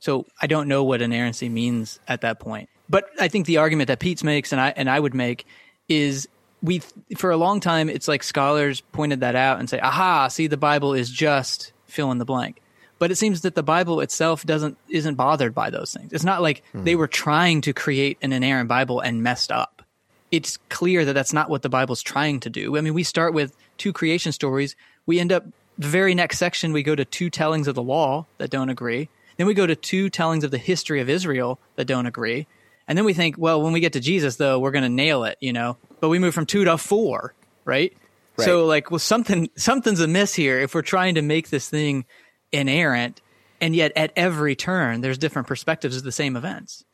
So 0.00 0.26
I 0.40 0.46
don't 0.46 0.68
know 0.68 0.84
what 0.84 1.02
inerrancy 1.02 1.48
means 1.48 1.98
at 2.08 2.22
that 2.22 2.40
point. 2.40 2.68
But 2.88 3.10
I 3.20 3.28
think 3.28 3.46
the 3.46 3.58
argument 3.58 3.88
that 3.88 4.00
Pete 4.00 4.24
makes 4.24 4.52
and 4.52 4.60
I 4.60 4.72
and 4.76 4.88
I 4.88 4.98
would 4.98 5.14
make 5.14 5.46
is 5.88 6.28
we 6.62 6.82
for 7.16 7.30
a 7.30 7.36
long 7.36 7.60
time 7.60 7.88
it's 7.88 8.08
like 8.08 8.22
scholars 8.22 8.80
pointed 8.92 9.20
that 9.20 9.34
out 9.34 9.58
and 9.58 9.70
say 9.70 9.80
aha 9.80 10.28
see 10.28 10.46
the 10.46 10.56
bible 10.56 10.92
is 10.92 11.10
just 11.10 11.72
fill 11.90 12.10
in 12.12 12.18
the 12.18 12.24
blank. 12.24 12.60
But 12.98 13.10
it 13.10 13.16
seems 13.16 13.42
that 13.42 13.54
the 13.54 13.62
bible 13.62 14.00
itself 14.00 14.44
doesn't 14.44 14.78
isn't 14.88 15.14
bothered 15.14 15.54
by 15.54 15.70
those 15.70 15.92
things. 15.92 16.12
It's 16.12 16.24
not 16.24 16.42
like 16.42 16.62
hmm. 16.72 16.84
they 16.84 16.94
were 16.94 17.08
trying 17.08 17.60
to 17.62 17.72
create 17.72 18.18
an 18.22 18.32
inerrant 18.32 18.68
bible 18.68 19.00
and 19.00 19.22
messed 19.22 19.52
up. 19.52 19.82
It's 20.30 20.58
clear 20.68 21.04
that 21.04 21.12
that's 21.12 21.32
not 21.32 21.50
what 21.50 21.62
the 21.62 21.68
bible's 21.68 22.02
trying 22.02 22.40
to 22.40 22.50
do. 22.50 22.76
I 22.76 22.80
mean 22.80 22.94
we 22.94 23.02
start 23.02 23.34
with 23.34 23.56
two 23.78 23.92
creation 23.92 24.32
stories. 24.32 24.76
We 25.06 25.18
end 25.18 25.32
up 25.32 25.44
the 25.78 25.88
very 25.88 26.14
next 26.14 26.38
section 26.38 26.72
we 26.72 26.82
go 26.82 26.94
to 26.94 27.04
two 27.04 27.30
tellings 27.30 27.68
of 27.68 27.74
the 27.74 27.82
law 27.82 28.26
that 28.38 28.50
don't 28.50 28.70
agree. 28.70 29.08
Then 29.38 29.46
we 29.46 29.54
go 29.54 29.66
to 29.66 29.74
two 29.74 30.10
tellings 30.10 30.44
of 30.44 30.50
the 30.50 30.58
history 30.58 31.00
of 31.00 31.08
israel 31.08 31.58
that 31.76 31.86
don't 31.86 32.06
agree. 32.06 32.46
And 32.86 32.98
then 32.98 33.04
we 33.04 33.14
think, 33.14 33.36
well, 33.38 33.62
when 33.62 33.72
we 33.72 33.78
get 33.80 33.92
to 33.92 34.00
Jesus, 34.00 34.34
though, 34.34 34.58
we're 34.58 34.72
going 34.72 34.82
to 34.82 34.88
nail 34.90 35.22
it, 35.22 35.38
you 35.40 35.52
know. 35.52 35.76
But 36.00 36.08
we 36.08 36.18
move 36.18 36.34
from 36.34 36.46
two 36.46 36.64
to 36.64 36.78
four, 36.78 37.34
right? 37.64 37.94
right? 38.36 38.44
So, 38.44 38.66
like, 38.66 38.90
well, 38.90 38.98
something 38.98 39.50
something's 39.56 40.00
amiss 40.00 40.34
here 40.34 40.58
if 40.58 40.74
we're 40.74 40.82
trying 40.82 41.16
to 41.16 41.22
make 41.22 41.50
this 41.50 41.68
thing 41.68 42.04
inerrant, 42.52 43.20
and 43.60 43.76
yet 43.76 43.92
at 43.96 44.12
every 44.16 44.56
turn, 44.56 45.00
there's 45.00 45.18
different 45.18 45.48
perspectives 45.48 45.96
of 45.96 46.02
the 46.02 46.12
same 46.12 46.36
events. 46.36 46.84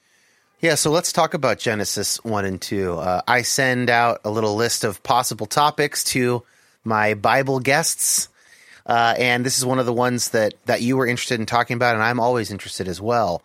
Yeah, 0.60 0.74
so 0.74 0.90
let's 0.90 1.12
talk 1.12 1.34
about 1.34 1.58
Genesis 1.58 2.16
1 2.24 2.46
and 2.46 2.60
2. 2.60 2.94
Uh, 2.94 3.20
I 3.28 3.42
send 3.42 3.90
out 3.90 4.22
a 4.24 4.30
little 4.30 4.56
list 4.56 4.84
of 4.84 5.02
possible 5.02 5.44
topics 5.44 6.02
to 6.04 6.44
my 6.82 7.12
Bible 7.12 7.60
guests. 7.60 8.30
Uh, 8.86 9.14
and 9.18 9.44
this 9.44 9.58
is 9.58 9.66
one 9.66 9.78
of 9.78 9.84
the 9.84 9.92
ones 9.92 10.30
that, 10.30 10.54
that 10.64 10.80
you 10.80 10.96
were 10.96 11.06
interested 11.06 11.38
in 11.40 11.44
talking 11.44 11.74
about, 11.74 11.94
and 11.94 12.02
I'm 12.02 12.20
always 12.20 12.50
interested 12.50 12.88
as 12.88 13.02
well. 13.02 13.42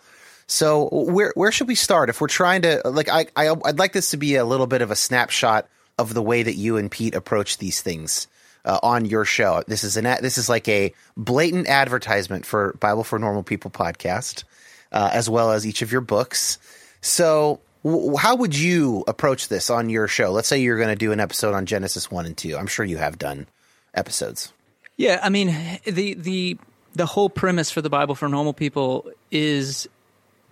So 0.51 0.89
where 0.91 1.31
where 1.33 1.49
should 1.53 1.69
we 1.69 1.75
start 1.75 2.09
if 2.09 2.19
we're 2.19 2.27
trying 2.27 2.63
to 2.63 2.81
like 2.83 3.07
I, 3.07 3.27
I 3.37 3.53
would 3.53 3.79
like 3.79 3.93
this 3.93 4.09
to 4.09 4.17
be 4.17 4.35
a 4.35 4.43
little 4.43 4.67
bit 4.67 4.81
of 4.81 4.91
a 4.91 4.97
snapshot 4.97 5.65
of 5.97 6.13
the 6.13 6.21
way 6.21 6.43
that 6.43 6.55
you 6.55 6.75
and 6.75 6.91
Pete 6.91 7.15
approach 7.15 7.57
these 7.57 7.81
things 7.81 8.27
uh, 8.65 8.77
on 8.83 9.05
your 9.05 9.23
show. 9.23 9.63
This 9.65 9.85
is 9.85 9.95
an 9.95 10.03
this 10.21 10.37
is 10.37 10.49
like 10.49 10.67
a 10.67 10.93
blatant 11.15 11.69
advertisement 11.69 12.45
for 12.45 12.73
Bible 12.81 13.05
for 13.05 13.17
Normal 13.17 13.43
People 13.43 13.71
podcast, 13.71 14.43
uh, 14.91 15.09
as 15.13 15.29
well 15.29 15.51
as 15.51 15.65
each 15.65 15.81
of 15.83 15.89
your 15.93 16.01
books. 16.01 16.57
So 16.99 17.61
w- 17.85 18.17
how 18.17 18.35
would 18.35 18.53
you 18.53 19.05
approach 19.07 19.47
this 19.47 19.69
on 19.69 19.89
your 19.89 20.09
show? 20.09 20.33
Let's 20.33 20.49
say 20.49 20.59
you're 20.59 20.75
going 20.77 20.89
to 20.89 20.97
do 20.97 21.13
an 21.13 21.21
episode 21.21 21.53
on 21.53 21.65
Genesis 21.65 22.11
one 22.11 22.25
and 22.25 22.35
two. 22.35 22.57
I'm 22.57 22.67
sure 22.67 22.83
you 22.83 22.97
have 22.97 23.17
done 23.17 23.47
episodes. 23.93 24.51
Yeah, 24.97 25.21
I 25.23 25.29
mean 25.29 25.79
the 25.85 26.15
the 26.15 26.57
the 26.93 27.05
whole 27.05 27.29
premise 27.29 27.71
for 27.71 27.81
the 27.81 27.89
Bible 27.89 28.15
for 28.15 28.27
Normal 28.27 28.51
People 28.51 29.09
is 29.31 29.87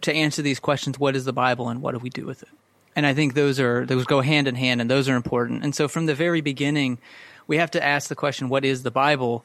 to 0.01 0.13
answer 0.13 0.41
these 0.41 0.59
questions 0.59 0.99
what 0.99 1.15
is 1.15 1.25
the 1.25 1.33
bible 1.33 1.69
and 1.69 1.81
what 1.81 1.93
do 1.93 1.99
we 1.99 2.09
do 2.09 2.25
with 2.25 2.43
it? 2.43 2.49
And 2.95 3.05
i 3.05 3.13
think 3.13 3.33
those 3.33 3.59
are 3.59 3.85
those 3.85 4.05
go 4.05 4.21
hand 4.21 4.47
in 4.47 4.55
hand 4.55 4.81
and 4.81 4.89
those 4.89 5.09
are 5.09 5.15
important. 5.15 5.63
And 5.63 5.75
so 5.75 5.87
from 5.87 6.05
the 6.05 6.15
very 6.15 6.41
beginning 6.41 6.99
we 7.47 7.57
have 7.57 7.71
to 7.71 7.83
ask 7.83 8.09
the 8.09 8.15
question 8.15 8.49
what 8.49 8.65
is 8.65 8.83
the 8.83 8.91
bible? 8.91 9.43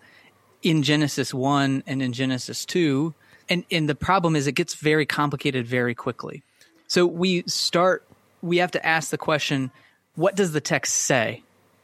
In 0.63 0.83
genesis 0.83 1.35
1 1.35 1.85
and 1.87 2.03
in 2.03 2.13
genesis 2.13 2.65
2 2.65 3.15
and 3.49 3.65
and 3.71 3.89
the 3.89 3.95
problem 3.95 4.37
is 4.37 4.47
it 4.47 4.53
gets 4.53 4.75
very 4.75 5.07
complicated 5.07 5.67
very 5.67 5.95
quickly. 5.95 6.43
So 6.87 7.07
we 7.07 7.45
start 7.47 8.07
we 8.43 8.59
have 8.59 8.71
to 8.73 8.87
ask 8.87 9.11
the 9.11 9.19
question 9.19 9.71
what 10.17 10.37
does 10.37 10.53
the 10.53 10.61
text 10.61 10.95
say? 10.95 11.43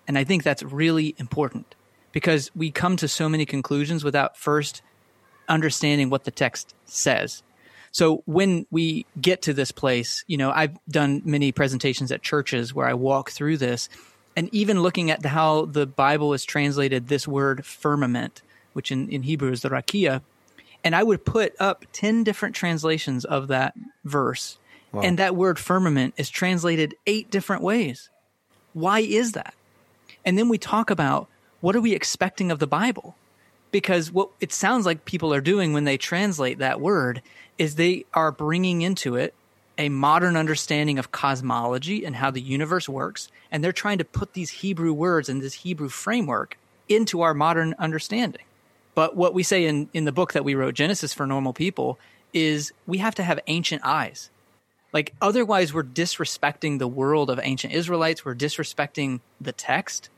And 0.08 0.18
i 0.18 0.24
think 0.24 0.42
that's 0.42 0.62
really 0.62 1.14
important 1.18 1.74
because 2.12 2.50
we 2.54 2.70
come 2.70 2.96
to 2.96 3.08
so 3.08 3.28
many 3.28 3.46
conclusions 3.46 4.04
without 4.04 4.36
first 4.36 4.82
understanding 5.48 6.10
what 6.10 6.24
the 6.24 6.30
text 6.30 6.74
says 6.86 7.42
so 7.92 8.22
when 8.26 8.66
we 8.70 9.06
get 9.20 9.42
to 9.42 9.52
this 9.52 9.72
place, 9.72 10.24
you 10.26 10.36
know, 10.36 10.50
I've 10.50 10.78
done 10.88 11.22
many 11.24 11.52
presentations 11.52 12.12
at 12.12 12.22
churches 12.22 12.74
where 12.74 12.86
I 12.86 12.94
walk 12.94 13.30
through 13.30 13.56
this 13.56 13.88
and 14.36 14.48
even 14.54 14.82
looking 14.82 15.10
at 15.10 15.24
how 15.24 15.66
the 15.66 15.86
Bible 15.86 16.32
is 16.32 16.44
translated 16.44 17.08
this 17.08 17.26
word 17.26 17.66
firmament, 17.66 18.42
which 18.72 18.92
in, 18.92 19.08
in 19.08 19.24
Hebrew 19.24 19.50
is 19.50 19.62
the 19.62 19.70
rakia, 19.70 20.22
and 20.84 20.94
I 20.94 21.02
would 21.02 21.24
put 21.24 21.54
up 21.58 21.84
10 21.92 22.24
different 22.24 22.54
translations 22.54 23.24
of 23.24 23.48
that 23.48 23.74
verse. 24.04 24.58
Wow. 24.92 25.02
And 25.02 25.18
that 25.18 25.36
word 25.36 25.58
firmament 25.58 26.14
is 26.16 26.30
translated 26.30 26.94
eight 27.06 27.30
different 27.30 27.62
ways. 27.62 28.08
Why 28.72 29.00
is 29.00 29.32
that? 29.32 29.54
And 30.24 30.38
then 30.38 30.48
we 30.48 30.58
talk 30.58 30.90
about 30.90 31.28
what 31.60 31.76
are 31.76 31.80
we 31.80 31.92
expecting 31.92 32.50
of 32.50 32.58
the 32.58 32.66
Bible? 32.66 33.16
Because 33.70 34.10
what 34.10 34.30
it 34.40 34.52
sounds 34.52 34.86
like 34.86 35.04
people 35.04 35.32
are 35.32 35.40
doing 35.40 35.72
when 35.72 35.84
they 35.84 35.96
translate 35.96 36.58
that 36.58 36.80
word 36.80 37.22
is 37.58 37.74
they 37.74 38.04
are 38.14 38.32
bringing 38.32 38.82
into 38.82 39.16
it 39.16 39.34
a 39.78 39.88
modern 39.88 40.36
understanding 40.36 40.98
of 40.98 41.12
cosmology 41.12 42.04
and 42.04 42.16
how 42.16 42.30
the 42.30 42.40
universe 42.40 42.88
works. 42.88 43.28
And 43.50 43.62
they're 43.62 43.72
trying 43.72 43.98
to 43.98 44.04
put 44.04 44.34
these 44.34 44.50
Hebrew 44.50 44.92
words 44.92 45.28
and 45.28 45.40
this 45.40 45.54
Hebrew 45.54 45.88
framework 45.88 46.58
into 46.88 47.22
our 47.22 47.32
modern 47.32 47.74
understanding. 47.78 48.42
But 48.94 49.16
what 49.16 49.32
we 49.32 49.42
say 49.42 49.64
in, 49.64 49.88
in 49.94 50.04
the 50.04 50.12
book 50.12 50.32
that 50.32 50.44
we 50.44 50.54
wrote, 50.54 50.74
Genesis 50.74 51.14
for 51.14 51.26
Normal 51.26 51.52
People, 51.52 51.98
is 52.34 52.72
we 52.86 52.98
have 52.98 53.14
to 53.14 53.22
have 53.22 53.40
ancient 53.46 53.82
eyes. 53.84 54.30
Like 54.92 55.14
otherwise 55.22 55.72
we're 55.72 55.84
disrespecting 55.84 56.78
the 56.78 56.88
world 56.88 57.30
of 57.30 57.40
ancient 57.42 57.72
Israelites, 57.72 58.24
we're 58.24 58.34
disrespecting 58.34 59.20
the 59.40 59.52
text. 59.52 60.10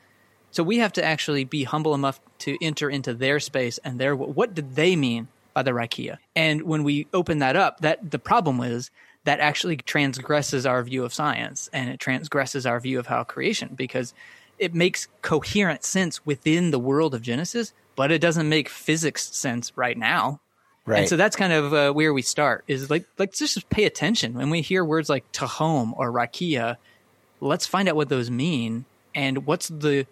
So 0.52 0.62
we 0.62 0.78
have 0.78 0.92
to 0.94 1.04
actually 1.04 1.44
be 1.44 1.64
humble 1.64 1.94
enough 1.94 2.20
to 2.40 2.56
enter 2.62 2.88
into 2.88 3.14
their 3.14 3.40
space 3.40 3.78
and 3.78 3.98
their 3.98 4.14
what 4.14 4.54
did 4.54 4.76
they 4.76 4.94
mean 4.96 5.28
by 5.54 5.62
the 5.62 5.72
Rakia? 5.72 6.18
And 6.36 6.62
when 6.62 6.84
we 6.84 7.06
open 7.12 7.38
that 7.38 7.56
up, 7.56 7.80
that 7.80 8.10
the 8.10 8.18
problem 8.18 8.60
is 8.60 8.90
that 9.24 9.40
actually 9.40 9.78
transgresses 9.78 10.66
our 10.66 10.82
view 10.82 11.04
of 11.04 11.14
science 11.14 11.70
and 11.72 11.88
it 11.88 11.98
transgresses 11.98 12.66
our 12.66 12.78
view 12.80 12.98
of 12.98 13.06
how 13.06 13.24
creation 13.24 13.70
because 13.74 14.12
it 14.58 14.74
makes 14.74 15.08
coherent 15.22 15.84
sense 15.84 16.24
within 16.26 16.70
the 16.70 16.78
world 16.78 17.14
of 17.14 17.22
Genesis, 17.22 17.72
but 17.96 18.12
it 18.12 18.20
doesn't 18.20 18.48
make 18.48 18.68
physics 18.68 19.34
sense 19.34 19.72
right 19.76 19.96
now. 19.96 20.40
Right. 20.84 21.00
And 21.00 21.08
so 21.08 21.16
that's 21.16 21.36
kind 21.36 21.52
of 21.52 21.72
uh, 21.72 21.92
where 21.92 22.12
we 22.12 22.22
start 22.22 22.64
is 22.66 22.90
like, 22.90 23.06
like 23.16 23.32
just 23.32 23.68
pay 23.70 23.84
attention 23.84 24.34
when 24.34 24.50
we 24.50 24.60
hear 24.60 24.84
words 24.84 25.08
like 25.08 25.30
Tehom 25.32 25.92
or 25.96 26.12
Rakia. 26.12 26.76
Let's 27.40 27.66
find 27.66 27.88
out 27.88 27.96
what 27.96 28.08
those 28.08 28.30
mean 28.30 28.84
and 29.14 29.46
what's 29.46 29.68
the 29.68 30.06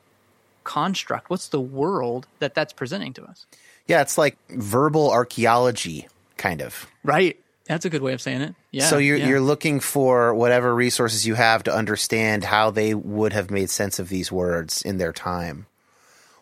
construct, 0.64 1.31
what's 1.31 1.49
the 1.49 1.61
world 1.61 2.27
that 2.38 2.55
that's 2.55 2.73
presenting 2.73 3.12
to 3.14 3.25
us. 3.25 3.46
Yeah, 3.87 4.03
it's 4.03 4.18
like 4.18 4.37
verbal 4.49 5.11
archaeology, 5.11 6.09
kind 6.37 6.62
of. 6.62 6.87
Right. 7.03 7.38
That's 7.66 7.85
a 7.85 7.90
good 7.90 8.03
way 8.03 8.12
of 8.12 8.20
saying 8.20 8.40
it. 8.40 8.55
Yeah. 8.73 8.87
So 8.87 8.99
you're 8.99 9.16
yeah. 9.16 9.29
you're 9.29 9.40
looking 9.40 9.79
for 9.79 10.35
whatever 10.35 10.75
resources 10.75 11.27
you 11.27 11.35
have 11.35 11.62
to 11.64 11.75
understand 11.75 12.42
how 12.42 12.70
they 12.70 12.94
would 12.94 13.33
have 13.33 13.51
made 13.51 13.70
sense 13.70 13.99
of 13.99 14.09
these 14.09 14.33
words 14.33 14.83
in 14.83 14.99
their 14.99 15.12
time. 15.12 15.66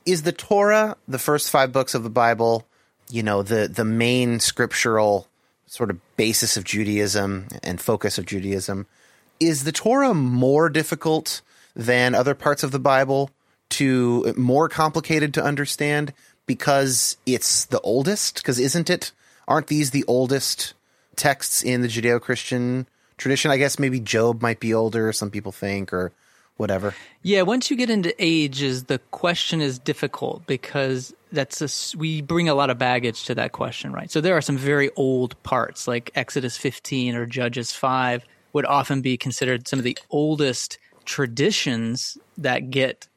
Is 0.06 0.22
the 0.22 0.32
Torah, 0.32 0.96
the 1.06 1.18
first 1.18 1.50
five 1.50 1.70
books 1.70 1.94
of 1.94 2.02
the 2.02 2.10
Bible, 2.10 2.66
you 3.10 3.22
know, 3.22 3.42
the 3.42 3.68
the 3.68 3.84
main 3.84 4.40
scriptural 4.40 5.28
sort 5.66 5.90
of 5.90 6.16
basis 6.16 6.56
of 6.56 6.64
Judaism 6.64 7.48
and 7.62 7.78
focus 7.78 8.16
of 8.16 8.24
Judaism? 8.24 8.86
Is 9.38 9.64
the 9.64 9.72
Torah 9.72 10.14
more 10.14 10.70
difficult 10.70 11.42
than 11.76 12.14
other 12.14 12.34
parts 12.34 12.62
of 12.62 12.72
the 12.72 12.78
Bible 12.78 13.30
to 13.70 14.32
more 14.36 14.68
complicated 14.68 15.34
to 15.34 15.44
understand 15.44 16.12
because 16.46 17.16
it's 17.26 17.66
the 17.66 17.80
oldest? 17.80 18.36
Because 18.36 18.58
isn't 18.58 18.90
it? 18.90 19.12
Aren't 19.46 19.68
these 19.68 19.90
the 19.90 20.04
oldest 20.06 20.74
texts 21.16 21.62
in 21.62 21.82
the 21.82 21.88
Judeo 21.88 22.20
Christian 22.20 22.86
tradition? 23.16 23.50
I 23.50 23.56
guess 23.56 23.78
maybe 23.78 24.00
Job 24.00 24.42
might 24.42 24.60
be 24.60 24.74
older, 24.74 25.12
some 25.12 25.30
people 25.30 25.52
think, 25.52 25.92
or 25.92 26.12
whatever. 26.56 26.94
Yeah, 27.22 27.42
once 27.42 27.70
you 27.70 27.76
get 27.76 27.88
into 27.88 28.14
ages, 28.18 28.84
the 28.84 28.98
question 29.10 29.60
is 29.60 29.78
difficult 29.78 30.46
because 30.46 31.14
that's 31.32 31.62
a, 31.62 31.96
we 31.96 32.20
bring 32.20 32.48
a 32.48 32.54
lot 32.54 32.68
of 32.68 32.78
baggage 32.78 33.24
to 33.24 33.34
that 33.36 33.52
question, 33.52 33.92
right? 33.92 34.10
So 34.10 34.20
there 34.20 34.36
are 34.36 34.42
some 34.42 34.58
very 34.58 34.90
old 34.96 35.40
parts, 35.42 35.88
like 35.88 36.10
Exodus 36.14 36.56
15 36.56 37.14
or 37.14 37.26
Judges 37.26 37.72
5, 37.72 38.24
would 38.52 38.66
often 38.66 39.00
be 39.02 39.16
considered 39.16 39.68
some 39.68 39.78
of 39.78 39.84
the 39.84 39.96
oldest 40.10 40.78
traditions 41.04 42.18
that 42.36 42.70
get 42.70 43.08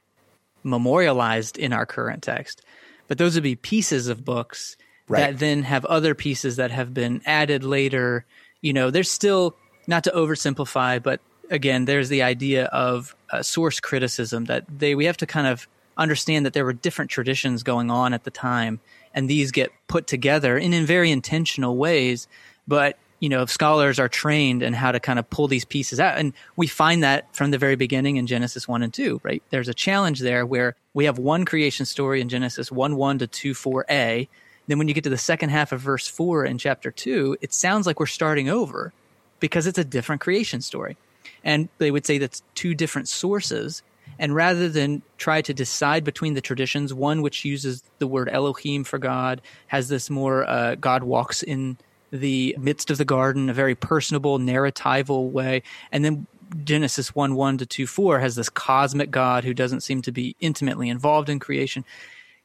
memorialized 0.63 1.57
in 1.57 1.73
our 1.73 1.85
current 1.85 2.23
text. 2.23 2.61
But 3.07 3.17
those 3.17 3.35
would 3.35 3.43
be 3.43 3.55
pieces 3.55 4.07
of 4.07 4.23
books 4.25 4.77
Right. 5.07 5.31
that 5.31 5.39
then 5.39 5.63
have 5.63 5.83
other 5.85 6.15
pieces 6.15 6.55
that 6.55 6.71
have 6.71 6.93
been 6.93 7.21
added 7.25 7.65
later. 7.65 8.23
You 8.61 8.71
know, 8.71 8.91
there's 8.91 9.11
still, 9.11 9.57
not 9.85 10.05
to 10.05 10.11
oversimplify, 10.11 11.03
but 11.03 11.19
again, 11.49 11.83
there's 11.83 12.07
the 12.07 12.21
idea 12.21 12.65
of 12.65 13.13
uh, 13.29 13.43
source 13.43 13.81
criticism 13.81 14.45
that 14.45 14.63
they 14.69 14.95
we 14.95 15.05
have 15.05 15.17
to 15.17 15.25
kind 15.25 15.47
of 15.47 15.67
understand 15.97 16.45
that 16.45 16.53
there 16.53 16.63
were 16.63 16.71
different 16.71 17.11
traditions 17.11 17.61
going 17.61 17.91
on 17.91 18.13
at 18.13 18.23
the 18.23 18.31
time, 18.31 18.79
and 19.13 19.29
these 19.29 19.51
get 19.51 19.71
put 19.87 20.07
together 20.07 20.57
in, 20.57 20.73
in 20.73 20.85
very 20.85 21.11
intentional 21.11 21.75
ways. 21.75 22.27
But 22.65 22.97
you 23.21 23.29
know, 23.29 23.43
if 23.43 23.51
scholars 23.51 23.99
are 23.99 24.09
trained 24.09 24.63
in 24.63 24.73
how 24.73 24.91
to 24.91 24.99
kind 24.99 25.19
of 25.19 25.29
pull 25.29 25.47
these 25.47 25.63
pieces 25.63 25.99
out, 25.99 26.17
and 26.17 26.33
we 26.57 26.67
find 26.67 27.03
that 27.03 27.33
from 27.33 27.51
the 27.51 27.57
very 27.57 27.77
beginning 27.77 28.17
in 28.17 28.27
Genesis 28.27 28.67
one 28.67 28.81
and 28.81 28.93
two. 28.93 29.21
Right, 29.23 29.41
there's 29.51 29.69
a 29.69 29.73
challenge 29.73 30.19
there 30.19 30.45
where 30.45 30.75
we 30.93 31.05
have 31.05 31.17
one 31.19 31.45
creation 31.45 31.85
story 31.85 32.19
in 32.19 32.27
Genesis 32.27 32.69
one 32.71 32.97
one 32.97 33.19
to 33.19 33.27
two 33.27 33.53
four 33.53 33.85
a. 33.89 34.27
Then 34.67 34.77
when 34.77 34.87
you 34.87 34.93
get 34.93 35.03
to 35.05 35.09
the 35.09 35.17
second 35.17 35.49
half 35.49 35.71
of 35.71 35.81
verse 35.81 36.07
four 36.07 36.43
in 36.43 36.57
chapter 36.57 36.91
two, 36.91 37.37
it 37.41 37.53
sounds 37.53 37.85
like 37.85 37.99
we're 37.99 38.07
starting 38.07 38.49
over 38.49 38.91
because 39.39 39.67
it's 39.67 39.77
a 39.77 39.83
different 39.83 40.21
creation 40.21 40.61
story. 40.61 40.97
And 41.43 41.69
they 41.77 41.91
would 41.91 42.05
say 42.05 42.17
that's 42.17 42.41
two 42.55 42.73
different 42.73 43.07
sources. 43.07 43.83
And 44.17 44.35
rather 44.35 44.67
than 44.67 45.03
try 45.17 45.41
to 45.43 45.53
decide 45.53 46.03
between 46.03 46.33
the 46.33 46.41
traditions, 46.41 46.93
one 46.93 47.21
which 47.21 47.45
uses 47.45 47.83
the 47.99 48.07
word 48.07 48.29
Elohim 48.29 48.83
for 48.83 48.97
God 48.99 49.41
has 49.67 49.89
this 49.89 50.09
more 50.09 50.47
uh, 50.47 50.75
God 50.75 51.03
walks 51.03 51.43
in 51.43 51.77
the 52.11 52.55
midst 52.59 52.89
of 52.91 52.97
the 52.97 53.05
garden, 53.05 53.49
a 53.49 53.53
very 53.53 53.75
personable, 53.75 54.37
narratival 54.37 55.31
way. 55.31 55.63
And 55.91 56.03
then 56.05 56.27
Genesis 56.63 57.15
1 57.15 57.35
1 57.35 57.57
to 57.59 57.65
2 57.65 57.87
4 57.87 58.19
has 58.19 58.35
this 58.35 58.49
cosmic 58.49 59.09
God 59.11 59.43
who 59.43 59.53
doesn't 59.53 59.81
seem 59.81 60.01
to 60.03 60.11
be 60.11 60.35
intimately 60.41 60.89
involved 60.89 61.29
in 61.29 61.39
creation. 61.39 61.85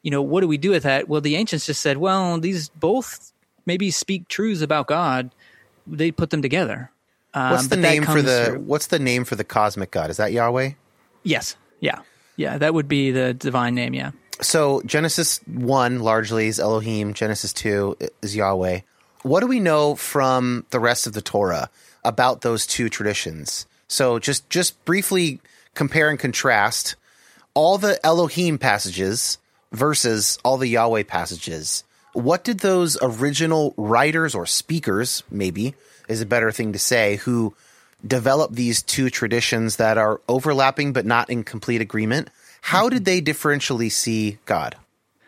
You 0.02 0.10
know, 0.12 0.22
what 0.22 0.40
do 0.42 0.48
we 0.48 0.56
do 0.58 0.70
with 0.70 0.84
that? 0.84 1.08
Well, 1.08 1.20
the 1.20 1.34
ancients 1.36 1.66
just 1.66 1.82
said, 1.82 1.96
well, 1.96 2.38
these 2.38 2.68
both 2.68 3.32
maybe 3.66 3.90
speak 3.90 4.28
truths 4.28 4.60
about 4.62 4.86
God. 4.86 5.30
They 5.86 6.12
put 6.12 6.30
them 6.30 6.42
together. 6.42 6.90
Um, 7.34 7.50
What's 7.52 7.66
the 7.66 7.76
name 7.76 8.04
for 8.04 8.22
the 8.22 8.44
through- 8.46 8.60
What's 8.60 8.86
the 8.86 8.98
name 9.00 9.24
for 9.24 9.34
the 9.34 9.44
cosmic 9.44 9.90
god? 9.90 10.10
Is 10.10 10.16
that 10.18 10.32
Yahweh? 10.32 10.70
Yes. 11.24 11.56
Yeah. 11.80 11.98
Yeah. 12.36 12.58
That 12.58 12.72
would 12.72 12.86
be 12.88 13.10
the 13.10 13.34
divine 13.34 13.74
name. 13.74 13.92
Yeah. 13.94 14.12
So 14.40 14.80
Genesis 14.86 15.40
one 15.46 15.98
largely 16.00 16.46
is 16.46 16.60
Elohim. 16.60 17.12
Genesis 17.14 17.52
two 17.52 17.96
is 18.22 18.36
Yahweh. 18.36 18.80
What 19.26 19.40
do 19.40 19.48
we 19.48 19.58
know 19.58 19.96
from 19.96 20.66
the 20.70 20.78
rest 20.78 21.08
of 21.08 21.12
the 21.12 21.20
Torah 21.20 21.68
about 22.04 22.42
those 22.42 22.64
two 22.64 22.88
traditions? 22.88 23.66
So 23.88 24.20
just 24.20 24.48
just 24.50 24.84
briefly 24.84 25.40
compare 25.74 26.10
and 26.10 26.16
contrast 26.16 26.94
all 27.52 27.76
the 27.76 27.98
Elohim 28.06 28.56
passages 28.56 29.38
versus 29.72 30.38
all 30.44 30.58
the 30.58 30.68
Yahweh 30.68 31.02
passages. 31.02 31.82
What 32.12 32.44
did 32.44 32.60
those 32.60 32.96
original 33.02 33.74
writers 33.76 34.32
or 34.32 34.46
speakers, 34.46 35.24
maybe 35.28 35.74
is 36.08 36.20
a 36.20 36.26
better 36.26 36.52
thing 36.52 36.72
to 36.74 36.78
say, 36.78 37.16
who 37.16 37.52
developed 38.06 38.54
these 38.54 38.80
two 38.80 39.10
traditions 39.10 39.74
that 39.74 39.98
are 39.98 40.20
overlapping 40.28 40.92
but 40.92 41.04
not 41.04 41.30
in 41.30 41.42
complete 41.42 41.80
agreement, 41.80 42.30
how 42.60 42.88
did 42.88 43.04
they 43.04 43.20
differentially 43.20 43.90
see 43.90 44.38
God? 44.44 44.76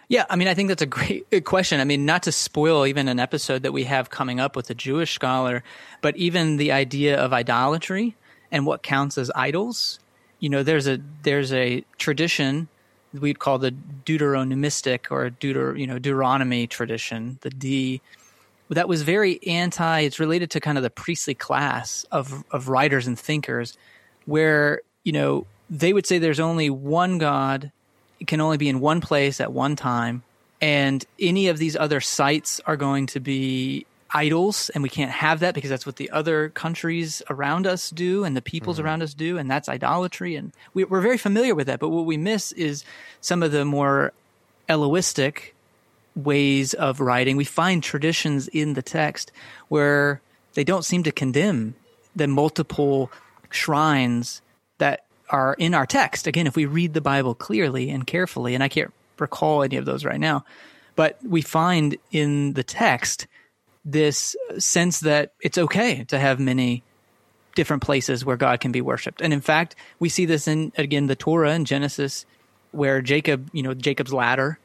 Yeah, 0.08 0.24
I 0.30 0.36
mean, 0.36 0.48
I 0.48 0.54
think 0.54 0.68
that's 0.68 0.82
a 0.82 0.86
great 0.86 1.44
question. 1.44 1.80
I 1.80 1.84
mean, 1.84 2.06
not 2.06 2.22
to 2.24 2.32
spoil 2.32 2.86
even 2.86 3.08
an 3.08 3.20
episode 3.20 3.62
that 3.62 3.72
we 3.72 3.84
have 3.84 4.10
coming 4.10 4.40
up 4.40 4.56
with 4.56 4.70
a 4.70 4.74
Jewish 4.74 5.12
scholar, 5.14 5.62
but 6.00 6.16
even 6.16 6.56
the 6.56 6.72
idea 6.72 7.18
of 7.18 7.32
idolatry 7.32 8.16
and 8.50 8.64
what 8.64 8.82
counts 8.82 9.18
as 9.18 9.30
idols. 9.34 10.00
You 10.40 10.48
know, 10.48 10.62
there's 10.62 10.86
a 10.86 11.00
there's 11.22 11.52
a 11.52 11.84
tradition 11.98 12.68
we'd 13.12 13.38
call 13.38 13.58
the 13.58 13.70
Deuteronomistic 13.70 15.10
or 15.10 15.30
Deuter, 15.30 15.78
you 15.78 15.86
know, 15.86 15.98
Deuteronomy 15.98 16.66
tradition, 16.66 17.38
the 17.42 17.50
D, 17.50 18.00
that 18.70 18.88
was 18.88 19.02
very 19.02 19.40
anti. 19.46 20.00
It's 20.00 20.20
related 20.20 20.50
to 20.52 20.60
kind 20.60 20.78
of 20.78 20.84
the 20.84 20.90
priestly 20.90 21.34
class 21.34 22.04
of 22.10 22.44
of 22.50 22.68
writers 22.68 23.06
and 23.06 23.18
thinkers, 23.18 23.76
where 24.26 24.82
you 25.04 25.12
know 25.12 25.46
they 25.70 25.92
would 25.92 26.06
say 26.06 26.18
there's 26.18 26.40
only 26.40 26.70
one 26.70 27.18
God 27.18 27.72
can 28.26 28.40
only 28.40 28.56
be 28.56 28.68
in 28.68 28.80
one 28.80 29.00
place 29.00 29.40
at 29.40 29.52
one 29.52 29.76
time 29.76 30.22
and 30.60 31.04
any 31.20 31.48
of 31.48 31.58
these 31.58 31.76
other 31.76 32.00
sites 32.00 32.60
are 32.66 32.76
going 32.76 33.06
to 33.06 33.20
be 33.20 33.86
idols 34.10 34.70
and 34.70 34.82
we 34.82 34.88
can't 34.88 35.10
have 35.10 35.40
that 35.40 35.54
because 35.54 35.68
that's 35.68 35.84
what 35.84 35.96
the 35.96 36.10
other 36.10 36.48
countries 36.50 37.22
around 37.28 37.66
us 37.66 37.90
do 37.90 38.24
and 38.24 38.36
the 38.36 38.42
peoples 38.42 38.78
mm-hmm. 38.78 38.86
around 38.86 39.02
us 39.02 39.12
do 39.12 39.36
and 39.36 39.50
that's 39.50 39.68
idolatry 39.68 40.34
and 40.34 40.52
we, 40.72 40.82
we're 40.84 41.02
very 41.02 41.18
familiar 41.18 41.54
with 41.54 41.66
that 41.66 41.78
but 41.78 41.90
what 41.90 42.06
we 42.06 42.16
miss 42.16 42.52
is 42.52 42.84
some 43.20 43.42
of 43.42 43.52
the 43.52 43.64
more 43.64 44.12
Elohistic 44.68 45.52
ways 46.14 46.74
of 46.74 47.00
writing. 47.00 47.36
We 47.36 47.44
find 47.44 47.82
traditions 47.82 48.48
in 48.48 48.74
the 48.74 48.82
text 48.82 49.32
where 49.68 50.20
they 50.54 50.64
don't 50.64 50.84
seem 50.84 51.02
to 51.04 51.12
condemn 51.12 51.74
the 52.14 52.26
multiple 52.26 53.10
shrines 53.50 54.42
that 54.78 55.04
are 55.30 55.54
in 55.54 55.74
our 55.74 55.86
text. 55.86 56.26
Again, 56.26 56.46
if 56.46 56.56
we 56.56 56.66
read 56.66 56.94
the 56.94 57.00
Bible 57.00 57.34
clearly 57.34 57.90
and 57.90 58.06
carefully, 58.06 58.54
and 58.54 58.62
I 58.62 58.68
can't 58.68 58.92
recall 59.18 59.62
any 59.62 59.76
of 59.76 59.84
those 59.84 60.04
right 60.04 60.20
now, 60.20 60.44
but 60.96 61.18
we 61.24 61.42
find 61.42 61.96
in 62.10 62.54
the 62.54 62.62
text 62.64 63.26
this 63.84 64.36
sense 64.58 65.00
that 65.00 65.32
it's 65.40 65.58
okay 65.58 66.04
to 66.04 66.18
have 66.18 66.38
many 66.38 66.82
different 67.54 67.82
places 67.82 68.24
where 68.24 68.36
God 68.36 68.60
can 68.60 68.72
be 68.72 68.80
worshiped. 68.80 69.20
And 69.20 69.32
in 69.32 69.40
fact, 69.40 69.74
we 69.98 70.08
see 70.08 70.26
this 70.26 70.46
in 70.46 70.72
again 70.76 71.06
the 71.06 71.16
Torah 71.16 71.54
in 71.54 71.64
Genesis 71.64 72.26
where 72.70 73.00
Jacob, 73.00 73.48
you 73.52 73.62
know, 73.62 73.74
Jacob's 73.74 74.12
ladder, 74.12 74.58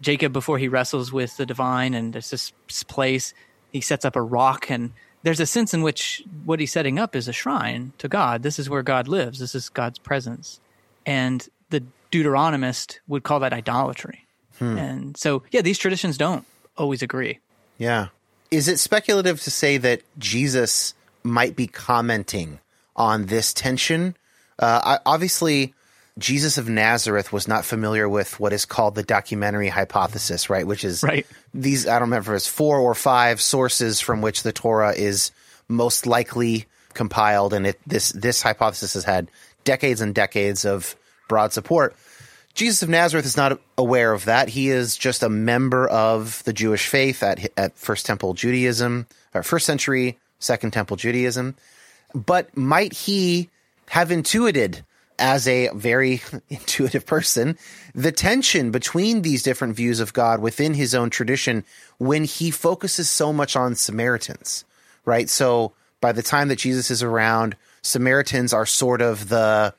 Jacob 0.00 0.32
before 0.32 0.58
he 0.58 0.68
wrestles 0.68 1.12
with 1.12 1.36
the 1.36 1.46
divine 1.46 1.94
and 1.94 2.12
there's 2.12 2.30
this 2.30 2.52
place, 2.88 3.32
he 3.72 3.80
sets 3.80 4.04
up 4.04 4.16
a 4.16 4.22
rock 4.22 4.70
and 4.70 4.92
there's 5.24 5.40
a 5.40 5.46
sense 5.46 5.74
in 5.74 5.82
which 5.82 6.22
what 6.44 6.60
he's 6.60 6.70
setting 6.70 6.98
up 6.98 7.16
is 7.16 7.26
a 7.26 7.32
shrine 7.32 7.92
to 7.98 8.08
God. 8.08 8.44
This 8.44 8.58
is 8.60 8.70
where 8.70 8.82
God 8.82 9.08
lives. 9.08 9.40
This 9.40 9.54
is 9.54 9.68
God's 9.68 9.98
presence. 9.98 10.60
And 11.04 11.46
the 11.70 11.82
Deuteronomist 12.12 13.00
would 13.08 13.24
call 13.24 13.40
that 13.40 13.52
idolatry. 13.52 14.24
And 14.60 15.16
so, 15.16 15.42
yeah, 15.50 15.62
these 15.62 15.78
traditions 15.78 16.16
don't 16.16 16.46
always 16.78 17.02
agree. 17.02 17.40
Yeah. 17.76 18.08
Is 18.52 18.68
it 18.68 18.78
speculative 18.78 19.40
to 19.42 19.50
say 19.50 19.78
that 19.78 20.02
Jesus 20.16 20.94
might 21.24 21.56
be 21.56 21.66
commenting 21.66 22.60
on 22.94 23.26
this 23.26 23.52
tension. 23.52 24.16
Uh, 24.58 24.80
I, 24.84 24.98
obviously, 25.06 25.74
Jesus 26.18 26.58
of 26.58 26.68
Nazareth 26.68 27.32
was 27.32 27.48
not 27.48 27.64
familiar 27.64 28.08
with 28.08 28.38
what 28.38 28.52
is 28.52 28.64
called 28.64 28.94
the 28.94 29.02
documentary 29.02 29.68
hypothesis, 29.68 30.48
right? 30.48 30.66
Which 30.66 30.84
is 30.84 31.02
Right. 31.02 31.26
these, 31.52 31.86
I 31.88 31.94
don't 31.94 32.08
remember 32.08 32.34
if 32.34 32.38
it's 32.38 32.46
four 32.46 32.78
or 32.78 32.94
five 32.94 33.40
sources 33.40 34.00
from 34.00 34.22
which 34.22 34.42
the 34.44 34.52
Torah 34.52 34.92
is 34.92 35.32
most 35.68 36.06
likely 36.06 36.66
compiled. 36.92 37.52
And 37.52 37.66
it, 37.66 37.80
this, 37.86 38.12
this 38.12 38.42
hypothesis 38.42 38.94
has 38.94 39.04
had 39.04 39.28
decades 39.64 40.00
and 40.00 40.14
decades 40.14 40.64
of 40.64 40.94
broad 41.28 41.52
support. 41.52 41.96
Jesus 42.54 42.84
of 42.84 42.88
Nazareth 42.88 43.26
is 43.26 43.36
not 43.36 43.60
aware 43.76 44.12
of 44.12 44.26
that. 44.26 44.48
He 44.48 44.68
is 44.70 44.96
just 44.96 45.24
a 45.24 45.28
member 45.28 45.88
of 45.88 46.44
the 46.44 46.52
Jewish 46.52 46.86
faith 46.86 47.24
at, 47.24 47.50
at 47.58 47.76
First 47.76 48.06
Temple 48.06 48.34
Judaism, 48.34 49.08
or 49.34 49.42
First 49.42 49.66
Century 49.66 50.18
Second 50.38 50.70
Temple 50.72 50.96
Judaism. 50.96 51.56
But 52.14 52.56
might 52.56 52.92
he 52.92 53.48
have 53.88 54.12
intuited, 54.12 54.84
as 55.18 55.46
a 55.46 55.68
very 55.74 56.22
intuitive 56.48 57.06
person, 57.06 57.58
the 57.94 58.12
tension 58.12 58.70
between 58.70 59.22
these 59.22 59.42
different 59.42 59.76
views 59.76 60.00
of 60.00 60.12
God 60.12 60.40
within 60.40 60.74
his 60.74 60.94
own 60.94 61.10
tradition 61.10 61.64
when 61.98 62.24
he 62.24 62.50
focuses 62.50 63.08
so 63.08 63.32
much 63.32 63.56
on 63.56 63.74
Samaritans, 63.74 64.64
right? 65.04 65.28
So 65.28 65.72
by 66.00 66.12
the 66.12 66.22
time 66.22 66.48
that 66.48 66.58
Jesus 66.58 66.90
is 66.90 67.02
around, 67.02 67.56
Samaritans 67.82 68.52
are 68.52 68.66
sort 68.66 69.02
of 69.02 69.28
the 69.28 69.74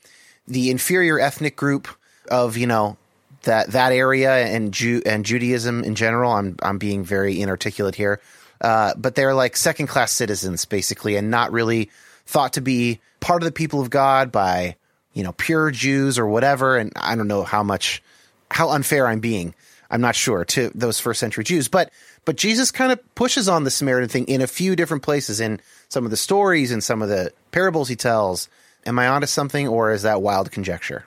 the 0.48 0.70
inferior 0.70 1.20
ethnic 1.20 1.56
group 1.56 1.88
of 2.30 2.56
you 2.56 2.68
know 2.68 2.98
that 3.44 3.72
that 3.72 3.92
area 3.92 4.46
and 4.46 4.74
Jew 4.74 5.02
and 5.06 5.26
Judaism 5.26 5.84
in 5.84 5.96
general. 5.96 6.32
I'm 6.32 6.56
I'm 6.62 6.78
being 6.78 7.04
very 7.04 7.42
inarticulate 7.42 7.96
here, 7.96 8.22
uh, 8.62 8.94
but 8.96 9.16
they're 9.16 9.34
like 9.34 9.58
second 9.58 9.88
class 9.88 10.12
citizens 10.12 10.66
basically, 10.66 11.16
and 11.16 11.32
not 11.32 11.52
really 11.52 11.90
thought 12.26 12.54
to 12.54 12.62
be 12.62 13.00
part 13.20 13.42
of 13.42 13.46
the 13.46 13.52
people 13.52 13.82
of 13.82 13.90
God 13.90 14.32
by 14.32 14.76
you 15.16 15.24
know 15.24 15.32
pure 15.32 15.72
Jews 15.72 16.20
or 16.20 16.28
whatever. 16.28 16.78
And 16.78 16.94
I 16.96 17.16
don't 17.16 17.28
know 17.28 17.44
how 17.44 17.64
much 17.64 18.04
how 18.52 18.70
unfair 18.70 19.08
I'm 19.08 19.20
being. 19.20 19.56
I'm 19.90 20.02
not 20.02 20.16
sure 20.16 20.46
to 20.46 20.72
those 20.76 21.00
first 21.00 21.20
century 21.20 21.44
Jews, 21.44 21.68
but 21.68 21.90
but 22.26 22.36
Jesus 22.36 22.70
kind 22.70 22.92
of 22.92 23.16
pushes 23.16 23.48
on 23.48 23.64
the 23.64 23.72
Samaritan 23.72 24.10
thing 24.10 24.26
in 24.26 24.42
a 24.42 24.48
few 24.48 24.76
different 24.76 25.04
places 25.04 25.40
in 25.40 25.60
some 25.90 26.06
of 26.06 26.12
the 26.12 26.18
stories 26.18 26.72
and 26.72 26.84
some 26.84 27.02
of 27.02 27.10
the 27.10 27.32
parables 27.52 27.90
he 27.90 27.96
tells. 27.96 28.50
Am 28.86 29.00
I 29.00 29.08
onto 29.08 29.26
something, 29.26 29.68
or 29.68 29.92
is 29.92 30.04
that 30.04 30.22
wild 30.22 30.52
conjecture? 30.52 31.06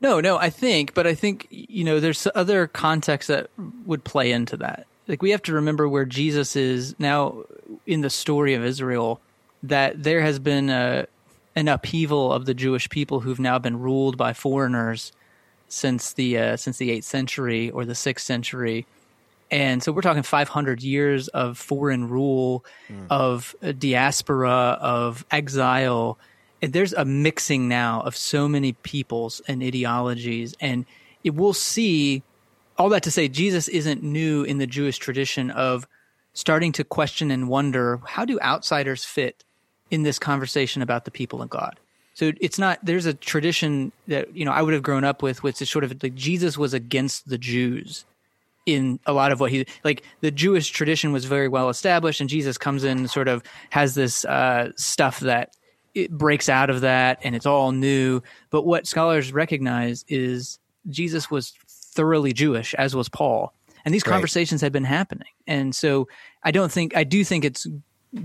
No, 0.00 0.20
no, 0.20 0.36
I 0.36 0.50
think, 0.50 0.92
but 0.92 1.06
I 1.06 1.14
think 1.14 1.46
you 1.50 1.84
know 1.84 2.00
there's 2.00 2.26
other 2.34 2.66
contexts 2.66 3.28
that 3.28 3.48
would 3.86 4.04
play 4.04 4.32
into 4.32 4.58
that. 4.58 4.86
Like 5.06 5.22
we 5.22 5.30
have 5.30 5.42
to 5.42 5.54
remember 5.54 5.88
where 5.88 6.04
Jesus 6.04 6.56
is 6.56 6.94
now 6.98 7.44
in 7.86 8.00
the 8.00 8.10
story 8.10 8.54
of 8.54 8.64
Israel. 8.64 9.20
That 9.62 10.02
there 10.02 10.20
has 10.20 10.38
been 10.38 10.68
a 10.68 11.06
an 11.56 11.68
upheaval 11.68 12.32
of 12.32 12.46
the 12.46 12.54
Jewish 12.54 12.88
people 12.88 13.20
who've 13.20 13.40
now 13.40 13.58
been 13.58 13.78
ruled 13.78 14.16
by 14.16 14.32
foreigners 14.32 15.12
since 15.68 16.12
the 16.12 16.38
uh, 16.38 16.56
since 16.56 16.78
the 16.78 16.90
eighth 16.90 17.04
century 17.04 17.70
or 17.70 17.84
the 17.84 17.94
sixth 17.94 18.26
century, 18.26 18.86
and 19.50 19.82
so 19.82 19.92
we're 19.92 20.02
talking 20.02 20.22
500 20.22 20.82
years 20.82 21.28
of 21.28 21.58
foreign 21.58 22.08
rule, 22.08 22.64
of 23.10 23.54
uh, 23.62 23.72
diaspora, 23.72 24.78
of 24.80 25.24
exile. 25.30 26.18
And 26.60 26.72
there's 26.72 26.92
a 26.92 27.04
mixing 27.04 27.68
now 27.68 28.00
of 28.00 28.16
so 28.16 28.48
many 28.48 28.72
peoples 28.72 29.42
and 29.46 29.62
ideologies, 29.62 30.54
and 30.60 30.86
it 31.22 31.34
will 31.34 31.52
see 31.52 32.22
all 32.78 32.88
that 32.88 33.02
to 33.04 33.10
say 33.10 33.28
Jesus 33.28 33.68
isn't 33.68 34.02
new 34.02 34.42
in 34.42 34.58
the 34.58 34.66
Jewish 34.66 34.98
tradition 34.98 35.50
of 35.50 35.86
starting 36.32 36.72
to 36.72 36.84
question 36.84 37.30
and 37.30 37.48
wonder 37.48 38.00
how 38.04 38.24
do 38.24 38.40
outsiders 38.40 39.04
fit 39.04 39.44
in 39.90 40.02
this 40.02 40.18
conversation 40.18 40.82
about 40.82 41.04
the 41.04 41.10
people 41.10 41.42
of 41.42 41.50
God. 41.50 41.78
So 42.14 42.32
it's 42.40 42.58
not 42.58 42.78
there's 42.82 43.06
a 43.06 43.14
tradition 43.14 43.90
that 44.06 44.34
you 44.36 44.44
know 44.44 44.52
I 44.52 44.62
would 44.62 44.72
have 44.72 44.82
grown 44.82 45.04
up 45.04 45.22
with, 45.22 45.42
which 45.42 45.60
is 45.60 45.68
sort 45.68 45.84
of 45.84 46.02
like 46.02 46.14
Jesus 46.14 46.56
was 46.56 46.72
against 46.72 47.28
the 47.28 47.38
Jews 47.38 48.04
in 48.66 48.98
a 49.04 49.12
lot 49.12 49.30
of 49.32 49.40
what 49.40 49.50
he 49.50 49.66
like 49.84 50.04
the 50.20 50.30
Jewish 50.30 50.70
tradition 50.70 51.12
was 51.12 51.24
very 51.24 51.48
well 51.48 51.68
established, 51.68 52.20
and 52.20 52.30
Jesus 52.30 52.56
comes 52.56 52.84
in 52.84 52.98
and 52.98 53.10
sort 53.10 53.28
of 53.28 53.42
has 53.70 53.94
this 53.94 54.24
uh, 54.24 54.70
stuff 54.76 55.20
that 55.20 55.56
it 55.94 56.10
breaks 56.10 56.48
out 56.48 56.70
of 56.70 56.80
that, 56.82 57.18
and 57.22 57.34
it's 57.34 57.46
all 57.46 57.72
new. 57.72 58.22
But 58.50 58.62
what 58.64 58.86
scholars 58.86 59.32
recognize 59.32 60.04
is 60.08 60.58
Jesus 60.88 61.30
was 61.30 61.52
thoroughly 61.68 62.32
Jewish, 62.32 62.74
as 62.74 62.94
was 62.94 63.08
Paul, 63.08 63.52
and 63.84 63.92
these 63.92 64.06
Right. 64.06 64.12
conversations 64.12 64.60
had 64.60 64.72
been 64.72 64.84
happening. 64.84 65.28
And 65.46 65.74
so 65.74 66.08
I 66.44 66.52
don't 66.52 66.70
think 66.70 66.96
I 66.96 67.02
do 67.04 67.24
think 67.24 67.44
it's 67.44 67.66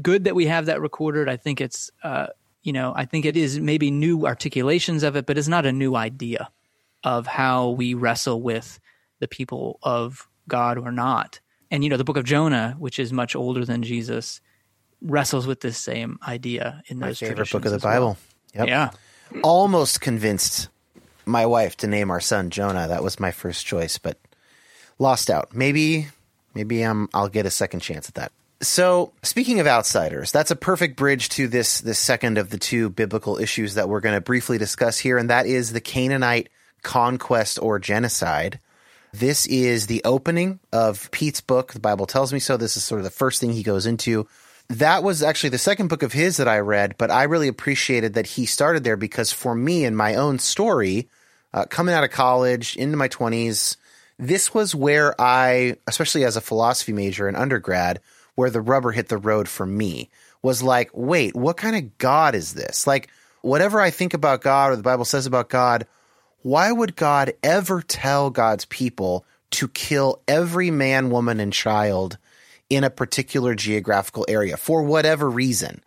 good 0.02 0.26
that 0.26 0.36
we 0.36 0.46
have 0.46 0.68
that 0.68 0.82
recorded. 0.82 1.30
I 1.30 1.38
think 1.38 1.62
it's 1.62 1.92
uh, 2.04 2.28
you 2.64 2.74
know 2.74 2.94
I 2.96 3.06
think 3.06 3.26
it 3.26 3.38
is 3.38 3.60
maybe 3.60 3.92
new 3.92 4.26
articulations 4.26 5.04
of 5.04 5.16
it, 5.16 5.26
but 5.26 5.38
it's 5.38 5.48
not 5.48 5.66
a 5.66 5.72
new 5.72 5.96
idea 5.96 6.50
of 7.04 7.28
how 7.28 7.70
we 7.70 7.94
wrestle 7.94 8.42
with 8.42 8.80
the 9.20 9.28
people 9.28 9.80
of 9.84 10.28
God 10.48 10.78
or 10.78 10.92
not. 10.92 11.40
And 11.72 11.84
you 11.84 11.90
know, 11.90 11.98
the 11.98 12.04
book 12.04 12.18
of 12.18 12.26
Jonah, 12.26 12.76
which 12.80 13.00
is 13.00 13.14
much 13.14 13.36
older 13.36 13.64
than 13.64 13.84
Jesus, 13.84 14.42
wrestles 15.02 15.48
with 15.48 15.62
this 15.62 15.78
same 15.78 16.20
idea 16.28 16.82
in 16.88 17.00
My 17.00 17.08
those 17.08 17.20
favorite 17.20 17.52
book 17.52 17.66
of 17.66 17.72
the 17.72 17.78
as 17.78 17.84
well. 17.84 17.94
Bible. 17.94 18.18
Yep. 18.56 18.68
Yeah. 18.68 18.92
Almost 19.44 20.02
convinced 20.02 20.70
my 21.26 21.46
wife 21.46 21.78
to 21.78 21.88
name 21.88 22.10
our 22.10 22.20
son 22.20 22.50
Jonah. 22.50 22.88
That 22.88 23.04
was 23.04 23.20
my 23.20 23.32
first 23.32 23.66
choice, 23.66 23.98
but 24.00 24.18
lost 24.98 25.30
out. 25.30 25.54
Maybe, 25.54 26.08
maybe 26.56 26.84
um, 26.84 27.10
I'll 27.14 27.30
get 27.30 27.46
a 27.46 27.52
second 27.52 27.82
chance 27.82 28.10
at 28.10 28.16
that. 28.16 28.32
So, 28.62 29.14
speaking 29.24 29.62
of 29.62 29.68
outsiders, 29.68 30.34
that's 30.34 30.52
a 30.52 30.56
perfect 30.56 30.98
bridge 30.98 31.30
to 31.30 31.48
this 31.48 31.80
this 31.80 31.98
second 31.98 32.38
of 32.38 32.50
the 32.50 32.58
two 32.58 32.90
biblical 32.90 33.38
issues 33.38 33.76
that 33.76 33.88
we're 33.88 34.02
going 34.02 34.16
to 34.16 34.22
briefly 34.22 34.58
discuss 34.58 34.98
here, 34.98 35.18
and 35.18 35.30
that 35.30 35.46
is 35.46 35.72
the 35.72 35.80
Canaanite 35.80 36.50
conquest 36.84 37.60
or 37.62 37.80
genocide. 37.80 38.60
This 39.14 39.46
is 39.48 39.88
the 39.88 40.02
opening 40.04 40.60
of 40.74 41.10
Pete's 41.12 41.42
book. 41.42 41.72
The 41.72 41.80
Bible 41.80 42.06
tells 42.06 42.34
me 42.34 42.40
so. 42.40 42.58
This 42.58 42.76
is 42.76 42.84
sort 42.84 43.00
of 43.00 43.06
the 43.06 43.10
first 43.10 43.40
thing 43.40 43.54
he 43.54 43.64
goes 43.64 43.86
into. 43.86 44.28
That 44.68 45.04
was 45.04 45.24
actually 45.24 45.50
the 45.50 45.58
second 45.58 45.88
book 45.88 46.04
of 46.04 46.14
his 46.14 46.38
that 46.38 46.48
I 46.48 46.60
read, 46.60 46.96
but 46.98 47.10
I 47.10 47.24
really 47.24 47.48
appreciated 47.48 48.14
that 48.16 48.28
he 48.28 48.46
started 48.46 48.84
there 48.84 48.98
because 48.98 49.32
for 49.32 49.56
me 49.56 49.86
in 49.86 49.96
my 49.96 50.16
own 50.16 50.38
story, 50.38 51.08
uh, 51.54 51.66
coming 51.66 51.96
out 51.96 52.04
of 52.04 52.12
college 52.12 52.76
into 52.76 52.98
my 52.98 53.08
20s, 53.08 53.78
this 54.20 54.54
was 54.54 54.76
where 54.76 55.20
I, 55.20 55.78
especially 55.88 56.26
as 56.26 56.36
a 56.36 56.42
philosophy 56.42 56.94
major 56.94 57.28
in 57.28 57.36
undergrad, 57.36 58.00
where 58.40 58.50
the 58.50 58.62
rubber 58.62 58.94
hit 58.94 59.10
the 59.10 59.18
road 59.18 59.50
for 59.50 59.66
me 59.66 60.10
was 60.42 60.64
like, 60.64 60.90
wait, 60.94 61.36
what 61.36 61.58
kind 61.58 61.76
of 61.76 61.98
God 61.98 62.36
is 62.36 62.54
this? 62.54 62.88
Like, 62.88 63.10
whatever 63.42 63.82
I 63.82 63.90
think 63.90 64.14
about 64.14 64.42
God 64.42 64.72
or 64.72 64.78
the 64.78 64.82
Bible 64.82 65.04
says 65.04 65.26
about 65.26 65.50
God, 65.50 65.86
why 66.42 66.72
would 66.72 66.96
God 66.96 67.34
ever 67.44 67.82
tell 67.82 68.30
God's 68.30 68.64
people 68.64 69.26
to 69.52 69.68
kill 69.68 70.22
every 70.26 70.72
man, 70.72 71.10
woman, 71.10 71.42
and 71.42 71.52
child 71.52 72.18
in 72.70 72.86
a 72.86 72.90
particular 72.90 73.56
geographical 73.56 74.26
area 74.30 74.56
for 74.56 74.84
whatever 74.84 75.30
reason? 75.30 75.84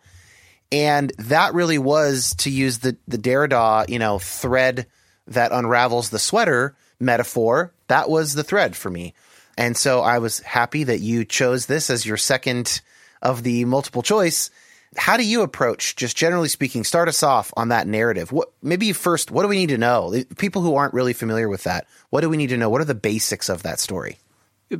And 0.71 1.11
that 1.17 1.55
really 1.55 1.79
was 1.79 2.35
to 2.39 2.51
use 2.51 2.77
the 2.79 2.97
the 3.07 3.17
Derrida, 3.17 3.89
you 3.89 3.97
know, 3.97 4.19
thread 4.19 4.85
that 5.25 5.51
unravels 5.51 6.11
the 6.11 6.19
sweater 6.19 6.75
metaphor. 6.99 7.73
That 7.87 8.11
was 8.11 8.35
the 8.35 8.43
thread 8.43 8.75
for 8.75 8.91
me. 8.91 9.15
And 9.57 9.77
so 9.77 10.01
I 10.01 10.19
was 10.19 10.39
happy 10.39 10.83
that 10.85 10.99
you 10.99 11.25
chose 11.25 11.65
this 11.65 11.89
as 11.89 12.05
your 12.05 12.17
second 12.17 12.81
of 13.21 13.43
the 13.43 13.65
multiple 13.65 14.01
choice. 14.01 14.49
How 14.95 15.17
do 15.17 15.25
you 15.25 15.41
approach, 15.41 15.95
just 15.95 16.15
generally 16.15 16.49
speaking, 16.49 16.83
start 16.83 17.07
us 17.07 17.23
off 17.23 17.51
on 17.57 17.69
that 17.69 17.87
narrative? 17.87 18.31
What 18.31 18.51
maybe 18.61 18.93
first, 18.93 19.31
what 19.31 19.41
do 19.41 19.47
we 19.47 19.55
need 19.55 19.69
to 19.69 19.77
know? 19.77 20.13
People 20.37 20.61
who 20.61 20.75
aren't 20.75 20.93
really 20.93 21.13
familiar 21.13 21.49
with 21.49 21.63
that, 21.63 21.87
what 22.09 22.21
do 22.21 22.29
we 22.29 22.37
need 22.37 22.47
to 22.47 22.57
know? 22.57 22.69
What 22.69 22.81
are 22.81 22.85
the 22.85 22.95
basics 22.95 23.49
of 23.49 23.63
that 23.63 23.79
story? 23.79 24.19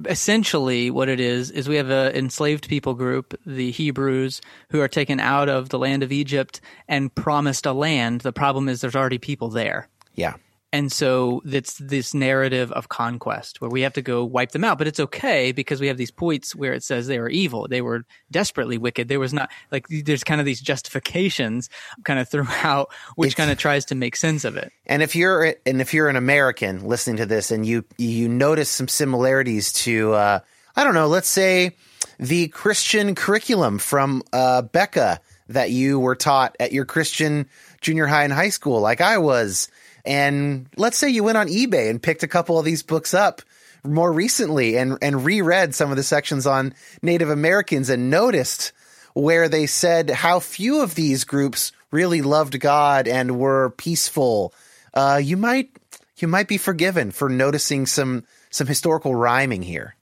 essentially 0.05 0.89
what 0.89 1.09
it 1.09 1.19
is 1.19 1.51
is 1.51 1.69
we 1.69 1.75
have 1.75 1.89
an 1.89 2.15
enslaved 2.15 2.67
people 2.67 2.93
group 2.93 3.39
the 3.45 3.69
hebrews 3.69 4.41
who 4.69 4.81
are 4.81 4.87
taken 4.87 5.19
out 5.19 5.49
of 5.49 5.69
the 5.69 5.77
land 5.77 6.01
of 6.01 6.11
egypt 6.11 6.61
and 6.87 7.13
promised 7.13 7.65
a 7.65 7.73
land 7.73 8.21
the 8.21 8.33
problem 8.33 8.67
is 8.67 8.81
there's 8.81 8.95
already 8.95 9.19
people 9.19 9.49
there 9.49 9.87
Yeah. 10.15 10.33
And 10.73 10.91
so 10.91 11.41
it's 11.45 11.75
this 11.75 12.13
narrative 12.13 12.71
of 12.73 12.89
conquest 12.89 13.61
where 13.61 13.69
we 13.69 13.81
have 13.81 13.93
to 13.93 14.01
go 14.01 14.25
wipe 14.25 14.51
them 14.51 14.65
out 14.65 14.77
but 14.77 14.87
it's 14.87 14.99
okay 14.99 15.53
because 15.53 15.79
we 15.79 15.87
have 15.87 15.97
these 15.97 16.11
points 16.11 16.55
where 16.55 16.73
it 16.73 16.83
says 16.83 17.07
they 17.07 17.19
were 17.19 17.29
evil. 17.29 17.67
They 17.67 17.81
were 17.81 18.05
desperately 18.31 18.77
wicked. 18.77 19.07
There 19.07 19.19
was 19.19 19.33
not 19.33 19.49
like 19.71 19.85
there's 19.87 20.23
kind 20.23 20.41
of 20.41 20.45
these 20.45 20.59
justifications 20.59 21.69
kind 22.03 22.19
of 22.19 22.27
throughout 22.27 22.91
which 23.15 23.35
kind 23.35 23.51
of 23.51 23.57
tries 23.57 23.85
to 23.85 23.95
make 23.95 24.15
sense 24.15 24.43
of 24.43 24.57
it. 24.57 24.71
And 24.85 25.01
if 25.01 25.15
you're 25.15 25.55
and 25.65 25.79
if 25.79 25.93
you're 25.93 26.09
an 26.09 26.15
American 26.15 26.85
listening 26.85 27.17
to 27.17 27.25
this 27.25 27.51
and 27.51 27.65
you 27.65 27.85
you 27.97 28.27
notice 28.27 28.69
some 28.69 28.87
similarities 28.87 29.71
to 29.73 30.13
uh, 30.13 30.39
I 30.75 30.83
don't 30.83 30.95
know, 30.95 31.07
let's 31.07 31.29
say 31.29 31.75
the 32.19 32.47
Christian 32.49 33.15
curriculum 33.15 33.77
from 33.77 34.23
uh, 34.33 34.63
Becca 34.63 35.19
that 35.49 35.71
you 35.71 35.99
were 35.99 36.15
taught 36.15 36.55
at 36.59 36.71
your 36.71 36.85
Christian 36.85 37.47
junior 37.81 38.07
high 38.07 38.23
and 38.23 38.33
high 38.33 38.49
school, 38.49 38.79
like 38.79 39.01
I 39.01 39.17
was, 39.17 39.67
and 40.05 40.67
let's 40.75 40.97
say 40.97 41.09
you 41.09 41.23
went 41.23 41.37
on 41.37 41.47
eBay 41.47 41.89
and 41.89 42.01
picked 42.01 42.23
a 42.23 42.27
couple 42.27 42.59
of 42.59 42.65
these 42.65 42.83
books 42.83 43.13
up 43.13 43.41
more 43.85 44.11
recently 44.11 44.77
and 44.77 44.97
and 45.01 45.25
reread 45.25 45.75
some 45.75 45.91
of 45.91 45.97
the 45.97 46.03
sections 46.03 46.47
on 46.47 46.73
Native 47.01 47.29
Americans 47.29 47.89
and 47.89 48.09
noticed 48.09 48.71
where 49.13 49.47
they 49.47 49.65
said 49.65 50.09
how 50.09 50.39
few 50.39 50.81
of 50.81 50.95
these 50.95 51.23
groups 51.23 51.71
really 51.91 52.21
loved 52.21 52.59
God 52.59 53.07
and 53.07 53.37
were 53.37 53.69
peaceful, 53.71 54.53
uh, 54.93 55.19
you 55.23 55.37
might 55.37 55.69
you 56.17 56.27
might 56.27 56.47
be 56.47 56.57
forgiven 56.57 57.11
for 57.11 57.29
noticing 57.29 57.85
some 57.85 58.23
some 58.49 58.67
historical 58.67 59.15
rhyming 59.15 59.61
here. 59.61 59.95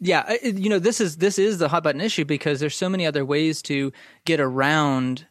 Yeah, 0.00 0.34
you 0.42 0.68
know 0.68 0.78
this 0.78 1.00
is 1.00 1.18
this 1.18 1.38
is 1.38 1.58
the 1.58 1.68
hot 1.68 1.84
button 1.84 2.00
issue 2.00 2.24
because 2.24 2.60
there's 2.60 2.76
so 2.76 2.88
many 2.88 3.06
other 3.06 3.24
ways 3.24 3.62
to 3.62 3.92
get 4.24 4.40
around 4.40 5.26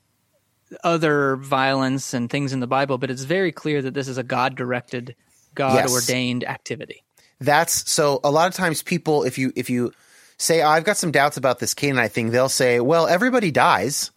other 0.83 1.35
violence 1.35 2.13
and 2.13 2.29
things 2.29 2.53
in 2.53 2.59
the 2.59 2.67
Bible, 2.67 2.97
but 2.97 3.11
it's 3.11 3.23
very 3.23 3.51
clear 3.51 3.81
that 3.81 3.93
this 3.93 4.07
is 4.07 4.17
a 4.17 4.23
God 4.23 4.55
directed, 4.55 5.15
God 5.55 5.89
ordained 5.89 6.43
yes. 6.43 6.51
activity. 6.51 7.03
That's 7.39 7.91
so 7.91 8.19
a 8.23 8.31
lot 8.31 8.47
of 8.47 8.53
times 8.53 8.83
people 8.83 9.23
if 9.23 9.37
you 9.37 9.51
if 9.55 9.69
you 9.69 9.93
say 10.37 10.61
oh, 10.61 10.69
I've 10.69 10.83
got 10.83 10.97
some 10.97 11.11
doubts 11.11 11.37
about 11.37 11.59
this 11.59 11.73
Canaanite 11.73 12.11
thing, 12.11 12.31
they'll 12.31 12.49
say, 12.49 12.79
"Well, 12.79 13.07
everybody 13.07 13.51
dies. 13.51 14.11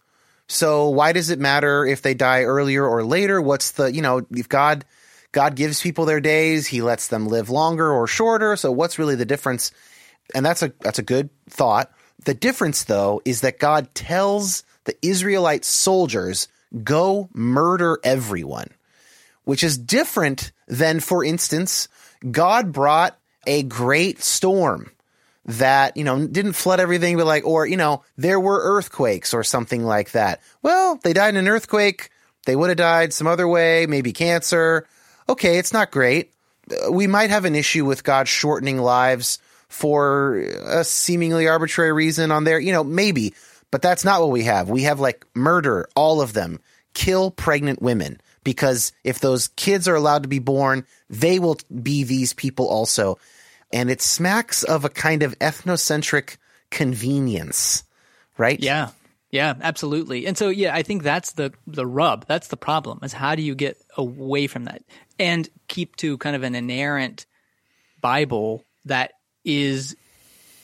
So 0.47 0.89
why 0.89 1.11
does 1.11 1.29
it 1.29 1.39
matter 1.39 1.85
if 1.85 2.01
they 2.01 2.13
die 2.13 2.43
earlier 2.43 2.85
or 2.85 3.03
later? 3.03 3.41
What's 3.41 3.71
the, 3.71 3.93
you 3.93 4.01
know, 4.01 4.25
if 4.31 4.47
God 4.47 4.85
God 5.33 5.55
gives 5.55 5.81
people 5.81 6.05
their 6.05 6.21
days, 6.21 6.67
he 6.67 6.81
lets 6.81 7.09
them 7.09 7.27
live 7.27 7.49
longer 7.49 7.91
or 7.91 8.07
shorter, 8.07 8.55
so 8.55 8.71
what's 8.71 8.99
really 8.99 9.15
the 9.15 9.25
difference?" 9.25 9.71
And 10.33 10.45
that's 10.45 10.63
a 10.63 10.71
that's 10.81 10.99
a 10.99 11.03
good 11.03 11.29
thought. 11.49 11.91
The 12.23 12.33
difference 12.33 12.85
though 12.85 13.21
is 13.25 13.41
that 13.41 13.59
God 13.59 13.93
tells 13.93 14.63
the 14.87 14.97
Israelite 15.05 15.63
soldiers 15.63 16.47
go 16.83 17.29
murder 17.33 17.99
everyone, 18.03 18.71
which 19.43 19.63
is 19.63 19.77
different 19.77 20.51
than 20.67 20.99
for 20.99 21.23
instance 21.23 21.87
God 22.31 22.71
brought 22.71 23.17
a 23.45 23.63
great 23.63 24.23
storm 24.23 24.91
that, 25.45 25.95
you 25.95 26.03
know, 26.03 26.27
didn't 26.27 26.53
flood 26.53 26.79
everything, 26.79 27.15
but 27.15 27.25
like, 27.25 27.45
or, 27.45 27.65
you 27.65 27.77
know, 27.77 28.03
there 28.17 28.39
were 28.39 28.59
earthquakes 28.61 29.33
or 29.33 29.43
something 29.43 29.85
like 29.85 30.11
that. 30.11 30.41
Well, 30.61 30.99
they 31.03 31.13
died 31.13 31.29
in 31.29 31.37
an 31.37 31.47
earthquake. 31.47 32.09
They 32.45 32.55
would 32.55 32.69
have 32.69 32.77
died 32.77 33.13
some 33.13 33.27
other 33.27 33.47
way, 33.47 33.85
maybe 33.87 34.11
cancer. 34.11 34.87
Okay, 35.29 35.57
it's 35.57 35.73
not 35.73 35.91
great. 35.91 36.33
We 36.91 37.07
might 37.07 37.29
have 37.29 37.45
an 37.45 37.55
issue 37.55 37.85
with 37.85 38.03
God 38.03 38.27
shortening 38.27 38.79
lives 38.79 39.39
for 39.69 40.37
a 40.37 40.83
seemingly 40.83 41.47
arbitrary 41.47 41.93
reason 41.93 42.31
on 42.31 42.43
there, 42.43 42.59
you 42.59 42.71
know, 42.71 42.83
maybe, 42.83 43.33
but 43.71 43.81
that's 43.81 44.05
not 44.05 44.21
what 44.21 44.31
we 44.31 44.43
have. 44.43 44.69
We 44.69 44.83
have 44.83 44.99
like 44.99 45.25
murder, 45.33 45.87
all 45.95 46.21
of 46.21 46.33
them, 46.33 46.59
kill 46.93 47.31
pregnant 47.31 47.81
women 47.81 48.19
because 48.43 48.91
if 49.03 49.19
those 49.19 49.49
kids 49.49 49.87
are 49.87 49.95
allowed 49.95 50.23
to 50.23 50.29
be 50.29 50.39
born, 50.39 50.85
they 51.09 51.39
will 51.39 51.57
be 51.81 52.03
these 52.03 52.33
people 52.33 52.67
also. 52.67 53.19
And 53.73 53.91
it 53.91 54.01
smacks 54.01 54.63
of 54.63 54.85
a 54.85 54.89
kind 54.89 55.21
of 55.23 55.37
ethnocentric 55.39 56.37
convenience, 56.71 57.83
right? 58.37 58.59
Yeah. 58.59 58.89
Yeah, 59.29 59.55
absolutely. 59.61 60.25
And 60.25 60.37
so 60.37 60.47
yeah, 60.47 60.73
I 60.73 60.83
think 60.83 61.03
that's 61.03 61.33
the 61.33 61.53
the 61.67 61.85
rub. 61.85 62.25
That's 62.27 62.47
the 62.47 62.55
problem. 62.55 62.99
Is 63.03 63.11
how 63.11 63.35
do 63.35 63.41
you 63.41 63.55
get 63.55 63.77
away 63.97 64.47
from 64.47 64.65
that 64.65 64.83
and 65.19 65.47
keep 65.67 65.97
to 65.97 66.17
kind 66.17 66.33
of 66.33 66.43
an 66.43 66.55
inerrant 66.55 67.25
Bible 67.99 68.63
that 68.85 69.11
is 69.43 69.97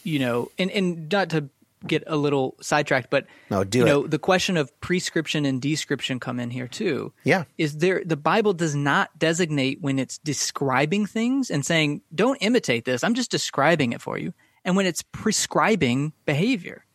you 0.04 0.20
know, 0.20 0.52
and 0.58 0.70
and 0.72 1.12
not 1.12 1.30
to 1.32 1.50
get 1.86 2.04
a 2.08 2.16
little 2.16 2.56
sidetracked, 2.62 3.10
but 3.10 3.26
no, 3.50 3.64
do 3.64 3.80
you 3.80 3.84
it. 3.86 3.88
know 3.88 4.08
the 4.08 4.20
question 4.20 4.58
of 4.58 4.80
prescription 4.82 5.46
and 5.46 5.62
description 5.62 6.20
come 6.20 6.40
in 6.40 6.50
here 6.50 6.68
too. 6.68 7.14
Yeah, 7.24 7.44
is 7.58 7.78
there 7.78 8.02
the 8.06 8.18
Bible 8.18 8.54
does 8.54 8.76
not 8.76 9.18
designate 9.18 9.82
when 9.82 10.00
it's 10.00 10.18
describing 10.20 11.06
things 11.06 11.52
and 11.52 11.66
saying 11.66 12.02
don't 12.14 12.38
imitate 12.38 12.86
this. 12.86 13.04
I'm 13.04 13.14
just 13.14 13.32
describing 13.32 13.94
it 13.94 14.02
for 14.02 14.18
you, 14.18 14.34
and 14.66 14.76
when 14.76 14.86
it's 14.86 15.04
prescribing 15.12 16.14
behavior, 16.26 16.86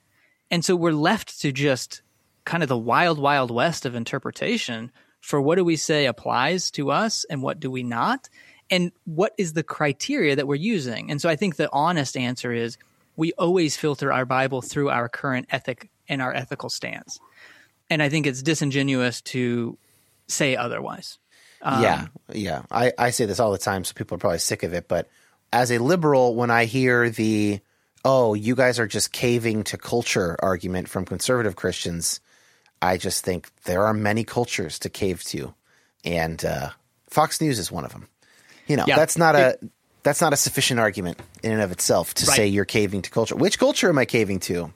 and 0.51 0.65
so 0.65 0.75
we're 0.77 0.93
left 0.93 1.41
to 1.41 1.53
just 1.53 2.03
kind 2.45 2.63
of 2.63 2.69
the 2.69 2.79
wild, 2.79 3.19
wild 3.19 3.51
west 3.51 3.85
of 3.85 3.95
interpretation 3.95 4.91
for 5.21 5.41
what 5.41 5.57
do 5.57 5.65
we 5.65 5.77
say 5.77 6.07
applies 6.07 6.71
to 6.71 6.91
us 6.91 7.27
and 7.29 7.43
what 7.43 7.61
do 7.61 7.71
we 7.71 7.83
not, 7.83 8.29
and 8.71 8.93
what 9.05 9.35
is 9.37 9.53
the 9.53 9.63
criteria 9.63 10.37
that 10.37 10.47
we're 10.47 10.55
using. 10.55 11.11
And 11.11 11.21
so 11.21 11.29
I 11.29 11.37
think 11.37 11.57
the 11.57 11.69
honest 11.73 12.17
answer 12.17 12.53
is 12.53 12.79
we 13.19 13.33
always 13.33 13.77
filter 13.77 14.13
our 14.13 14.25
Bible 14.25 14.63
through 14.63 14.91
our 14.91 15.09
current 15.09 15.49
ethic 15.51 15.91
and 16.09 16.23
our 16.23 16.33
ethical 16.33 16.71
stance. 16.71 17.19
And 17.91 18.01
I 18.01 18.09
think 18.09 18.29
it's 18.29 18.43
disingenuous 18.43 19.21
to 19.23 19.77
say 20.29 20.55
otherwise. 20.55 21.19
Um, 21.61 21.83
yeah, 21.83 22.07
yeah. 22.33 22.63
I, 22.71 22.93
I 22.97 23.11
say 23.11 23.27
this 23.27 23.41
all 23.41 23.51
the 23.51 23.59
time, 23.59 23.83
so 23.83 23.93
people 23.93 24.15
are 24.15 24.19
probably 24.19 24.39
sick 24.39 24.63
of 24.63 24.73
it. 24.73 24.87
But 24.87 25.09
as 25.53 25.73
a 25.73 25.79
liberal, 25.79 26.37
when 26.37 26.53
I 26.53 26.67
hear 26.67 27.11
the, 27.11 27.59
oh, 28.05 28.35
you 28.35 28.55
guys 28.55 28.79
are 28.79 28.87
just 28.87 29.11
caving 29.11 29.65
to 29.65 29.77
culture 29.79 30.37
argument 30.39 30.89
from 30.89 31.05
conservative 31.05 31.57
Christians, 31.57 32.21
I 32.81 32.99
just 32.99 33.25
think 33.25 33.51
there 33.65 33.85
are 33.85 33.95
many 33.95 34.23
cultures 34.23 34.79
to 34.81 34.89
cave 34.89 35.25
to. 35.25 35.53
And 36.05 36.45
uh, 36.45 36.71
Fox 37.11 37.41
News 37.41 37.59
is 37.59 37.73
one 37.73 37.85
of 37.85 37.91
them. 37.91 38.07
You 38.69 38.77
know, 38.77 38.85
yeah. 38.87 38.95
that's 38.95 39.19
not 39.19 39.35
a 39.35 39.59
that's 40.03 40.21
not 40.21 40.33
a 40.33 40.37
sufficient 40.37 40.81
argument 40.81 41.21
in 41.43 41.53
and 41.53 41.63
of 41.63 41.73
itself 41.73 42.15
to 42.15 42.27
right. 42.27 42.37
say 42.37 42.47
you're 42.47 42.65
caving 42.65 43.03
to 43.03 43.11
culture. 43.11 43.37
Which 43.37 43.59
culture 43.59 43.89
am 43.89 43.99
I 43.99 44.05
caving 44.05 44.41
to? 44.41 44.73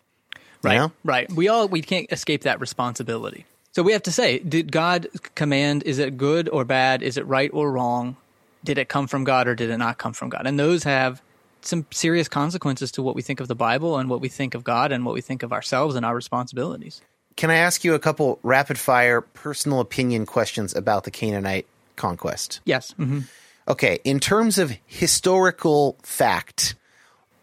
Right. 0.62 0.76
know? 0.76 0.92
Right. 1.04 1.30
We 1.32 1.48
all 1.48 1.68
we 1.68 1.82
can't 1.82 2.10
escape 2.12 2.42
that 2.42 2.60
responsibility. 2.60 3.46
So 3.72 3.82
we 3.82 3.92
have 3.92 4.02
to 4.02 4.12
say, 4.12 4.38
did 4.38 4.70
God 4.70 5.08
command? 5.34 5.82
Is 5.84 5.98
it 5.98 6.16
good 6.16 6.48
or 6.50 6.64
bad? 6.64 7.02
Is 7.02 7.16
it 7.16 7.26
right 7.26 7.50
or 7.52 7.72
wrong? 7.72 8.16
Did 8.62 8.78
it 8.78 8.88
come 8.88 9.06
from 9.06 9.24
God 9.24 9.48
or 9.48 9.54
did 9.54 9.70
it 9.70 9.78
not 9.78 9.98
come 9.98 10.12
from 10.12 10.28
God? 10.28 10.46
And 10.46 10.58
those 10.58 10.84
have 10.84 11.22
some 11.62 11.86
serious 11.90 12.28
consequences 12.28 12.92
to 12.92 13.02
what 13.02 13.14
we 13.14 13.22
think 13.22 13.40
of 13.40 13.48
the 13.48 13.54
Bible 13.54 13.96
and 13.96 14.10
what 14.10 14.20
we 14.20 14.28
think 14.28 14.54
of 14.54 14.62
God 14.62 14.92
and 14.92 15.04
what 15.04 15.14
we 15.14 15.20
think 15.20 15.42
of 15.42 15.52
ourselves 15.52 15.94
and 15.94 16.04
our 16.04 16.14
responsibilities. 16.14 17.00
Can 17.36 17.50
I 17.50 17.56
ask 17.56 17.82
you 17.82 17.94
a 17.94 17.98
couple 17.98 18.38
rapid 18.42 18.78
fire 18.78 19.20
personal 19.22 19.80
opinion 19.80 20.26
questions 20.26 20.74
about 20.74 21.04
the 21.04 21.10
Canaanite 21.10 21.66
conquest? 21.96 22.60
Yes. 22.64 22.94
Mm-hmm. 22.98 23.20
Okay, 23.68 24.00
in 24.04 24.18
terms 24.18 24.58
of 24.58 24.76
historical 24.86 25.96
fact, 26.02 26.74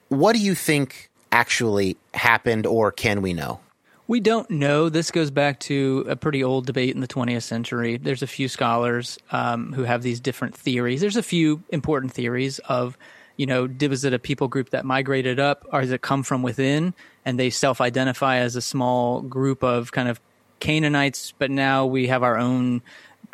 what 0.09 0.33
do 0.33 0.39
you 0.39 0.55
think 0.55 1.09
actually 1.31 1.97
happened 2.13 2.65
or 2.65 2.91
can 2.91 3.21
we 3.21 3.33
know? 3.33 3.59
We 4.07 4.19
don't 4.19 4.49
know. 4.49 4.89
This 4.89 5.11
goes 5.11 5.29
back 5.29 5.59
to 5.61 6.03
a 6.09 6.15
pretty 6.15 6.43
old 6.43 6.65
debate 6.65 6.95
in 6.95 7.01
the 7.01 7.07
20th 7.07 7.43
century. 7.43 7.97
There's 7.97 8.23
a 8.23 8.27
few 8.27 8.47
scholars 8.47 9.19
um, 9.31 9.71
who 9.71 9.83
have 9.83 10.01
these 10.01 10.19
different 10.19 10.55
theories. 10.55 10.99
There's 10.99 11.15
a 11.15 11.23
few 11.23 11.61
important 11.69 12.11
theories 12.11 12.57
of, 12.67 12.97
you 13.37 13.45
know, 13.45 13.67
did 13.67 13.91
was 13.91 14.03
it 14.05 14.13
a 14.13 14.19
people 14.19 14.47
group 14.47 14.71
that 14.71 14.83
migrated 14.83 15.39
up 15.39 15.63
or 15.71 15.81
does 15.81 15.91
it 15.91 16.01
come 16.01 16.23
from 16.23 16.41
within 16.41 16.95
and 17.23 17.39
they 17.39 17.51
self 17.51 17.79
identify 17.79 18.37
as 18.37 18.55
a 18.55 18.61
small 18.61 19.21
group 19.21 19.63
of 19.63 19.91
kind 19.91 20.09
of 20.09 20.19
Canaanites, 20.59 21.33
but 21.37 21.51
now 21.51 21.85
we 21.85 22.07
have 22.07 22.23
our 22.23 22.37
own 22.37 22.81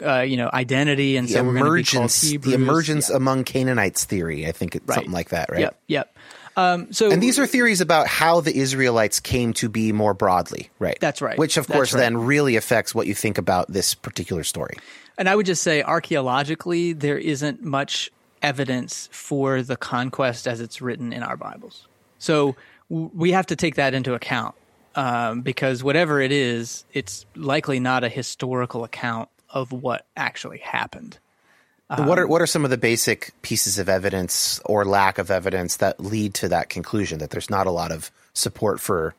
uh, 0.04 0.22
you 0.22 0.38
know 0.38 0.50
identity, 0.54 1.18
and 1.18 1.28
the 1.28 1.34
so 1.34 1.44
Hebrews. 2.30 2.44
the 2.44 2.54
emergence 2.54 3.10
yeah. 3.10 3.18
among 3.18 3.44
Canaanites 3.44 4.06
theory, 4.06 4.48
I 4.48 4.52
think 4.52 4.76
it's 4.76 4.88
right. 4.88 4.96
something 4.96 5.14
like 5.14 5.30
that, 5.30 5.50
right? 5.52 5.62
Yep, 5.62 5.80
yep. 5.88 6.18
Um, 6.58 6.94
so, 6.94 7.12
and 7.12 7.22
these 7.22 7.38
are 7.38 7.46
theories 7.46 7.82
about 7.82 8.08
how 8.08 8.40
the 8.40 8.56
Israelites 8.56 9.20
came 9.20 9.54
to 9.54 9.68
be 9.68 9.92
more 9.92 10.14
broadly, 10.14 10.70
right? 10.80 10.98
That's 11.00 11.22
right. 11.22 11.38
Which, 11.38 11.58
of 11.58 11.68
course, 11.68 11.94
right. 11.94 12.00
then 12.00 12.18
really 12.18 12.56
affects 12.56 12.96
what 12.96 13.08
you 13.08 13.14
think 13.14 13.38
about 13.38 13.72
this 13.72 13.94
particular 13.94 14.44
story. 14.44 14.78
And 15.18 15.28
I 15.28 15.36
would 15.36 15.46
just 15.46 15.64
say, 15.64 15.84
archaeologically, 15.84 16.94
there 16.94 17.18
isn't 17.18 17.64
much 17.64 18.10
evidence 18.42 19.10
for 19.12 19.62
the 19.64 19.76
conquest 19.76 20.48
as 20.48 20.62
it's 20.62 20.82
written 20.82 21.12
in 21.12 21.24
our 21.24 21.36
Bibles. 21.36 21.88
So 22.20 22.56
we 22.90 23.32
have 23.32 23.48
to 23.48 23.56
take 23.56 23.76
that 23.76 23.94
into 23.94 24.14
account 24.14 24.56
um, 24.96 25.42
because 25.42 25.84
whatever 25.84 26.22
it 26.22 26.32
is, 26.32 26.86
it's 26.94 27.26
likely 27.36 27.80
not 27.80 28.04
a 28.04 28.10
historical 28.10 28.84
account 28.84 29.30
of 29.56 29.72
what 29.72 30.06
actually 30.16 30.60
happened. 30.60 31.18
Um, 31.90 32.08
what 32.08 32.20
are 32.20 32.28
what 32.28 32.42
are 32.42 32.48
some 32.48 32.64
of 32.64 32.72
the 32.72 32.78
basic 32.78 33.32
pieces 33.42 33.80
of 33.80 33.88
evidence 33.90 34.60
or 34.66 34.86
lack 34.86 35.18
of 35.18 35.32
evidence 35.32 35.78
that 35.78 36.00
lead 36.00 36.34
to 36.36 36.50
that 36.50 36.70
conclusion 36.70 37.20
that 37.20 37.30
there's 37.30 37.50
not 37.50 37.68
a 37.68 37.72
lot 37.72 37.92
of 37.92 38.12
support 38.34 38.80
for 38.80 39.16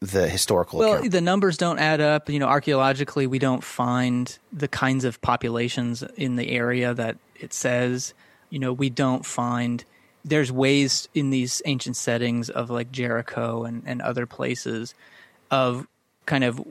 the 0.00 0.28
historical 0.28 0.78
well 0.78 0.94
account? 0.94 1.12
the 1.12 1.20
numbers 1.20 1.56
don't 1.56 1.78
add 1.78 2.00
up 2.00 2.28
you 2.28 2.38
know 2.38 2.46
archaeologically 2.46 3.26
we 3.26 3.38
don't 3.38 3.64
find 3.64 4.38
the 4.52 4.68
kinds 4.68 5.04
of 5.04 5.20
populations 5.22 6.02
in 6.16 6.36
the 6.36 6.50
area 6.50 6.92
that 6.92 7.16
it 7.36 7.54
says 7.54 8.12
you 8.50 8.58
know 8.58 8.72
we 8.72 8.90
don't 8.90 9.24
find 9.24 9.84
there's 10.22 10.52
ways 10.52 11.08
in 11.14 11.30
these 11.30 11.62
ancient 11.64 11.96
settings 11.96 12.50
of 12.50 12.68
like 12.68 12.92
jericho 12.92 13.64
and, 13.64 13.82
and 13.86 14.02
other 14.02 14.26
places 14.26 14.94
of 15.50 15.86
kind 16.26 16.44
of 16.44 16.62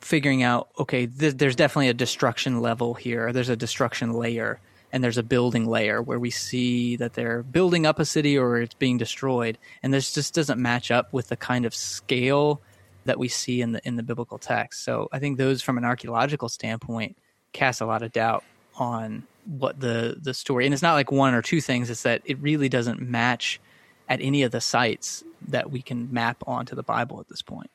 figuring 0.00 0.42
out 0.42 0.68
okay 0.78 1.06
th- 1.06 1.34
there's 1.34 1.56
definitely 1.56 1.88
a 1.88 1.94
destruction 1.94 2.60
level 2.60 2.94
here. 2.94 3.32
There's 3.32 3.48
a 3.48 3.56
destruction 3.56 4.12
layer 4.12 4.60
and 4.92 5.04
there's 5.04 5.18
a 5.18 5.22
building 5.22 5.66
layer 5.66 6.02
where 6.02 6.18
we 6.18 6.30
see 6.30 6.96
that 6.96 7.14
they're 7.14 7.42
building 7.42 7.86
up 7.86 7.98
a 7.98 8.04
city 8.04 8.36
or 8.36 8.58
it's 8.58 8.74
being 8.74 8.98
destroyed 8.98 9.58
and 9.82 9.92
this 9.92 10.12
just 10.12 10.34
doesn't 10.34 10.60
match 10.60 10.90
up 10.90 11.12
with 11.12 11.28
the 11.28 11.36
kind 11.36 11.64
of 11.64 11.74
scale 11.74 12.60
that 13.04 13.18
we 13.18 13.28
see 13.28 13.60
in 13.60 13.72
the 13.72 13.86
in 13.86 13.96
the 13.96 14.02
biblical 14.02 14.38
text. 14.38 14.84
So 14.84 15.08
i 15.12 15.18
think 15.18 15.38
those 15.38 15.62
from 15.62 15.78
an 15.78 15.84
archaeological 15.84 16.48
standpoint 16.48 17.16
cast 17.52 17.80
a 17.80 17.86
lot 17.86 18.02
of 18.02 18.12
doubt 18.12 18.44
on 18.76 19.24
what 19.44 19.80
the 19.80 20.16
the 20.20 20.34
story 20.34 20.64
and 20.64 20.72
it's 20.74 20.82
not 20.82 20.94
like 20.94 21.10
one 21.10 21.34
or 21.34 21.42
two 21.42 21.60
things 21.60 21.90
it's 21.90 22.02
that 22.02 22.22
it 22.24 22.38
really 22.40 22.68
doesn't 22.68 23.00
match 23.00 23.60
at 24.08 24.20
any 24.20 24.42
of 24.42 24.52
the 24.52 24.60
sites 24.60 25.24
that 25.48 25.70
we 25.70 25.82
can 25.82 26.12
map 26.12 26.42
onto 26.46 26.74
the 26.74 26.82
bible 26.82 27.20
at 27.20 27.28
this 27.28 27.42
point 27.42 27.70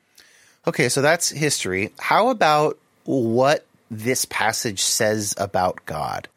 Okay, 0.68 0.89
so 0.89 1.01
that's 1.01 1.30
history. 1.30 1.91
How 1.99 2.30
about 2.30 2.80
what 3.03 3.66
this 3.91 4.26
passage 4.26 4.82
says 4.82 5.36
about 5.38 5.86
God? 5.86 6.28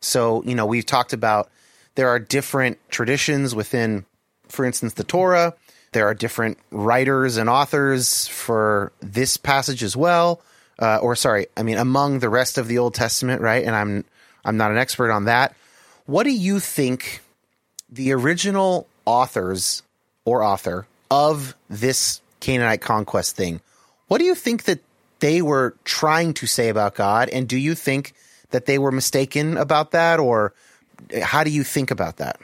So, 0.00 0.42
you 0.44 0.54
know, 0.54 0.64
we've 0.64 0.86
talked 0.86 1.12
about 1.12 1.50
there 1.94 2.08
are 2.08 2.18
different 2.18 2.78
traditions 2.90 3.54
within, 3.54 4.06
for 4.48 4.64
instance, 4.64 4.94
the 4.94 5.04
Torah. 5.04 5.54
There 5.92 6.06
are 6.06 6.14
different 6.14 6.58
writers 6.70 7.36
and 7.36 7.50
authors 7.50 8.26
for 8.28 8.90
this 9.00 9.36
passage 9.36 9.82
as 9.82 9.96
well. 9.96 10.40
Uh, 10.78 10.98
or 10.98 11.14
sorry, 11.14 11.46
I 11.56 11.62
mean 11.62 11.76
among 11.76 12.18
the 12.18 12.28
rest 12.28 12.58
of 12.58 12.66
the 12.66 12.78
Old 12.78 12.94
Testament, 12.94 13.40
right? 13.40 13.64
And 13.64 13.76
I'm 13.76 14.04
I'm 14.44 14.56
not 14.56 14.72
an 14.72 14.78
expert 14.78 15.12
on 15.12 15.26
that. 15.26 15.54
What 16.06 16.24
do 16.24 16.32
you 16.32 16.58
think 16.58 17.22
the 17.88 18.12
original 18.12 18.88
authors 19.04 19.82
or 20.24 20.42
author 20.42 20.86
of 21.10 21.54
this 21.70 22.20
Canaanite 22.40 22.80
conquest 22.80 23.36
thing? 23.36 23.60
What 24.08 24.18
do 24.18 24.24
you 24.24 24.34
think 24.34 24.64
that 24.64 24.80
they 25.20 25.42
were 25.42 25.74
trying 25.84 26.34
to 26.34 26.46
say 26.46 26.68
about 26.68 26.94
God? 26.94 27.28
And 27.30 27.48
do 27.48 27.56
you 27.56 27.74
think 27.74 28.14
that 28.50 28.66
they 28.66 28.78
were 28.78 28.92
mistaken 28.92 29.56
about 29.56 29.92
that? 29.92 30.20
Or 30.20 30.52
how 31.22 31.44
do 31.44 31.50
you 31.50 31.64
think 31.64 31.90
about 31.90 32.18
that? 32.18 32.40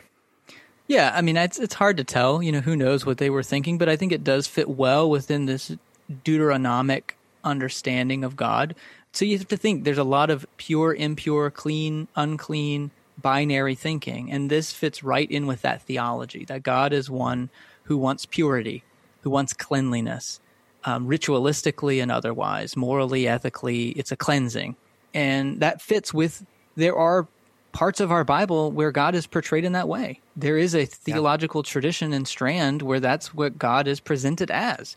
Yeah, 0.86 1.12
I 1.14 1.20
mean, 1.20 1.36
it's, 1.36 1.58
it's 1.58 1.74
hard 1.74 1.98
to 1.98 2.04
tell. 2.04 2.42
You 2.42 2.52
know, 2.52 2.60
who 2.60 2.74
knows 2.74 3.06
what 3.06 3.18
they 3.18 3.30
were 3.30 3.42
thinking, 3.42 3.78
but 3.78 3.88
I 3.88 3.96
think 3.96 4.12
it 4.12 4.24
does 4.24 4.46
fit 4.46 4.68
well 4.68 5.08
within 5.08 5.46
this 5.46 5.76
Deuteronomic 6.24 7.16
understanding 7.44 8.24
of 8.24 8.36
God. 8.36 8.74
So 9.12 9.24
you 9.24 9.38
have 9.38 9.48
to 9.48 9.56
think 9.56 9.84
there's 9.84 9.98
a 9.98 10.04
lot 10.04 10.30
of 10.30 10.46
pure, 10.56 10.94
impure, 10.94 11.50
clean, 11.50 12.08
unclean, 12.16 12.90
binary 13.20 13.74
thinking. 13.74 14.30
And 14.30 14.50
this 14.50 14.72
fits 14.72 15.02
right 15.02 15.30
in 15.30 15.46
with 15.46 15.62
that 15.62 15.82
theology 15.82 16.44
that 16.46 16.62
God 16.62 16.92
is 16.92 17.10
one 17.10 17.50
who 17.84 17.96
wants 17.96 18.26
purity, 18.26 18.82
who 19.22 19.30
wants 19.30 19.52
cleanliness, 19.52 20.40
um, 20.84 21.06
ritualistically 21.06 22.02
and 22.02 22.10
otherwise, 22.10 22.76
morally, 22.76 23.28
ethically. 23.28 23.90
It's 23.90 24.12
a 24.12 24.16
cleansing. 24.16 24.76
And 25.14 25.60
that 25.60 25.82
fits 25.82 26.14
with, 26.14 26.44
there 26.76 26.96
are 26.96 27.26
parts 27.72 28.00
of 28.00 28.10
our 28.10 28.24
Bible 28.24 28.70
where 28.72 28.90
God 28.90 29.14
is 29.14 29.26
portrayed 29.26 29.64
in 29.64 29.72
that 29.72 29.88
way. 29.88 30.20
There 30.36 30.56
is 30.56 30.74
a 30.74 30.84
theological 30.84 31.62
yeah. 31.64 31.70
tradition 31.70 32.12
and 32.12 32.26
strand 32.26 32.82
where 32.82 33.00
that's 33.00 33.34
what 33.34 33.58
God 33.58 33.86
is 33.86 34.00
presented 34.00 34.50
as. 34.50 34.96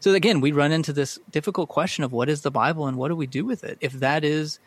So 0.00 0.14
again, 0.14 0.40
we 0.40 0.52
run 0.52 0.72
into 0.72 0.92
this 0.92 1.18
difficult 1.30 1.68
question 1.68 2.04
of 2.04 2.12
what 2.12 2.28
is 2.28 2.40
the 2.40 2.50
Bible 2.50 2.86
and 2.86 2.96
what 2.96 3.08
do 3.08 3.16
we 3.16 3.26
do 3.26 3.44
with 3.44 3.64
it? 3.64 3.78
If 3.80 3.92
that 3.94 4.24
is 4.24 4.58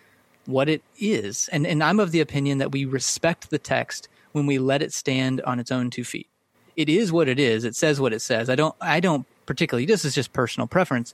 what 0.46 0.70
it 0.70 0.84
is. 1.00 1.50
And 1.52 1.66
and 1.66 1.84
I'm 1.84 2.00
of 2.00 2.12
the 2.12 2.22
opinion 2.22 2.58
that 2.60 2.72
we 2.72 2.86
respect 2.86 3.50
the 3.50 3.60
text 3.60 4.08
when 4.32 4.46
we 4.46 4.60
let 4.60 4.82
it 4.82 4.94
stand 4.94 5.42
on 5.42 5.60
its 5.60 5.72
own 5.72 5.90
two 5.90 6.04
feet. 6.04 6.28
It 6.76 6.90
is 6.90 7.12
what 7.12 7.28
it 7.28 7.40
is. 7.40 7.66
It 7.66 7.76
says 7.76 8.00
what 8.00 8.14
it 8.14 8.22
says. 8.22 8.50
I 8.50 8.56
don't 8.56 8.76
I 8.82 9.00
don't 9.00 9.26
particularly 9.46 9.86
this 9.86 10.06
is 10.06 10.16
just 10.16 10.34
personal 10.34 10.68
preference. 10.68 11.14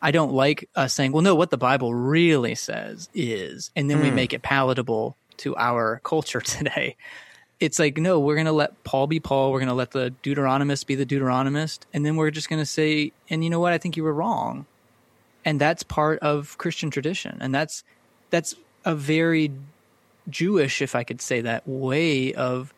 I 0.00 0.10
don't 0.10 0.32
like 0.32 0.68
us 0.76 0.92
saying, 0.92 1.12
well, 1.12 1.22
no, 1.22 1.34
what 1.34 1.50
the 1.50 1.56
Bible 1.56 1.94
really 1.94 2.54
says 2.54 3.08
is, 3.14 3.70
and 3.74 3.88
then 3.88 3.98
mm. 3.98 4.02
we 4.02 4.08
hmm. 4.10 4.16
make 4.16 4.32
it 4.34 4.42
palatable 4.42 5.16
to 5.38 5.56
our 5.56 6.00
culture 6.04 6.40
today. 6.42 6.96
It's 7.60 7.78
like, 7.78 7.96
no, 7.96 8.20
we're 8.20 8.34
going 8.34 8.46
to 8.46 8.52
let 8.52 8.82
Paul 8.84 9.06
be 9.06 9.20
Paul. 9.20 9.52
We're 9.52 9.60
going 9.60 9.68
to 9.68 9.74
let 9.74 9.92
the 9.92 10.12
Deuteronomist 10.22 10.86
be 10.86 10.96
the 10.96 11.06
Deuteronomist. 11.06 11.80
And 11.94 12.04
then 12.04 12.16
we're 12.16 12.30
just 12.30 12.50
going 12.50 12.60
to 12.60 12.66
say, 12.66 13.12
and 13.30 13.42
you 13.42 13.48
know 13.48 13.60
what? 13.60 13.72
I 13.72 13.78
think 13.78 13.96
you 13.96 14.04
were 14.04 14.12
wrong. 14.12 14.66
And 15.44 15.60
that's 15.60 15.82
part 15.82 16.18
of 16.18 16.58
Christian 16.58 16.90
tradition. 16.90 17.38
And 17.40 17.54
that's, 17.54 17.84
that's 18.30 18.54
a 18.84 18.94
very 18.94 19.52
Jewish, 20.28 20.82
if 20.82 20.94
I 20.94 21.04
could 21.04 21.22
say 21.22 21.42
that, 21.42 21.66
way 21.66 22.34
of 22.34 22.74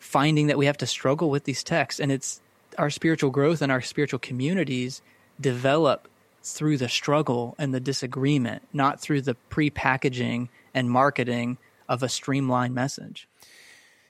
finding 0.00 0.48
that 0.48 0.58
we 0.58 0.66
have 0.66 0.78
to 0.78 0.86
struggle 0.86 1.30
with 1.30 1.44
these 1.44 1.62
texts. 1.62 2.00
And 2.00 2.10
it's 2.10 2.40
our 2.78 2.90
spiritual 2.90 3.30
growth 3.30 3.62
and 3.62 3.70
our 3.70 3.80
spiritual 3.80 4.18
communities 4.18 5.02
develop 5.40 6.08
through 6.42 6.78
the 6.78 6.88
struggle 6.88 7.54
and 7.58 7.74
the 7.74 7.80
disagreement, 7.80 8.62
not 8.72 9.00
through 9.00 9.22
the 9.22 9.34
pre-packaging 9.34 10.48
and 10.74 10.90
marketing 10.90 11.58
of 11.88 12.02
a 12.02 12.08
streamlined 12.08 12.74
message. 12.74 13.28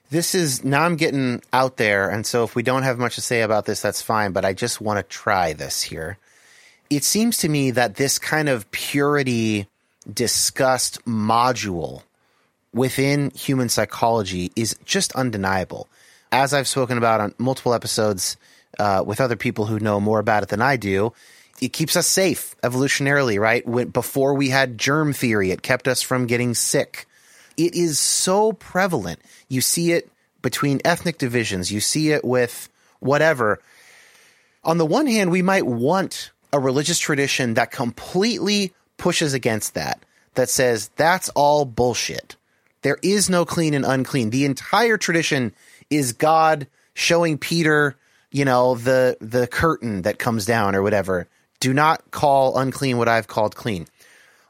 This 0.09 0.35
is 0.35 0.63
now 0.63 0.83
I'm 0.83 0.97
getting 0.97 1.41
out 1.53 1.77
there, 1.77 2.09
and 2.09 2.25
so 2.25 2.43
if 2.43 2.55
we 2.55 2.63
don't 2.63 2.83
have 2.83 2.99
much 2.99 3.15
to 3.15 3.21
say 3.21 3.41
about 3.41 3.65
this, 3.65 3.81
that's 3.81 4.01
fine, 4.01 4.33
but 4.33 4.43
I 4.43 4.53
just 4.53 4.81
want 4.81 4.97
to 4.97 5.03
try 5.03 5.53
this 5.53 5.81
here. 5.81 6.17
It 6.89 7.05
seems 7.05 7.37
to 7.37 7.49
me 7.49 7.71
that 7.71 7.95
this 7.95 8.19
kind 8.19 8.49
of 8.49 8.69
purity 8.71 9.67
disgust 10.13 11.03
module 11.05 12.03
within 12.73 13.31
human 13.31 13.69
psychology 13.69 14.51
is 14.55 14.75
just 14.85 15.13
undeniable. 15.13 15.87
As 16.31 16.53
I've 16.53 16.67
spoken 16.67 16.97
about 16.97 17.21
on 17.21 17.33
multiple 17.37 17.73
episodes 17.73 18.35
uh, 18.79 19.03
with 19.05 19.21
other 19.21 19.35
people 19.35 19.65
who 19.65 19.79
know 19.79 19.99
more 19.99 20.19
about 20.19 20.43
it 20.43 20.49
than 20.49 20.61
I 20.61 20.77
do, 20.77 21.13
it 21.61 21.73
keeps 21.73 21.95
us 21.95 22.07
safe 22.07 22.55
evolutionarily, 22.63 23.39
right? 23.39 23.93
Before 23.93 24.33
we 24.33 24.49
had 24.49 24.77
germ 24.77 25.13
theory, 25.13 25.51
it 25.51 25.61
kept 25.61 25.87
us 25.87 26.01
from 26.01 26.25
getting 26.25 26.53
sick. 26.53 27.05
It 27.57 27.75
is 27.75 27.99
so 27.99 28.53
prevalent. 28.53 29.19
You 29.47 29.61
see 29.61 29.91
it 29.91 30.09
between 30.41 30.81
ethnic 30.83 31.19
divisions, 31.19 31.71
you 31.71 31.79
see 31.79 32.11
it 32.11 32.25
with 32.25 32.67
whatever. 32.99 33.59
On 34.63 34.77
the 34.77 34.85
one 34.85 35.07
hand, 35.07 35.31
we 35.31 35.41
might 35.41 35.65
want 35.65 36.31
a 36.51 36.59
religious 36.59 36.99
tradition 36.99 37.53
that 37.55 37.71
completely 37.71 38.73
pushes 38.97 39.33
against 39.33 39.75
that, 39.75 40.03
that 40.35 40.49
says 40.49 40.89
that's 40.95 41.29
all 41.29 41.65
bullshit. 41.65 42.35
There 42.81 42.97
is 43.03 43.29
no 43.29 43.45
clean 43.45 43.73
and 43.73 43.85
unclean. 43.85 44.31
The 44.31 44.45
entire 44.45 44.97
tradition 44.97 45.53
is 45.89 46.13
God 46.13 46.67
showing 46.93 47.37
Peter, 47.37 47.95
you 48.31 48.45
know, 48.45 48.75
the 48.75 49.17
the 49.19 49.47
curtain 49.47 50.03
that 50.03 50.19
comes 50.19 50.45
down 50.45 50.75
or 50.75 50.81
whatever 50.81 51.27
do 51.59 51.73
not 51.73 52.11
call 52.11 52.57
unclean 52.57 52.97
what 52.97 53.07
I've 53.07 53.27
called 53.27 53.55
clean. 53.55 53.87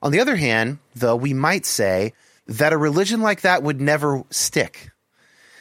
On 0.01 0.11
the 0.11 0.21
other 0.21 0.35
hand, 0.35 0.79
though, 0.95 1.15
we 1.15 1.33
might 1.33 1.65
say 1.65 2.13
that 2.47 2.73
a 2.73 2.77
religion 2.77 3.21
like 3.21 3.41
that 3.41 3.63
would 3.63 3.81
never 3.81 4.23
stick. 4.29 4.91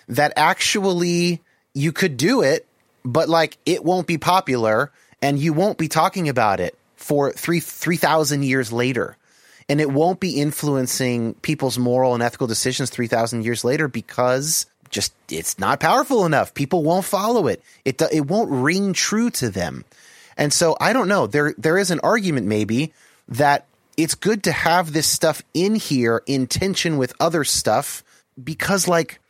That 0.09 0.33
actually 0.37 1.43
you 1.75 1.93
could 1.93 2.17
do 2.17 2.43
it, 2.43 2.67
but 3.05 3.29
like 3.29 3.59
it 3.67 3.85
won't 3.85 4.07
be 4.07 4.19
popular 4.19 4.93
and 5.23 5.39
you 5.39 5.53
won't 5.53 5.79
be 5.79 5.89
talking 5.89 6.29
about 6.29 6.61
it 6.61 6.77
for 6.97 7.33
three 7.33 7.61
3000 7.61 8.43
years 8.43 8.73
later. 8.73 9.17
And 9.69 9.81
it 9.81 9.91
won't 9.91 10.19
be 10.19 10.41
influencing 10.41 11.35
people's 11.35 11.79
moral 11.79 12.15
and 12.15 12.23
ethical 12.23 12.49
decisions 12.49 12.91
3000 12.91 13.45
years 13.45 13.65
later 13.65 13.87
because 13.87 14.67
just 14.91 15.13
it's 15.31 15.59
not 15.59 15.81
powerful 15.81 16.27
enough. 16.27 16.53
People 16.53 16.83
won't 16.83 17.05
follow 17.05 17.47
it. 17.47 17.63
It 17.85 18.03
it 18.13 18.27
won't 18.27 18.51
ring 18.51 18.93
true 18.93 19.31
to 19.31 19.49
them. 19.49 19.85
And 20.37 20.53
so 20.53 20.77
I 20.81 20.93
don't 20.93 21.09
know. 21.09 21.27
There 21.27 21.55
there 21.57 21.79
is 21.79 21.91
an 21.91 22.01
argument 22.03 22.47
maybe 22.47 22.93
that 23.29 23.67
it's 23.97 24.15
good 24.15 24.43
to 24.45 24.53
have 24.53 24.93
this 24.93 25.07
stuff 25.07 25.43
in 25.55 25.75
here 25.75 26.23
in 26.27 26.47
tension 26.47 26.99
with 26.99 27.13
other 27.21 27.45
stuff 27.45 28.03
because 28.43 28.89
like 28.89 29.21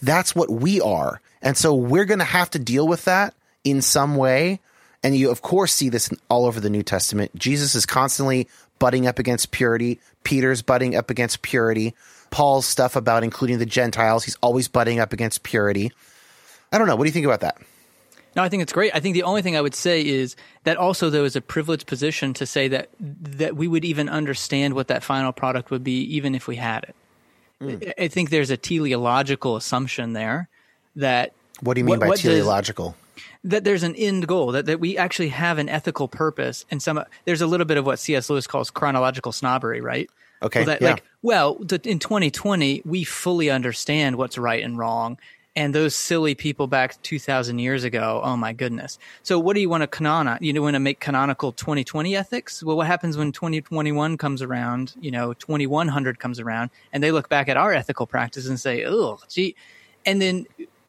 that's 0.00 0.34
what 0.34 0.50
we 0.50 0.80
are. 0.80 1.20
And 1.42 1.56
so 1.56 1.74
we're 1.74 2.04
going 2.04 2.18
to 2.18 2.24
have 2.24 2.50
to 2.50 2.58
deal 2.58 2.86
with 2.86 3.04
that 3.04 3.34
in 3.64 3.82
some 3.82 4.16
way. 4.16 4.60
And 5.02 5.16
you 5.16 5.30
of 5.30 5.42
course 5.42 5.72
see 5.72 5.88
this 5.88 6.10
all 6.28 6.46
over 6.46 6.60
the 6.60 6.70
New 6.70 6.82
Testament. 6.82 7.34
Jesus 7.34 7.74
is 7.74 7.86
constantly 7.86 8.48
butting 8.78 9.06
up 9.06 9.18
against 9.18 9.50
purity. 9.50 10.00
Peter's 10.24 10.62
butting 10.62 10.94
up 10.96 11.10
against 11.10 11.42
purity. 11.42 11.94
Paul's 12.34 12.66
stuff 12.66 12.96
about 12.96 13.22
including 13.22 13.60
the 13.60 13.66
Gentiles, 13.66 14.24
he's 14.24 14.36
always 14.42 14.66
butting 14.66 14.98
up 14.98 15.12
against 15.12 15.44
purity. 15.44 15.92
I 16.72 16.78
don't 16.78 16.88
know. 16.88 16.96
What 16.96 17.04
do 17.04 17.08
you 17.08 17.12
think 17.12 17.26
about 17.26 17.42
that? 17.42 17.58
No, 18.34 18.42
I 18.42 18.48
think 18.48 18.60
it's 18.60 18.72
great. 18.72 18.90
I 18.92 18.98
think 18.98 19.14
the 19.14 19.22
only 19.22 19.40
thing 19.40 19.56
I 19.56 19.60
would 19.60 19.76
say 19.76 20.04
is 20.04 20.34
that 20.64 20.76
also 20.76 21.10
though 21.10 21.22
is 21.22 21.36
a 21.36 21.40
privileged 21.40 21.86
position 21.86 22.34
to 22.34 22.44
say 22.44 22.66
that 22.66 22.88
that 22.98 23.54
we 23.54 23.68
would 23.68 23.84
even 23.84 24.08
understand 24.08 24.74
what 24.74 24.88
that 24.88 25.04
final 25.04 25.30
product 25.30 25.70
would 25.70 25.84
be 25.84 26.00
even 26.16 26.34
if 26.34 26.48
we 26.48 26.56
had 26.56 26.82
it. 26.82 26.96
Mm. 27.60 27.92
I 27.96 28.08
think 28.08 28.30
there's 28.30 28.50
a 28.50 28.56
teleological 28.56 29.54
assumption 29.54 30.12
there 30.12 30.48
that 30.96 31.34
What 31.60 31.74
do 31.74 31.82
you 31.82 31.84
mean 31.84 31.90
what, 31.92 32.00
by 32.00 32.08
what 32.08 32.18
teleological? 32.18 32.96
Does, 33.14 33.22
that 33.44 33.62
there's 33.62 33.84
an 33.84 33.94
end 33.94 34.26
goal 34.26 34.50
that, 34.50 34.66
that 34.66 34.80
we 34.80 34.98
actually 34.98 35.28
have 35.28 35.58
an 35.58 35.68
ethical 35.68 36.08
purpose 36.08 36.64
and 36.68 36.82
some 36.82 37.00
there's 37.26 37.42
a 37.42 37.46
little 37.46 37.66
bit 37.66 37.76
of 37.76 37.86
what 37.86 38.00
cs 38.00 38.28
lewis 38.28 38.48
calls 38.48 38.72
chronological 38.72 39.30
snobbery 39.30 39.80
right 39.80 40.10
okay 40.44 40.60
well, 40.60 40.66
that, 40.66 40.80
yeah. 40.80 40.90
like 40.92 41.04
well 41.22 41.56
in 41.84 41.98
2020 41.98 42.82
we 42.84 43.04
fully 43.04 43.50
understand 43.50 44.16
what's 44.16 44.38
right 44.38 44.62
and 44.62 44.78
wrong. 44.78 45.18
And 45.56 45.72
those 45.72 45.94
silly 45.94 46.34
people 46.34 46.66
back 46.66 47.00
2000 47.02 47.60
years 47.60 47.84
ago 47.84 48.20
oh 48.24 48.36
my 48.36 48.52
goodness. 48.52 48.98
So 49.22 49.38
what 49.38 49.54
do 49.54 49.60
you 49.60 49.68
want 49.68 49.82
to 49.82 49.86
canon? 49.86 50.38
you 50.40 50.60
want 50.62 50.74
to 50.74 50.80
make 50.80 51.00
canonical 51.00 51.52
2020 51.52 52.16
ethics? 52.16 52.62
Well 52.62 52.76
what 52.76 52.86
happens 52.86 53.16
when 53.16 53.32
2021 53.32 54.16
comes 54.18 54.42
around 54.42 54.94
you 55.00 55.10
know 55.10 55.32
2100 55.34 56.18
comes 56.18 56.40
around 56.40 56.70
and 56.92 57.02
they 57.02 57.12
look 57.12 57.28
back 57.28 57.48
at 57.48 57.56
our 57.56 57.72
ethical 57.72 58.06
practice 58.06 58.48
and 58.48 58.58
say 58.58 58.84
oh 58.84 59.18
gee. 59.28 59.54
And 60.06 60.20
then 60.20 60.46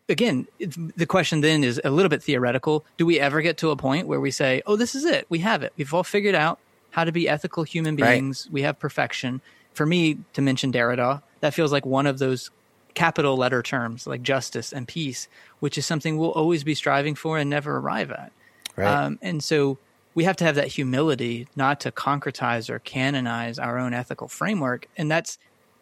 again 0.10 0.48
the 0.60 1.06
question 1.06 1.42
then 1.42 1.64
is 1.64 1.80
a 1.84 1.92
little 1.92 2.10
bit 2.10 2.24
theoretical. 2.24 2.86
Do 2.98 3.06
we 3.06 3.20
ever 3.20 3.42
get 3.42 3.58
to 3.58 3.72
a 3.72 3.76
point 3.76 4.08
where 4.08 4.20
we 4.20 4.32
say 4.32 4.64
oh 4.66 4.76
this 4.76 4.96
is 4.96 5.06
it. 5.06 5.26
We 5.30 5.40
have 5.40 5.64
it. 5.64 5.74
We've 5.78 5.94
all 5.94 6.04
figured 6.04 6.36
out 6.36 6.60
how 6.96 7.04
to 7.04 7.12
be 7.12 7.28
ethical 7.28 7.64
human 7.64 7.96
beings 7.96 8.46
right. 8.46 8.54
we 8.54 8.62
have 8.62 8.80
perfection 8.80 9.42
for 9.74 9.86
me 9.86 10.18
to 10.32 10.42
mention 10.42 10.72
derrida 10.72 11.22
that 11.42 11.54
feels 11.54 11.72
like 11.72 11.86
one 11.86 12.08
of 12.08 12.20
those 12.20 12.52
capital 12.96 13.36
letter 13.38 13.62
terms 13.62 14.08
like 14.08 14.24
justice 14.24 14.74
and 14.74 14.88
peace, 14.88 15.28
which 15.60 15.78
is 15.78 15.86
something 15.86 16.18
we'll 16.18 16.32
always 16.32 16.64
be 16.64 16.74
striving 16.74 17.14
for 17.14 17.38
and 17.38 17.50
never 17.50 17.78
arrive 17.78 18.10
at. 18.10 18.32
Right. 18.76 18.88
Um, 18.88 19.20
and 19.22 19.44
so 19.44 19.78
we 20.16 20.24
have 20.24 20.38
to 20.38 20.46
have 20.46 20.56
that 20.56 20.68
humility 20.68 21.48
not 21.56 21.82
to 21.82 21.92
concretize 21.92 22.70
or 22.70 22.80
canonize 22.80 23.60
our 23.60 23.78
own 23.78 23.94
ethical 23.94 24.28
framework. 24.28 24.88
And 24.98 25.12
that's, 25.12 25.38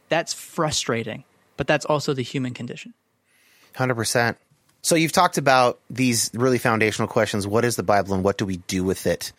that's 0.10 0.34
frustrating, 0.34 1.24
but 1.56 1.68
that's 1.68 1.86
also 1.86 2.14
the 2.14 2.24
human 2.24 2.54
condition. 2.54 2.94
100%. 3.76 4.36
So 4.82 4.96
you've 4.96 5.14
talked 5.14 5.38
about 5.38 5.80
these 5.90 6.30
really 6.34 6.58
foundational 6.58 7.08
questions. 7.08 7.48
What 7.48 7.64
is 7.64 7.78
the 7.78 7.84
Bible 7.84 8.16
and 8.16 8.24
what 8.24 8.38
do 8.38 8.46
we 8.46 8.58
do 8.58 8.84
with 8.84 9.08
it? 9.08 9.32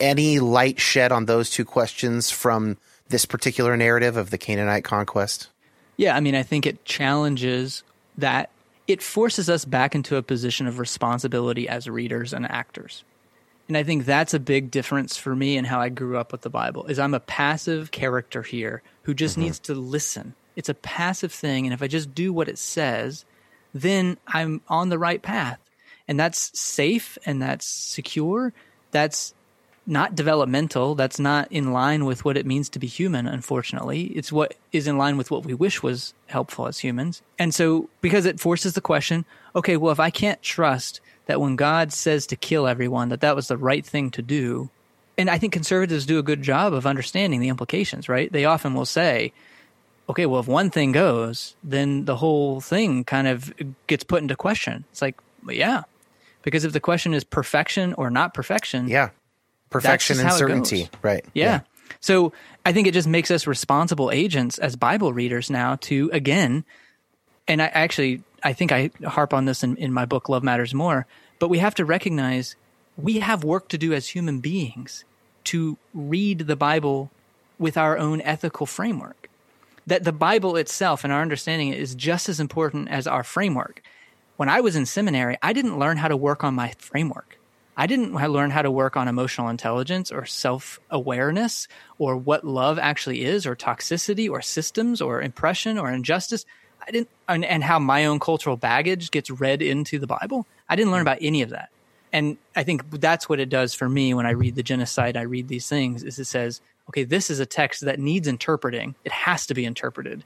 Any 0.00 0.38
light 0.38 0.80
shed 0.80 1.12
on 1.12 1.26
those 1.26 1.50
two 1.50 1.64
questions 1.64 2.30
from 2.30 2.76
this 3.08 3.24
particular 3.24 3.76
narrative 3.76 4.16
of 4.16 4.30
the 4.30 4.38
Canaanite 4.38 4.84
conquest? 4.84 5.48
Yeah, 5.96 6.14
I 6.14 6.20
mean, 6.20 6.34
I 6.34 6.42
think 6.42 6.66
it 6.66 6.84
challenges 6.84 7.82
that 8.16 8.50
it 8.86 9.02
forces 9.02 9.50
us 9.50 9.64
back 9.64 9.94
into 9.94 10.16
a 10.16 10.22
position 10.22 10.66
of 10.66 10.78
responsibility 10.78 11.68
as 11.68 11.88
readers 11.88 12.32
and 12.32 12.50
actors. 12.50 13.04
And 13.68 13.76
I 13.76 13.82
think 13.82 14.06
that's 14.06 14.32
a 14.32 14.40
big 14.40 14.70
difference 14.70 15.18
for 15.18 15.36
me 15.36 15.58
in 15.58 15.66
how 15.66 15.78
I 15.80 15.90
grew 15.90 16.16
up 16.16 16.32
with 16.32 16.40
the 16.40 16.50
Bible 16.50 16.86
is 16.86 16.98
I'm 16.98 17.12
a 17.12 17.20
passive 17.20 17.90
character 17.90 18.42
here 18.42 18.82
who 19.02 19.12
just 19.12 19.34
mm-hmm. 19.34 19.42
needs 19.42 19.58
to 19.60 19.74
listen. 19.74 20.34
It's 20.56 20.70
a 20.70 20.74
passive 20.74 21.32
thing 21.32 21.66
and 21.66 21.74
if 21.74 21.82
I 21.82 21.86
just 21.86 22.14
do 22.14 22.32
what 22.32 22.48
it 22.48 22.56
says, 22.56 23.26
then 23.74 24.16
I'm 24.26 24.62
on 24.68 24.88
the 24.88 24.98
right 24.98 25.20
path. 25.20 25.60
And 26.08 26.18
that's 26.18 26.58
safe 26.58 27.18
and 27.26 27.42
that's 27.42 27.66
secure. 27.66 28.54
That's 28.90 29.34
not 29.88 30.14
developmental. 30.14 30.94
That's 30.94 31.18
not 31.18 31.50
in 31.50 31.72
line 31.72 32.04
with 32.04 32.24
what 32.24 32.36
it 32.36 32.46
means 32.46 32.68
to 32.70 32.78
be 32.78 32.86
human, 32.86 33.26
unfortunately. 33.26 34.04
It's 34.14 34.30
what 34.30 34.54
is 34.70 34.86
in 34.86 34.98
line 34.98 35.16
with 35.16 35.30
what 35.30 35.46
we 35.46 35.54
wish 35.54 35.82
was 35.82 36.12
helpful 36.26 36.66
as 36.66 36.78
humans. 36.78 37.22
And 37.38 37.54
so, 37.54 37.88
because 38.02 38.26
it 38.26 38.38
forces 38.38 38.74
the 38.74 38.80
question 38.82 39.24
okay, 39.56 39.76
well, 39.76 39.90
if 39.90 39.98
I 39.98 40.10
can't 40.10 40.40
trust 40.42 41.00
that 41.26 41.40
when 41.40 41.56
God 41.56 41.92
says 41.92 42.26
to 42.28 42.36
kill 42.36 42.68
everyone, 42.68 43.08
that 43.08 43.22
that 43.22 43.34
was 43.34 43.48
the 43.48 43.56
right 43.56 43.84
thing 43.84 44.10
to 44.12 44.22
do, 44.22 44.70
and 45.16 45.28
I 45.28 45.38
think 45.38 45.52
conservatives 45.52 46.06
do 46.06 46.18
a 46.18 46.22
good 46.22 46.42
job 46.42 46.72
of 46.74 46.86
understanding 46.86 47.40
the 47.40 47.48
implications, 47.48 48.08
right? 48.08 48.30
They 48.30 48.44
often 48.44 48.74
will 48.74 48.86
say, 48.86 49.32
okay, 50.08 50.26
well, 50.26 50.40
if 50.40 50.46
one 50.46 50.70
thing 50.70 50.92
goes, 50.92 51.56
then 51.64 52.04
the 52.04 52.16
whole 52.16 52.60
thing 52.60 53.04
kind 53.04 53.26
of 53.26 53.52
gets 53.86 54.04
put 54.04 54.22
into 54.22 54.36
question. 54.36 54.84
It's 54.92 55.02
like, 55.02 55.18
yeah, 55.48 55.82
because 56.42 56.64
if 56.64 56.72
the 56.72 56.80
question 56.80 57.14
is 57.14 57.24
perfection 57.24 57.94
or 57.94 58.10
not 58.10 58.32
perfection, 58.32 58.88
yeah, 58.88 59.10
perfection 59.70 60.18
and 60.20 60.32
certainty, 60.32 60.88
right? 61.02 61.24
Yeah. 61.34 61.44
yeah. 61.44 61.60
So 62.00 62.32
I 62.64 62.72
think 62.72 62.86
it 62.86 62.94
just 62.94 63.08
makes 63.08 63.30
us 63.30 63.46
responsible 63.46 64.10
agents 64.10 64.58
as 64.58 64.76
Bible 64.76 65.12
readers 65.12 65.50
now 65.50 65.76
to 65.82 66.10
again, 66.12 66.64
and 67.46 67.62
I 67.62 67.66
actually 67.66 68.22
I 68.42 68.52
think 68.52 68.72
I 68.72 68.90
harp 69.04 69.34
on 69.34 69.44
this 69.44 69.62
in, 69.62 69.76
in 69.76 69.92
my 69.92 70.04
book 70.04 70.28
Love 70.28 70.42
Matters 70.42 70.74
More, 70.74 71.06
but 71.38 71.48
we 71.48 71.58
have 71.58 71.74
to 71.76 71.84
recognize 71.84 72.56
we 72.96 73.20
have 73.20 73.44
work 73.44 73.68
to 73.68 73.78
do 73.78 73.92
as 73.92 74.08
human 74.08 74.40
beings 74.40 75.04
to 75.44 75.78
read 75.94 76.40
the 76.40 76.56
Bible 76.56 77.10
with 77.58 77.76
our 77.76 77.96
own 77.96 78.20
ethical 78.20 78.66
framework. 78.66 79.28
That 79.86 80.04
the 80.04 80.12
Bible 80.12 80.56
itself 80.56 81.04
and 81.04 81.12
our 81.12 81.22
understanding 81.22 81.72
is 81.72 81.94
just 81.94 82.28
as 82.28 82.40
important 82.40 82.88
as 82.90 83.06
our 83.06 83.24
framework. 83.24 83.82
When 84.36 84.48
I 84.48 84.60
was 84.60 84.76
in 84.76 84.84
seminary, 84.84 85.38
I 85.42 85.52
didn't 85.52 85.78
learn 85.78 85.96
how 85.96 86.08
to 86.08 86.16
work 86.16 86.44
on 86.44 86.54
my 86.54 86.74
framework. 86.78 87.37
I 87.80 87.86
didn't 87.86 88.12
learn 88.12 88.50
how 88.50 88.62
to 88.62 88.72
work 88.72 88.96
on 88.96 89.06
emotional 89.06 89.48
intelligence 89.48 90.10
or 90.10 90.26
self 90.26 90.80
awareness 90.90 91.68
or 91.96 92.16
what 92.16 92.44
love 92.44 92.76
actually 92.76 93.24
is 93.24 93.46
or 93.46 93.54
toxicity 93.54 94.28
or 94.28 94.42
systems 94.42 95.00
or 95.00 95.22
impression 95.22 95.78
or 95.78 95.88
injustice. 95.88 96.44
I 96.84 96.90
didn't, 96.90 97.08
and, 97.28 97.44
and 97.44 97.62
how 97.62 97.78
my 97.78 98.06
own 98.06 98.18
cultural 98.18 98.56
baggage 98.56 99.12
gets 99.12 99.30
read 99.30 99.62
into 99.62 100.00
the 100.00 100.08
Bible. 100.08 100.44
I 100.68 100.74
didn't 100.74 100.90
learn 100.90 101.00
mm. 101.00 101.02
about 101.02 101.18
any 101.20 101.42
of 101.42 101.50
that. 101.50 101.70
And 102.12 102.36
I 102.56 102.64
think 102.64 102.90
that's 102.90 103.28
what 103.28 103.38
it 103.38 103.48
does 103.48 103.74
for 103.74 103.88
me 103.88 104.12
when 104.12 104.26
I 104.26 104.30
read 104.30 104.56
the 104.56 104.62
genocide. 104.64 105.16
I 105.16 105.22
read 105.22 105.46
these 105.46 105.68
things 105.68 106.02
is 106.02 106.18
it 106.18 106.24
says, 106.24 106.60
okay, 106.88 107.04
this 107.04 107.30
is 107.30 107.38
a 107.38 107.46
text 107.46 107.82
that 107.82 108.00
needs 108.00 108.26
interpreting. 108.26 108.96
It 109.04 109.12
has 109.12 109.46
to 109.46 109.54
be 109.54 109.64
interpreted. 109.64 110.24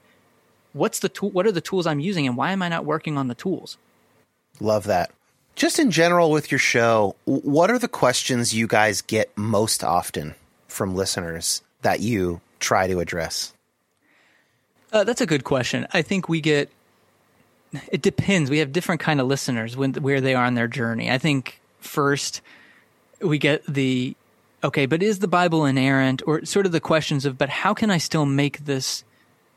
What's 0.71 0.99
the 0.99 1.09
tool? 1.09 1.29
What 1.29 1.45
are 1.45 1.51
the 1.51 1.61
tools 1.61 1.85
I'm 1.85 1.99
using 1.99 2.25
and 2.25 2.35
why 2.35 2.51
am 2.51 2.63
I 2.63 2.69
not 2.69 2.85
working 2.85 3.15
on 3.15 3.27
the 3.27 3.35
tools? 3.35 3.77
Love 4.59 4.85
that 4.85 5.11
just 5.55 5.79
in 5.79 5.91
general 5.91 6.31
with 6.31 6.51
your 6.51 6.59
show, 6.59 7.15
what 7.25 7.69
are 7.69 7.79
the 7.79 7.87
questions 7.87 8.53
you 8.53 8.67
guys 8.67 9.01
get 9.01 9.35
most 9.37 9.83
often 9.83 10.35
from 10.67 10.95
listeners 10.95 11.61
that 11.81 11.99
you 11.99 12.41
try 12.59 12.87
to 12.87 12.99
address? 12.99 13.53
Uh, 14.91 15.03
that's 15.03 15.21
a 15.21 15.25
good 15.25 15.43
question. 15.43 15.87
I 15.93 16.01
think 16.01 16.29
we 16.29 16.41
get. 16.41 16.69
It 17.91 18.03
depends. 18.03 18.51
We 18.51 18.59
have 18.59 18.71
different 18.71 19.01
kind 19.01 19.19
of 19.19 19.27
listeners 19.27 19.75
when 19.75 19.93
where 19.95 20.21
they 20.21 20.35
are 20.35 20.45
on 20.45 20.53
their 20.53 20.67
journey. 20.67 21.09
I 21.09 21.17
think 21.17 21.59
first 21.79 22.41
we 23.19 23.39
get 23.39 23.65
the 23.65 24.15
okay, 24.63 24.85
but 24.85 25.01
is 25.01 25.19
the 25.19 25.27
Bible 25.27 25.65
inerrant, 25.65 26.21
or 26.25 26.45
sort 26.45 26.65
of 26.65 26.71
the 26.71 26.79
questions 26.79 27.25
of, 27.25 27.37
but 27.37 27.49
how 27.49 27.73
can 27.73 27.89
I 27.89 27.97
still 27.97 28.25
make 28.25 28.65
this 28.65 29.03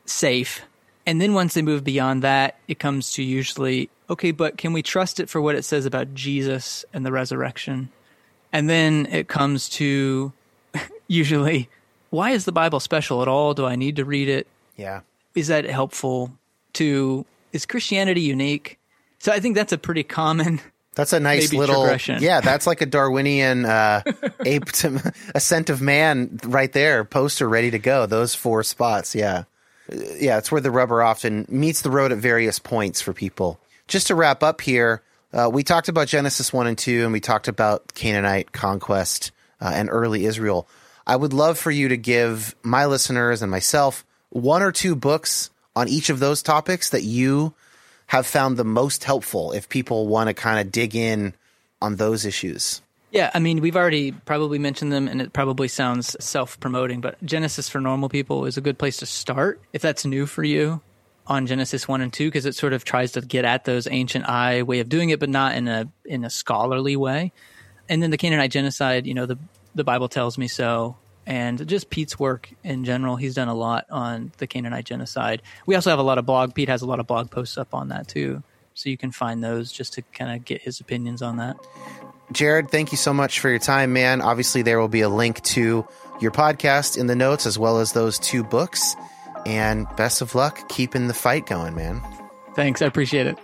safe? 0.07 0.62
And 1.07 1.20
then 1.20 1.34
once 1.34 1.54
they 1.54 1.62
move 1.62 1.84
beyond 1.84 2.22
that, 2.22 2.59
it 2.66 2.78
comes 2.78 3.12
to 3.12 3.22
usually 3.22 3.88
okay, 4.09 4.30
but 4.30 4.57
can 4.57 4.72
we 4.72 4.82
trust 4.82 5.20
it 5.20 5.28
for 5.28 5.40
what 5.40 5.54
it 5.54 5.64
says 5.64 5.84
about 5.86 6.14
Jesus 6.14 6.84
and 6.92 7.04
the 7.04 7.12
resurrection? 7.12 7.90
And 8.52 8.70
then 8.70 9.07
it 9.07 9.28
comes 9.28 9.68
to 9.70 10.32
usually, 11.09 11.68
why 12.11 12.30
is 12.30 12.44
the 12.44 12.52
Bible 12.52 12.80
special 12.80 13.22
at 13.22 13.28
all? 13.28 13.54
Do 13.54 13.66
I 13.66 13.76
need 13.76 13.96
to 13.96 14.04
read 14.04 14.28
it? 14.28 14.46
Yeah. 14.76 15.00
Is 15.34 15.48
that 15.48 15.64
helpful 15.64 16.32
to, 16.74 17.26
is 17.52 17.66
Christianity 17.66 18.22
unique? 18.22 18.78
So 19.18 19.32
I 19.32 19.40
think 19.40 19.54
that's 19.54 19.72
a 19.72 19.78
pretty 19.78 20.02
common. 20.02 20.61
That's 20.94 21.12
a 21.12 21.20
nice 21.20 21.52
little, 21.52 21.94
yeah. 22.20 22.40
That's 22.40 22.66
like 22.66 22.80
a 22.80 22.86
Darwinian 22.86 23.66
uh, 23.66 24.00
ape 24.46 24.64
to 24.72 25.12
ascent 25.34 25.68
of 25.68 25.82
man 25.82 26.40
right 26.42 26.72
there, 26.72 27.04
poster 27.04 27.46
ready 27.46 27.70
to 27.72 27.78
go. 27.78 28.07
Those 28.07 28.34
four 28.34 28.62
spots, 28.62 29.14
yeah, 29.14 29.44
yeah. 29.91 30.39
It's 30.39 30.51
where 30.51 30.61
the 30.61 30.70
rubber 30.70 31.03
often 31.03 31.47
meets 31.49 31.82
the 31.82 31.91
road 31.91 32.12
at 32.12 32.18
various 32.18 32.59
points 32.59 33.01
for 33.01 33.12
people 33.12 33.61
just 33.89 34.09
to 34.09 34.14
wrap 34.14 34.43
up 34.43 34.61
here, 34.61 35.03
uh, 35.32 35.51
we 35.53 35.62
talked 35.62 35.89
about 35.89 36.09
Genesis 36.09 36.53
1 36.53 36.66
and 36.66 36.78
2, 36.78 37.05
and 37.05 37.12
we 37.12 37.20
talked 37.20 37.49
about 37.49 37.95
Canaanite 37.95 38.53
conquest 38.53 39.32
uh, 39.61 39.72
and 39.74 39.89
early 39.91 40.24
Israel. 40.24 40.68
I 41.07 41.16
would 41.16 41.32
love 41.32 41.59
for 41.59 41.70
you 41.70 41.89
to 41.89 41.97
give 41.97 42.55
my 42.62 42.87
listeners 42.87 43.43
and 43.43 43.51
myself 43.51 44.05
one 44.30 44.62
or 44.62 44.72
two 44.72 44.97
books 44.97 45.51
on 45.74 45.89
each 45.89 46.11
of 46.11 46.18
those 46.18 46.43
topics 46.43 46.91
that 46.91 47.03
you 47.03 47.55
have 48.09 48.26
found 48.26 48.57
the 48.57 48.64
most 48.64 49.05
helpful 49.05 49.53
if 49.53 49.68
people 49.68 50.07
want 50.07 50.28
to 50.28 50.34
kind 50.34 50.61
of 50.61 50.72
dig 50.72 50.97
in 50.97 51.34
on 51.80 51.97
those 51.97 52.24
issues. 52.24 52.80
Yeah, 53.16 53.30
I 53.32 53.38
mean, 53.38 53.62
we've 53.62 53.76
already 53.76 54.12
probably 54.12 54.58
mentioned 54.58 54.92
them, 54.92 55.08
and 55.08 55.22
it 55.22 55.32
probably 55.32 55.68
sounds 55.68 56.22
self 56.22 56.60
promoting, 56.60 57.00
but 57.00 57.16
Genesis 57.24 57.66
for 57.66 57.80
Normal 57.80 58.10
People 58.10 58.44
is 58.44 58.58
a 58.58 58.60
good 58.60 58.78
place 58.78 58.98
to 58.98 59.06
start 59.06 59.58
if 59.72 59.80
that's 59.80 60.04
new 60.04 60.26
for 60.26 60.44
you 60.44 60.82
on 61.26 61.46
Genesis 61.46 61.88
one 61.88 62.02
and 62.02 62.12
two 62.12 62.28
because 62.28 62.44
it 62.44 62.54
sort 62.54 62.74
of 62.74 62.84
tries 62.84 63.12
to 63.12 63.22
get 63.22 63.46
at 63.46 63.64
those 63.64 63.88
ancient 63.90 64.28
eye 64.28 64.62
way 64.62 64.80
of 64.80 64.90
doing 64.90 65.08
it, 65.08 65.18
but 65.18 65.30
not 65.30 65.54
in 65.54 65.66
a 65.66 65.88
in 66.04 66.24
a 66.24 66.30
scholarly 66.30 66.94
way. 66.94 67.32
And 67.88 68.02
then 68.02 68.10
the 68.10 68.18
Canaanite 68.18 68.50
genocide, 68.50 69.06
you 69.06 69.14
know, 69.14 69.24
the 69.24 69.38
the 69.74 69.82
Bible 69.82 70.10
tells 70.10 70.36
me 70.36 70.46
so, 70.46 70.98
and 71.24 71.66
just 71.66 71.88
Pete's 71.88 72.18
work 72.18 72.50
in 72.62 72.84
general. 72.84 73.16
He's 73.16 73.34
done 73.34 73.48
a 73.48 73.54
lot 73.54 73.86
on 73.90 74.30
the 74.36 74.46
Canaanite 74.46 74.84
genocide. 74.84 75.40
We 75.64 75.74
also 75.74 75.88
have 75.88 75.98
a 75.98 76.02
lot 76.02 76.18
of 76.18 76.26
blog. 76.26 76.54
Pete 76.54 76.68
has 76.68 76.82
a 76.82 76.86
lot 76.86 77.00
of 77.00 77.06
blog 77.06 77.30
posts 77.30 77.56
up 77.56 77.72
on 77.72 77.88
that 77.88 78.08
too, 78.08 78.42
so 78.74 78.90
you 78.90 78.98
can 78.98 79.10
find 79.10 79.42
those 79.42 79.72
just 79.72 79.94
to 79.94 80.02
kind 80.02 80.36
of 80.36 80.44
get 80.44 80.60
his 80.60 80.80
opinions 80.80 81.22
on 81.22 81.38
that. 81.38 81.56
Jared, 82.33 82.70
thank 82.70 82.93
you 82.93 82.99
so 82.99 83.12
much 83.12 83.41
for 83.41 83.49
your 83.49 83.59
time, 83.59 83.93
man. 83.93 84.20
Obviously, 84.20 84.62
there 84.62 84.81
will 84.81 84.89
be 84.89 85.01
a 85.01 85.09
link 85.09 85.43
to 85.45 85.87
your 86.20 86.31
podcast 86.31 86.99
in 86.99 87.07
the 87.07 87.16
notes 87.16 87.47
as 87.47 87.59
well 87.59 87.79
as 87.79 87.93
those 87.93 88.18
two 88.18 88.43
books. 88.43 88.97
And 89.45 89.87
best 89.97 90.22
of 90.22 90.35
luck 90.35 90.68
keeping 90.68 91.07
the 91.07 91.14
fight 91.14 91.47
going, 91.47 91.74
man. 91.74 92.03
Thanks. 92.55 92.83
I 92.83 92.87
appreciate 92.87 93.27
it. 93.27 93.39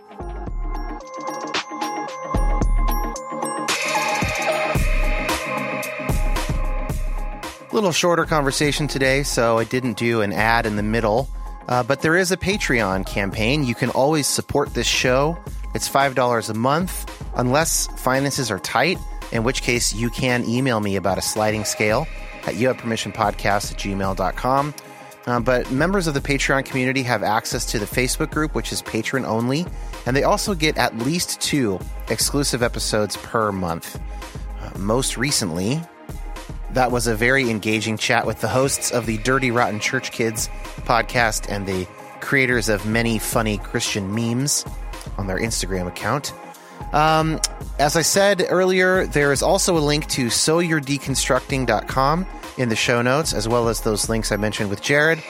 Little 7.72 7.92
shorter 7.92 8.26
conversation 8.26 8.86
today, 8.88 9.22
so 9.22 9.58
I 9.58 9.64
didn't 9.64 9.96
do 9.96 10.20
an 10.20 10.32
ad 10.32 10.66
in 10.66 10.76
the 10.76 10.82
middle. 10.82 11.28
Uh, 11.68 11.82
but 11.82 12.02
there 12.02 12.16
is 12.16 12.32
a 12.32 12.36
Patreon 12.36 13.06
campaign. 13.06 13.64
You 13.64 13.74
can 13.74 13.90
always 13.90 14.26
support 14.26 14.74
this 14.74 14.86
show. 14.86 15.38
It's 15.74 15.88
$5 15.88 16.50
a 16.50 16.54
month, 16.54 17.11
unless 17.34 17.86
finances 17.98 18.50
are 18.50 18.58
tight, 18.58 18.98
in 19.32 19.44
which 19.44 19.62
case 19.62 19.94
you 19.94 20.10
can 20.10 20.48
email 20.48 20.80
me 20.80 20.96
about 20.96 21.18
a 21.18 21.22
sliding 21.22 21.64
scale 21.64 22.06
at 22.44 22.54
youhavepermissionpodcast 22.54 23.72
at 23.72 23.78
gmail.com. 23.78 24.74
Uh, 25.26 25.38
but 25.38 25.70
members 25.70 26.08
of 26.08 26.14
the 26.14 26.20
Patreon 26.20 26.64
community 26.64 27.02
have 27.02 27.22
access 27.22 27.64
to 27.66 27.78
the 27.78 27.86
Facebook 27.86 28.30
group, 28.32 28.54
which 28.54 28.72
is 28.72 28.82
patron 28.82 29.24
only, 29.24 29.64
and 30.04 30.16
they 30.16 30.24
also 30.24 30.54
get 30.54 30.76
at 30.78 30.96
least 30.98 31.40
two 31.40 31.78
exclusive 32.08 32.62
episodes 32.62 33.16
per 33.18 33.52
month. 33.52 34.00
Uh, 34.60 34.78
most 34.78 35.16
recently, 35.16 35.80
that 36.72 36.90
was 36.90 37.06
a 37.06 37.14
very 37.14 37.50
engaging 37.50 37.96
chat 37.96 38.26
with 38.26 38.40
the 38.40 38.48
hosts 38.48 38.90
of 38.90 39.06
the 39.06 39.18
Dirty 39.18 39.50
Rotten 39.50 39.78
Church 39.78 40.10
Kids 40.10 40.48
podcast 40.80 41.48
and 41.48 41.66
the 41.66 41.86
creators 42.20 42.68
of 42.68 42.84
many 42.86 43.18
funny 43.18 43.58
Christian 43.58 44.12
memes 44.12 44.64
on 45.18 45.28
their 45.28 45.38
Instagram 45.38 45.86
account. 45.86 46.32
Um, 46.92 47.40
as 47.78 47.96
I 47.96 48.02
said 48.02 48.44
earlier, 48.48 49.06
there 49.06 49.32
is 49.32 49.42
also 49.42 49.76
a 49.76 49.80
link 49.80 50.06
to 50.08 50.26
soyourdeconstructing.com 50.26 52.26
in 52.58 52.68
the 52.68 52.76
show 52.76 53.02
notes, 53.02 53.32
as 53.32 53.48
well 53.48 53.68
as 53.68 53.80
those 53.80 54.08
links 54.08 54.30
I 54.30 54.36
mentioned 54.36 54.70
with 54.70 54.82
Jared. 54.82 55.22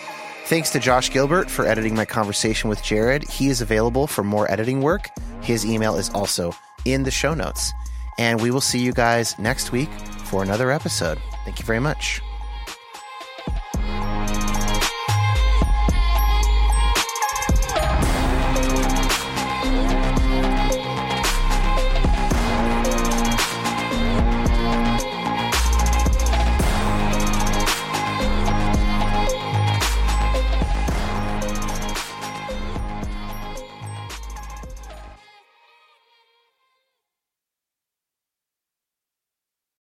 Thanks 0.47 0.71
to 0.71 0.81
Josh 0.81 1.11
Gilbert 1.11 1.51
for 1.51 1.67
editing 1.67 1.95
my 1.95 2.05
conversation 2.05 2.69
with 2.69 2.83
Jared. 2.83 3.29
He 3.29 3.49
is 3.49 3.61
available 3.61 4.07
for 4.07 4.25
more 4.25 4.51
editing 4.51 4.83
work. 4.83 5.09
His 5.41 5.65
email 5.65 5.97
is 5.97 6.11
also 6.11 6.53
in 6.85 7.05
the 7.05 7.11
show 7.11 7.33
notes. 7.33 7.73
And 8.19 8.41
we 8.41 8.51
will 8.51 8.61
see 8.61 8.81
you 8.81 8.93
guys 8.93 9.39
next 9.39 9.73
week 9.73 9.89
for 10.25 10.43
another 10.43 10.71
episode. 10.71 11.19
Thank 11.45 11.61
you 11.61 11.65
very 11.65 11.81
much. 11.81 12.21